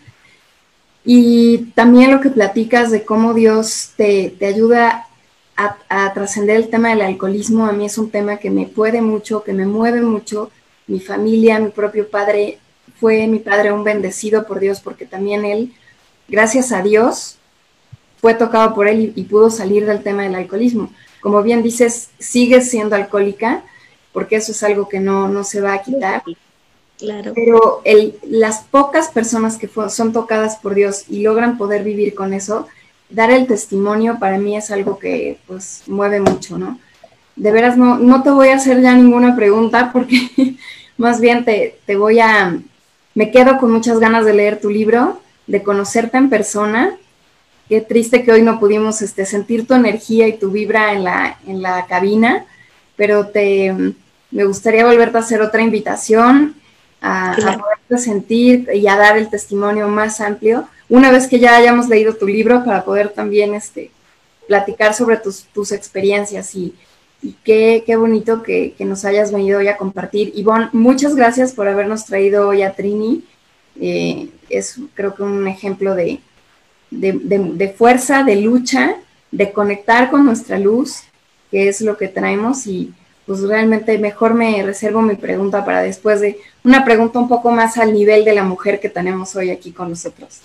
Y 1.05 1.73
también 1.75 2.11
lo 2.11 2.21
que 2.21 2.31
platicas 2.31 2.91
de 2.91 3.05
cómo 3.05 3.35
Dios 3.35 3.93
te, 3.97 4.37
ayuda 4.47 5.07
a, 5.61 6.05
a 6.07 6.13
trascender 6.13 6.57
el 6.57 6.69
tema 6.69 6.91
del 6.91 7.03
alcoholismo, 7.03 7.67
a 7.67 7.73
mí 7.73 7.87
es 7.87 7.99
un 7.99 8.11
tema 8.11 8.39
que 8.39 8.51
me 8.51 8.67
puede 8.67 9.01
mucho, 9.01 9.45
que 9.45 9.53
me 9.53 9.67
mueve 9.67 10.01
mucho. 10.01 10.51
Mi 10.87 11.01
familia, 11.01 11.59
mi 11.59 11.71
propio 11.71 12.09
padre, 12.09 12.59
fue 12.99 13.27
mi 13.27 13.39
padre 13.39 13.73
un 13.73 13.85
bendecido 13.85 14.47
por 14.47 14.61
Dios, 14.61 14.81
porque 14.81 15.07
también 15.07 15.45
él, 15.45 15.73
gracias 16.29 16.73
a 16.73 16.83
Dios, 16.83 17.39
fue 18.21 18.35
tocado 18.35 18.75
por 18.75 18.87
él 18.87 19.13
y, 19.17 19.23
pudo 19.25 19.51
salir 19.51 19.87
del 19.87 20.03
tema 20.03 20.23
del 20.23 20.35
alcoholismo. 20.35 20.93
Como 21.21 21.43
bien 21.43 21.63
dices, 21.63 22.11
sigues 22.19 22.71
siendo 22.71 22.95
alcohólica, 22.95 23.65
porque 24.13 24.37
eso 24.37 24.53
es 24.53 24.63
algo 24.63 24.89
que 24.89 25.01
no, 25.01 25.29
no 25.29 25.43
se 25.43 25.61
va 25.61 25.75
a 25.75 25.83
quitar. 25.83 26.23
Claro. 26.99 27.33
Pero 27.35 27.81
el, 27.85 28.19
las 28.23 28.61
pocas 28.61 29.09
personas 29.09 29.57
que 29.57 29.71
son 29.89 30.13
tocadas 30.13 30.57
por 30.57 30.75
Dios 30.75 31.05
y 31.09 31.23
logran 31.23 31.57
poder 31.57 31.83
vivir 31.83 32.15
con 32.15 32.35
eso, 32.35 32.69
dar 33.11 33.31
el 33.31 33.47
testimonio 33.47 34.19
para 34.19 34.39
mí 34.39 34.57
es 34.57 34.71
algo 34.71 34.99
que 34.99 35.39
pues 35.47 35.83
mueve 35.87 36.21
mucho, 36.21 36.59
¿no? 36.59 36.79
De 37.37 37.53
veras 37.53 37.77
no, 37.77 37.99
no 37.99 38.23
te 38.23 38.31
voy 38.31 38.49
a 38.49 38.57
hacer 38.57 38.81
ya 38.81 38.95
ninguna 38.95 39.37
pregunta 39.37 39.91
porque 39.93 40.57
más 40.97 41.21
bien 41.21 41.45
te, 41.45 41.79
te 41.87 41.97
voy 41.97 42.21
a, 42.21 42.59
me 43.15 43.31
quedo 43.31 43.59
con 43.59 43.71
muchas 43.71 43.99
ganas 43.99 44.25
de 44.25 44.35
leer 44.35 44.61
tu 44.61 44.71
libro, 44.71 45.21
de 45.47 45.63
conocerte 45.63 46.19
en 46.19 46.31
persona. 46.31 46.97
Qué 47.69 47.81
triste 47.81 48.25
que 48.25 48.33
hoy 48.33 48.43
no 48.43 48.59
pudimos 48.59 49.01
este, 49.03 49.27
sentir 49.27 49.67
tu 49.67 49.75
energía 49.75 50.27
y 50.29 50.39
tu 50.39 50.51
vibra 50.51 50.93
en 50.93 51.05
la, 51.05 51.39
en 51.47 51.63
la 51.63 51.87
cabina, 51.87 52.45
pero 52.97 53.29
te, 53.29 53.95
me 54.31 54.45
gustaría 54.45 54.85
volverte 54.85 55.19
a 55.19 55.21
hacer 55.21 55.41
otra 55.41 55.63
invitación 55.63 56.57
a, 57.01 57.35
poderte 57.35 57.99
sentir 57.99 58.69
y 58.73 58.87
a 58.87 58.97
dar 58.97 59.17
el 59.17 59.31
testimonio 59.31 59.89
más 59.89 60.21
amplio, 60.21 60.69
una 60.91 61.11
vez 61.11 61.27
que 61.29 61.39
ya 61.39 61.57
hayamos 61.57 61.89
leído 61.89 62.15
tu 62.15 62.27
libro, 62.27 62.65
para 62.65 62.85
poder 62.85 63.09
también 63.09 63.55
este, 63.55 63.91
platicar 64.47 64.93
sobre 64.93 65.17
tus, 65.17 65.45
tus 65.55 65.73
experiencias 65.73 66.55
y, 66.55 66.75
qué, 67.45 67.85
qué, 67.87 67.97
bonito 67.97 68.43
que, 68.43 68.75
que, 68.77 68.85
nos 68.85 69.05
hayas 69.05 69.33
venido 69.33 69.61
hoy 69.61 69.69
a 69.69 69.77
compartir. 69.77 70.33
Ivonne, 70.35 70.69
muchas 70.73 71.15
gracias 71.15 71.53
por 71.53 71.69
habernos 71.69 72.05
traído 72.05 72.49
hoy 72.49 72.63
a 72.63 72.75
Trini. 72.75 73.25
Eh, 73.81 74.29
es 74.49 74.77
creo 74.95 75.15
que 75.15 75.23
un 75.23 75.47
ejemplo 75.47 75.95
de, 75.95 76.21
de, 76.91 77.75
fuerza, 77.77 78.25
de 78.25 78.37
lucha, 78.37 78.97
de 79.31 79.53
conectar 79.53 80.11
con 80.11 80.25
nuestra 80.25 80.59
luz, 80.59 81.03
que 81.51 81.69
es 81.69 81.81
lo 81.81 81.97
que 81.97 82.09
traemos 82.09 82.67
y 82.67 82.93
pues 83.27 83.43
realmente 83.43 83.97
mejor 83.99 84.35
me 84.35 84.63
reservo 84.65 85.03
mi 85.03 85.15
pregunta 85.15 85.65
para 85.65 85.83
después 85.83 86.21
de 86.21 86.41
una 86.65 86.85
pregunta 86.85 87.21
un 87.21 87.29
poco 87.29 87.53
más 87.53 87.79
al 87.79 87.93
nivel 87.93 88.25
de 88.25 88.35
la 88.35 88.43
mujer 88.43 88.81
que 88.81 88.89
tenemos 88.89 89.37
hoy 89.37 89.51
aquí 89.51 89.71
con 89.71 89.91
nosotros. 89.91 90.41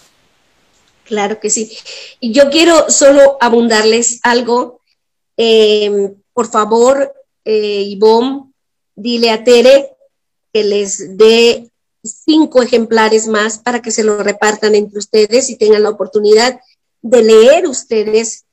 Claro 1.06 1.40
que 1.40 1.50
sí. 1.50 1.72
Y 2.20 2.32
yo 2.34 2.50
quiero 2.50 2.90
solo 2.90 3.38
abundarles 3.40 4.20
algo. 4.24 4.82
Eh, 5.38 6.14
por 6.34 6.50
favor, 6.50 7.14
eh, 7.46 7.84
Ivonne, 7.88 8.52
dile 8.96 9.30
a 9.30 9.44
Tere 9.44 9.92
que 10.52 10.64
les 10.64 11.18
dé 11.18 11.70
cinco 12.04 12.62
ejemplares 12.62 13.28
más 13.28 13.60
para 13.60 13.82
que 13.82 13.92
se 13.92 14.04
lo 14.04 14.22
repartan 14.22 14.76
entre 14.76 15.00
ustedes 15.00 15.50
y 15.50 15.58
tengan 15.58 15.84
la 15.84 15.90
oportunidad 15.90 16.60
de 17.02 17.24
leer 17.24 17.68
ustedes 17.68 18.46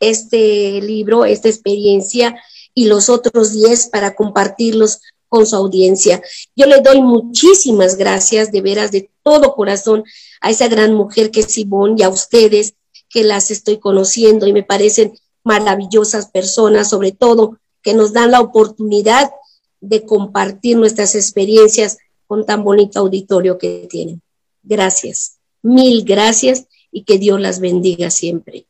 este 0.00 0.80
libro, 0.80 1.24
esta 1.24 1.48
experiencia 1.48 2.40
y 2.74 2.86
los 2.86 3.08
otros 3.08 3.52
diez 3.52 3.88
para 3.88 4.14
compartirlos 4.14 5.00
con 5.28 5.46
su 5.46 5.56
audiencia. 5.56 6.22
Yo 6.56 6.66
le 6.66 6.80
doy 6.80 7.02
muchísimas 7.02 7.96
gracias 7.96 8.50
de 8.50 8.62
veras 8.62 8.92
de 8.92 9.10
todo 9.28 9.54
corazón 9.54 10.04
a 10.40 10.48
esa 10.48 10.68
gran 10.68 10.94
mujer 10.94 11.30
que 11.30 11.40
es 11.40 11.52
Simón 11.52 11.96
y 11.98 12.02
a 12.02 12.08
ustedes 12.08 12.76
que 13.10 13.24
las 13.24 13.50
estoy 13.50 13.78
conociendo 13.78 14.46
y 14.46 14.54
me 14.54 14.62
parecen 14.62 15.12
maravillosas 15.44 16.30
personas, 16.30 16.88
sobre 16.88 17.12
todo 17.12 17.58
que 17.82 17.92
nos 17.92 18.14
dan 18.14 18.30
la 18.30 18.40
oportunidad 18.40 19.30
de 19.82 20.06
compartir 20.06 20.78
nuestras 20.78 21.14
experiencias 21.14 21.98
con 22.26 22.46
tan 22.46 22.64
bonito 22.64 23.00
auditorio 23.00 23.58
que 23.58 23.86
tienen. 23.90 24.22
Gracias, 24.62 25.38
mil 25.60 26.06
gracias 26.06 26.66
y 26.90 27.04
que 27.04 27.18
Dios 27.18 27.38
las 27.38 27.60
bendiga 27.60 28.08
siempre. 28.08 28.64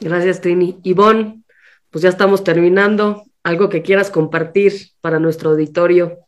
Gracias, 0.00 0.40
Trini. 0.40 0.80
Ivonne, 0.82 1.44
pues 1.90 2.02
ya 2.02 2.08
estamos 2.08 2.42
terminando. 2.42 3.22
¿Algo 3.44 3.68
que 3.68 3.82
quieras 3.82 4.10
compartir 4.10 4.90
para 5.00 5.20
nuestro 5.20 5.50
auditorio? 5.50 6.26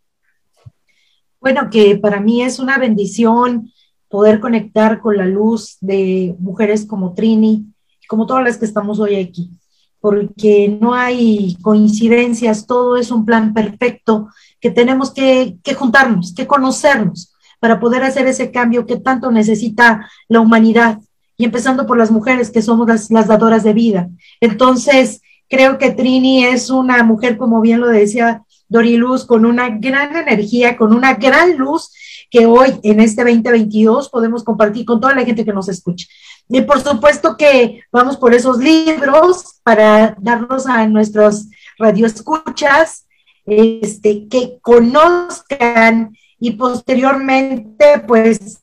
Bueno, 1.42 1.70
que 1.70 1.96
para 1.96 2.20
mí 2.20 2.40
es 2.40 2.60
una 2.60 2.78
bendición 2.78 3.72
poder 4.08 4.38
conectar 4.38 5.00
con 5.00 5.16
la 5.16 5.26
luz 5.26 5.76
de 5.80 6.36
mujeres 6.38 6.86
como 6.86 7.14
Trini, 7.14 7.66
como 8.06 8.26
todas 8.26 8.44
las 8.44 8.58
que 8.58 8.64
estamos 8.64 9.00
hoy 9.00 9.16
aquí, 9.16 9.50
porque 9.98 10.78
no 10.80 10.94
hay 10.94 11.56
coincidencias, 11.60 12.64
todo 12.64 12.96
es 12.96 13.10
un 13.10 13.24
plan 13.24 13.52
perfecto 13.54 14.28
que 14.60 14.70
tenemos 14.70 15.10
que, 15.12 15.58
juntarnos, 15.76 16.32
que 16.32 16.46
conocernos 16.46 17.34
para 17.58 17.80
poder 17.80 18.04
hacer 18.04 18.28
ese 18.28 18.52
cambio 18.52 18.86
que 18.86 18.98
tanto 19.00 19.32
necesita 19.32 20.08
la 20.28 20.38
humanidad 20.38 21.00
y 21.36 21.44
empezando 21.44 21.88
por 21.88 21.98
las 21.98 22.12
mujeres 22.12 22.52
que 22.52 22.62
somos 22.62 22.86
las, 22.86 23.10
las, 23.10 23.26
dadoras 23.26 23.64
de 23.64 23.72
vida. 23.72 24.08
Entonces, 24.40 25.20
creo 25.48 25.76
que 25.76 25.90
Trini 25.90 26.44
es 26.44 26.70
una 26.70 27.02
mujer, 27.02 27.36
como 27.36 27.60
bien 27.60 27.80
lo 27.80 27.88
decía 27.88 28.44
Doriluz, 28.72 29.24
con 29.24 29.44
una 29.44 29.68
gran 29.68 30.16
energía, 30.16 30.76
con 30.76 30.92
una 30.92 31.14
gran 31.14 31.56
luz 31.56 31.92
que 32.30 32.46
hoy 32.46 32.80
en 32.82 33.00
este 33.00 33.22
2022 33.22 34.08
podemos 34.08 34.42
compartir 34.42 34.86
con 34.86 35.00
toda 35.00 35.14
la 35.14 35.24
gente 35.24 35.44
que 35.44 35.52
nos 35.52 35.68
escucha. 35.68 36.06
Y 36.48 36.62
por 36.62 36.80
supuesto 36.80 37.36
que 37.36 37.82
vamos 37.92 38.16
por 38.16 38.34
esos 38.34 38.58
libros 38.58 39.60
para 39.62 40.16
darnos 40.18 40.66
a 40.66 40.86
nuestros 40.86 41.46
radioescuchas, 41.78 43.06
este, 43.44 44.28
que 44.28 44.58
conozcan 44.62 46.16
y 46.40 46.52
posteriormente, 46.52 48.02
pues, 48.06 48.61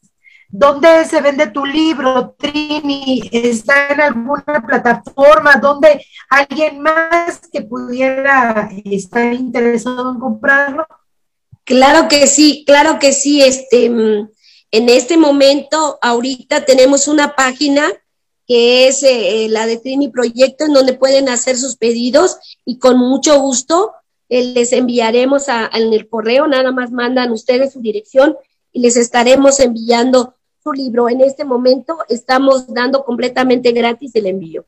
¿dónde 0.49 1.05
se 1.05 1.21
vende 1.21 1.47
tu 1.47 1.65
libro, 1.65 2.35
Trini? 2.37 3.29
¿Está 3.31 3.89
en 3.89 4.01
alguna 4.01 4.63
plataforma? 4.65 5.55
¿Dónde 5.55 6.03
alguien 6.29 6.81
más 6.81 7.41
que 7.51 7.61
pudiera 7.61 8.69
estar 8.85 9.33
interesado 9.33 10.11
en 10.11 10.19
comprarlo? 10.19 10.87
Claro 11.63 12.07
que 12.07 12.27
sí, 12.27 12.63
claro 12.65 12.99
que 12.99 13.13
sí. 13.13 13.41
Este, 13.41 13.89
mm, 13.89 14.29
en 14.71 14.89
este 14.89 15.17
momento, 15.17 15.99
ahorita 16.01 16.65
tenemos 16.65 17.07
una 17.07 17.35
página 17.35 17.87
que 18.47 18.87
es 18.87 19.03
eh, 19.03 19.47
la 19.49 19.67
de 19.67 19.77
Trini 19.77 20.09
Proyecto, 20.09 20.65
en 20.65 20.73
donde 20.73 20.93
pueden 20.93 21.29
hacer 21.29 21.55
sus 21.55 21.75
pedidos 21.75 22.37
y 22.65 22.79
con 22.79 22.97
mucho 22.97 23.39
gusto 23.39 23.93
eh, 24.27 24.43
les 24.43 24.73
enviaremos 24.73 25.47
en 25.49 25.93
el 25.93 26.09
correo, 26.09 26.47
nada 26.47 26.71
más 26.71 26.91
mandan 26.91 27.31
ustedes 27.31 27.73
su 27.73 27.81
dirección 27.81 28.35
y 28.71 28.81
les 28.81 28.97
estaremos 28.97 29.59
enviando 29.59 30.35
libro. 30.73 31.09
En 31.09 31.21
este 31.21 31.45
momento 31.45 31.99
estamos 32.09 32.71
dando 32.73 33.03
completamente 33.03 33.71
gratis 33.71 34.15
el 34.15 34.27
envío. 34.27 34.65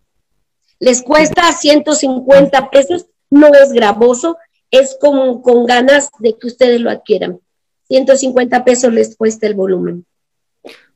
Les 0.80 1.02
cuesta 1.02 1.52
150 1.52 2.70
pesos, 2.70 3.08
no 3.30 3.48
es 3.54 3.72
gravoso, 3.72 4.38
es 4.72 4.98
con, 5.00 5.42
con 5.42 5.66
ganas 5.66 6.10
de 6.20 6.38
que 6.38 6.48
ustedes 6.48 6.82
lo 6.82 6.90
adquieran. 6.90 7.40
150 7.88 8.64
pesos 8.64 8.94
les 8.94 9.16
cuesta 9.16 9.48
el 9.48 9.54
volumen. 9.54 10.06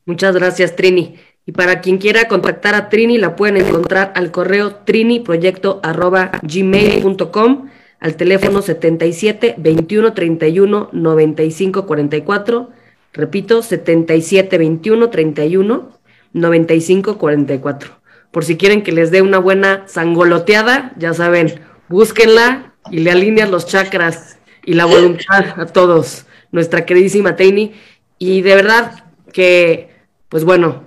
Muchas 0.06 0.34
gracias, 0.34 0.74
Trini. 0.76 1.16
Y 1.44 1.52
para 1.52 1.80
quien 1.80 1.98
quiera 1.98 2.26
contactar 2.26 2.74
a 2.74 2.88
Trini, 2.88 3.18
la 3.18 3.36
pueden 3.36 3.58
encontrar 3.58 4.12
al 4.16 4.32
correo 4.32 4.76
triniproyecto.gmail.com, 4.84 7.68
al 8.00 8.16
teléfono 8.16 8.62
77 8.62 9.54
21 9.58 10.14
31 10.14 10.88
95 10.92 11.86
44. 11.86 12.70
Repito, 13.16 13.62
77 13.62 14.58
21 14.58 15.10
31 15.10 15.90
95 16.34 17.18
44. 17.18 17.90
Por 18.30 18.44
si 18.44 18.58
quieren 18.58 18.82
que 18.82 18.92
les 18.92 19.10
dé 19.10 19.22
una 19.22 19.38
buena 19.38 19.84
sangoloteada, 19.88 20.92
ya 20.98 21.14
saben, 21.14 21.60
búsquenla 21.88 22.74
y 22.90 22.98
le 22.98 23.10
alinean 23.10 23.50
los 23.50 23.66
chakras 23.66 24.38
y 24.66 24.74
la 24.74 24.84
voluntad 24.84 25.58
a 25.58 25.66
todos, 25.66 26.26
nuestra 26.52 26.84
queridísima 26.84 27.36
Trini. 27.36 27.72
Y 28.18 28.42
de 28.42 28.54
verdad 28.54 29.04
que, 29.32 29.88
pues 30.28 30.44
bueno, 30.44 30.84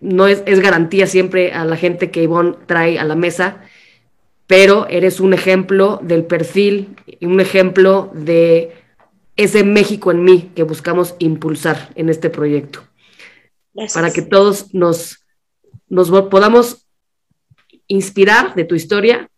no 0.00 0.28
es, 0.28 0.44
garantía 0.60 1.08
siempre 1.08 1.52
a 1.52 1.64
la 1.64 1.76
gente 1.76 2.12
que 2.12 2.22
Ivonne 2.22 2.54
trae 2.66 3.00
a 3.00 3.04
la 3.04 3.16
mesa, 3.16 3.62
pero 4.46 4.86
eres 4.88 5.18
un 5.18 5.34
ejemplo 5.34 5.98
del 6.02 6.24
perfil, 6.24 6.94
un 7.20 7.40
ejemplo 7.40 8.12
de 8.14 8.83
ese 9.36 9.64
México 9.64 10.10
en 10.10 10.24
mí 10.24 10.52
que 10.54 10.62
buscamos 10.62 11.14
impulsar 11.18 11.90
en 11.94 12.08
este 12.08 12.30
proyecto. 12.30 12.84
Para 13.92 14.12
que 14.12 14.22
todos 14.22 14.72
nos, 14.72 15.24
nos 15.88 16.10
podamos 16.28 16.86
inspirar 17.88 18.54
de 18.54 18.64
tu 18.64 18.74
historia 18.74 19.28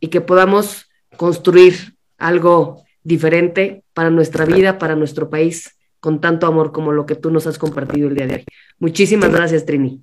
y 0.00 0.08
que 0.08 0.20
podamos 0.20 0.86
construir 1.16 1.96
algo 2.18 2.84
diferente 3.02 3.82
para 3.94 4.10
nuestra 4.10 4.44
vida, 4.44 4.78
para 4.78 4.94
nuestro 4.94 5.30
país 5.30 5.76
con 6.00 6.20
tanto 6.20 6.46
amor 6.46 6.72
como 6.72 6.92
lo 6.92 7.06
que 7.06 7.14
tú 7.14 7.30
nos 7.30 7.46
has 7.46 7.58
compartido 7.58 8.08
el 8.08 8.16
día 8.16 8.26
de 8.26 8.34
hoy. 8.34 8.44
Muchísimas 8.78 9.30
gracias, 9.30 9.64
Trini. 9.64 10.02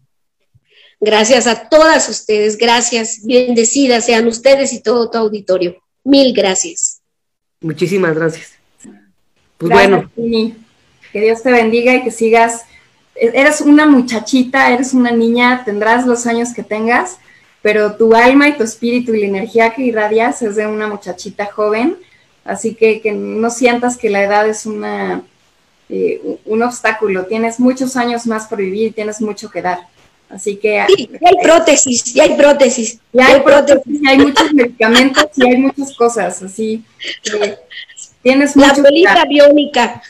Gracias 1.01 1.47
a 1.47 1.69
todas 1.69 2.09
ustedes, 2.09 2.57
gracias, 2.57 3.21
bendecidas 3.23 4.05
sean 4.05 4.27
ustedes 4.27 4.73
y 4.73 4.82
todo 4.82 5.09
tu 5.09 5.17
auditorio. 5.17 5.77
Mil 6.03 6.34
gracias. 6.34 7.01
Muchísimas 7.61 8.15
gracias. 8.15 8.59
Pues 9.60 9.72
bueno. 9.72 10.10
Que 10.16 11.22
Dios 11.22 11.43
te 11.43 11.51
bendiga 11.51 11.93
y 11.93 12.03
que 12.03 12.12
sigas. 12.12 12.64
Eres 13.16 13.62
una 13.62 13.86
muchachita, 13.86 14.72
eres 14.72 14.93
una 14.93 15.12
niña, 15.12 15.64
tendrás 15.66 16.07
los 16.07 16.26
años 16.26 16.53
que 16.53 16.64
tengas, 16.64 17.18
pero 17.62 17.95
tu 17.95 18.16
alma 18.16 18.47
y 18.47 18.53
tu 18.53 18.64
espíritu 18.64 19.14
y 19.14 19.22
la 19.22 19.28
energía 19.28 19.74
que 19.74 19.82
irradias 19.82 20.41
es 20.41 20.55
de 20.55 20.66
una 20.66 20.88
muchachita 20.88 21.47
joven, 21.47 21.97
así 22.45 22.76
que 22.76 23.01
que 23.01 23.12
no 23.12 23.49
sientas 23.49 23.97
que 23.97 24.10
la 24.10 24.24
edad 24.24 24.47
es 24.47 24.66
una 24.66 25.24
eh, 25.89 26.22
un 26.45 26.62
obstáculo. 26.62 27.26
Tienes 27.26 27.60
muchos 27.60 27.97
años 27.97 28.26
más 28.26 28.47
por 28.47 28.60
vivir, 28.60 28.93
tienes 28.93 29.20
mucho 29.20 29.49
que 29.49 29.62
dar. 29.62 29.80
Así 30.30 30.55
que... 30.55 30.86
Sí, 30.95 31.10
hay 31.26 31.36
prótesis, 31.43 32.14
ya 32.14 32.24
hay 32.24 32.38
prótesis. 32.38 32.99
Ya 33.12 33.28
hay, 33.28 33.41
prótesis, 33.41 33.99
hay 34.07 34.20
muchos 34.20 34.53
medicamentos 34.53 35.26
y 35.36 35.47
hay 35.47 35.57
muchas 35.57 35.95
cosas, 35.97 36.43
así 36.43 36.86
tienes 38.22 38.55
La 38.55 38.70
abuelita 38.70 39.26
biónica. 39.26 40.01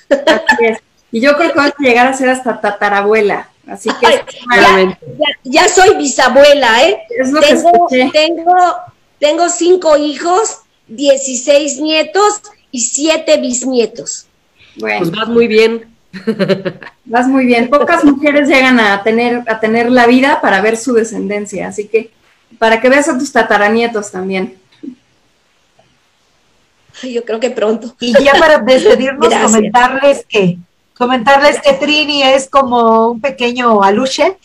Y 1.12 1.22
yo 1.22 1.36
creo 1.38 1.52
que 1.52 1.58
vas 1.58 1.74
a 1.78 1.84
llegar 1.84 2.08
a 2.08 2.14
ser 2.14 2.30
hasta 2.30 2.62
tatarabuela. 2.62 3.50
Así 3.68 3.90
que 4.00 4.24
ya, 5.44 5.68
soy 5.68 5.96
bisabuela, 5.98 6.84
¿eh? 6.84 7.00
tengo, 7.42 7.88
tengo, 8.12 8.56
tengo 9.20 9.50
cinco 9.50 9.98
hijos, 9.98 10.60
16 10.88 11.80
nietos 11.80 12.42
y 12.72 12.82
siete 12.82 13.38
bisnietos. 13.38 14.28
Bueno. 14.76 15.00
Pues 15.00 15.12
vas 15.12 15.28
muy 15.30 15.48
bien. 15.48 15.96
Vas 17.06 17.28
muy 17.28 17.46
bien. 17.46 17.70
Pocas 17.70 18.04
mujeres 18.04 18.48
llegan 18.48 18.80
a 18.80 19.04
tener, 19.04 19.44
a 19.48 19.60
tener 19.60 19.92
la 19.92 20.08
vida 20.08 20.42
para 20.42 20.62
ver 20.62 20.78
su 20.78 20.94
descendencia, 20.94 21.68
así 21.68 21.88
que 21.88 22.12
para 22.58 22.82
que 22.82 22.90
veas 22.90 23.08
a 23.10 23.18
tus 23.18 23.32
tataranietos 23.32 24.12
también. 24.12 24.59
Yo 27.04 27.24
creo 27.24 27.40
que 27.40 27.50
pronto. 27.50 27.96
Y 28.00 28.14
ya 28.24 28.34
para 28.34 28.60
despedirnos, 28.66 29.34
comentarles 29.34 30.26
que 30.28 30.58
comentarles 31.00 31.62
que 31.62 31.74
Trini 31.74 32.24
es 32.24 32.50
como 32.50 33.12
un 33.12 33.22
pequeño 33.22 33.82
aluche 33.82 34.38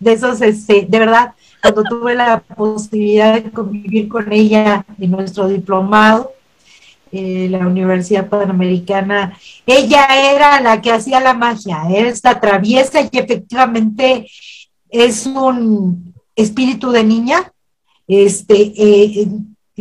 de 0.00 0.12
esos, 0.12 0.40
este, 0.40 0.86
de 0.88 0.98
verdad, 0.98 1.34
cuando 1.60 1.82
tuve 1.84 2.14
la 2.14 2.40
posibilidad 2.40 3.34
de 3.34 3.50
convivir 3.50 4.08
con 4.08 4.32
ella 4.32 4.86
en 4.98 5.10
nuestro 5.10 5.48
diplomado, 5.48 6.32
eh, 7.12 7.48
la 7.50 7.66
Universidad 7.66 8.26
Panamericana, 8.26 9.38
ella 9.66 10.06
era 10.32 10.60
la 10.60 10.80
que 10.80 10.92
hacía 10.92 11.20
la 11.20 11.34
magia, 11.34 11.82
esta 11.90 12.40
traviesa 12.40 13.02
y 13.02 13.18
efectivamente 13.18 14.26
es 14.88 15.26
un 15.26 16.14
espíritu 16.34 16.90
de 16.90 17.04
niña, 17.04 17.52
este, 18.06 18.72
eh, 18.76 19.28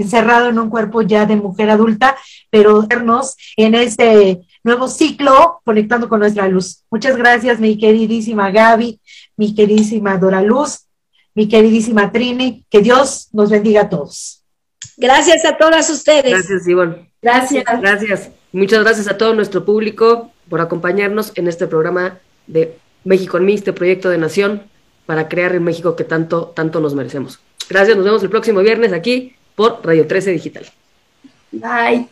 encerrado 0.02 0.50
en 0.50 0.60
un 0.60 0.70
cuerpo 0.70 1.02
ya 1.02 1.26
de 1.26 1.36
mujer 1.36 1.70
adulta, 1.70 2.18
pero 2.50 2.86
vernos 2.88 3.36
en 3.56 3.76
este 3.76 4.42
nuevo 4.64 4.88
ciclo 4.88 5.62
conectando 5.64 6.10
con 6.10 6.20
nuestra 6.20 6.48
luz. 6.48 6.84
Muchas 6.92 7.16
gracias, 7.18 7.60
mi 7.60 7.78
queridísima 7.78 8.52
Gaby, 8.52 9.00
mi 9.36 9.56
queridísima 9.56 10.18
Dora 10.18 10.42
Luz, 10.42 10.88
mi 11.34 11.48
queridísima 11.48 12.12
Trini, 12.12 12.66
que 12.70 12.82
Dios 12.82 13.30
nos 13.32 13.50
bendiga 13.50 13.82
a 13.82 13.90
todos. 13.90 14.44
Gracias 14.98 15.46
a 15.46 15.58
todas 15.58 15.90
ustedes. 15.90 16.32
Gracias, 16.32 16.68
Ivonne. 16.68 17.12
Gracias. 17.22 17.64
Gracias. 17.80 18.30
Muchas 18.52 18.84
gracias 18.84 19.08
a 19.08 19.18
todo 19.18 19.34
nuestro 19.34 19.64
público 19.64 20.32
por 20.50 20.62
acompañarnos 20.62 21.32
en 21.36 21.48
este 21.48 21.68
programa 21.68 22.20
de 22.48 22.78
México 23.04 23.38
en 23.38 23.46
mí, 23.46 23.54
este 23.54 23.74
proyecto 23.74 24.10
de 24.10 24.18
nación 24.18 24.64
para 25.06 25.30
crear 25.30 25.54
el 25.54 25.62
México 25.62 25.96
que 25.96 26.04
tanto, 26.04 26.48
tanto 26.56 26.80
nos 26.80 26.94
merecemos. 26.94 27.40
Gracias, 27.70 27.96
nos 27.96 28.06
vemos 28.06 28.24
el 28.24 28.30
próximo 28.30 28.62
viernes 28.62 28.92
aquí 28.92 29.37
por 29.58 29.82
Radio 29.84 30.06
13 30.06 30.32
Digital. 30.34 30.66
Bye. 31.52 32.08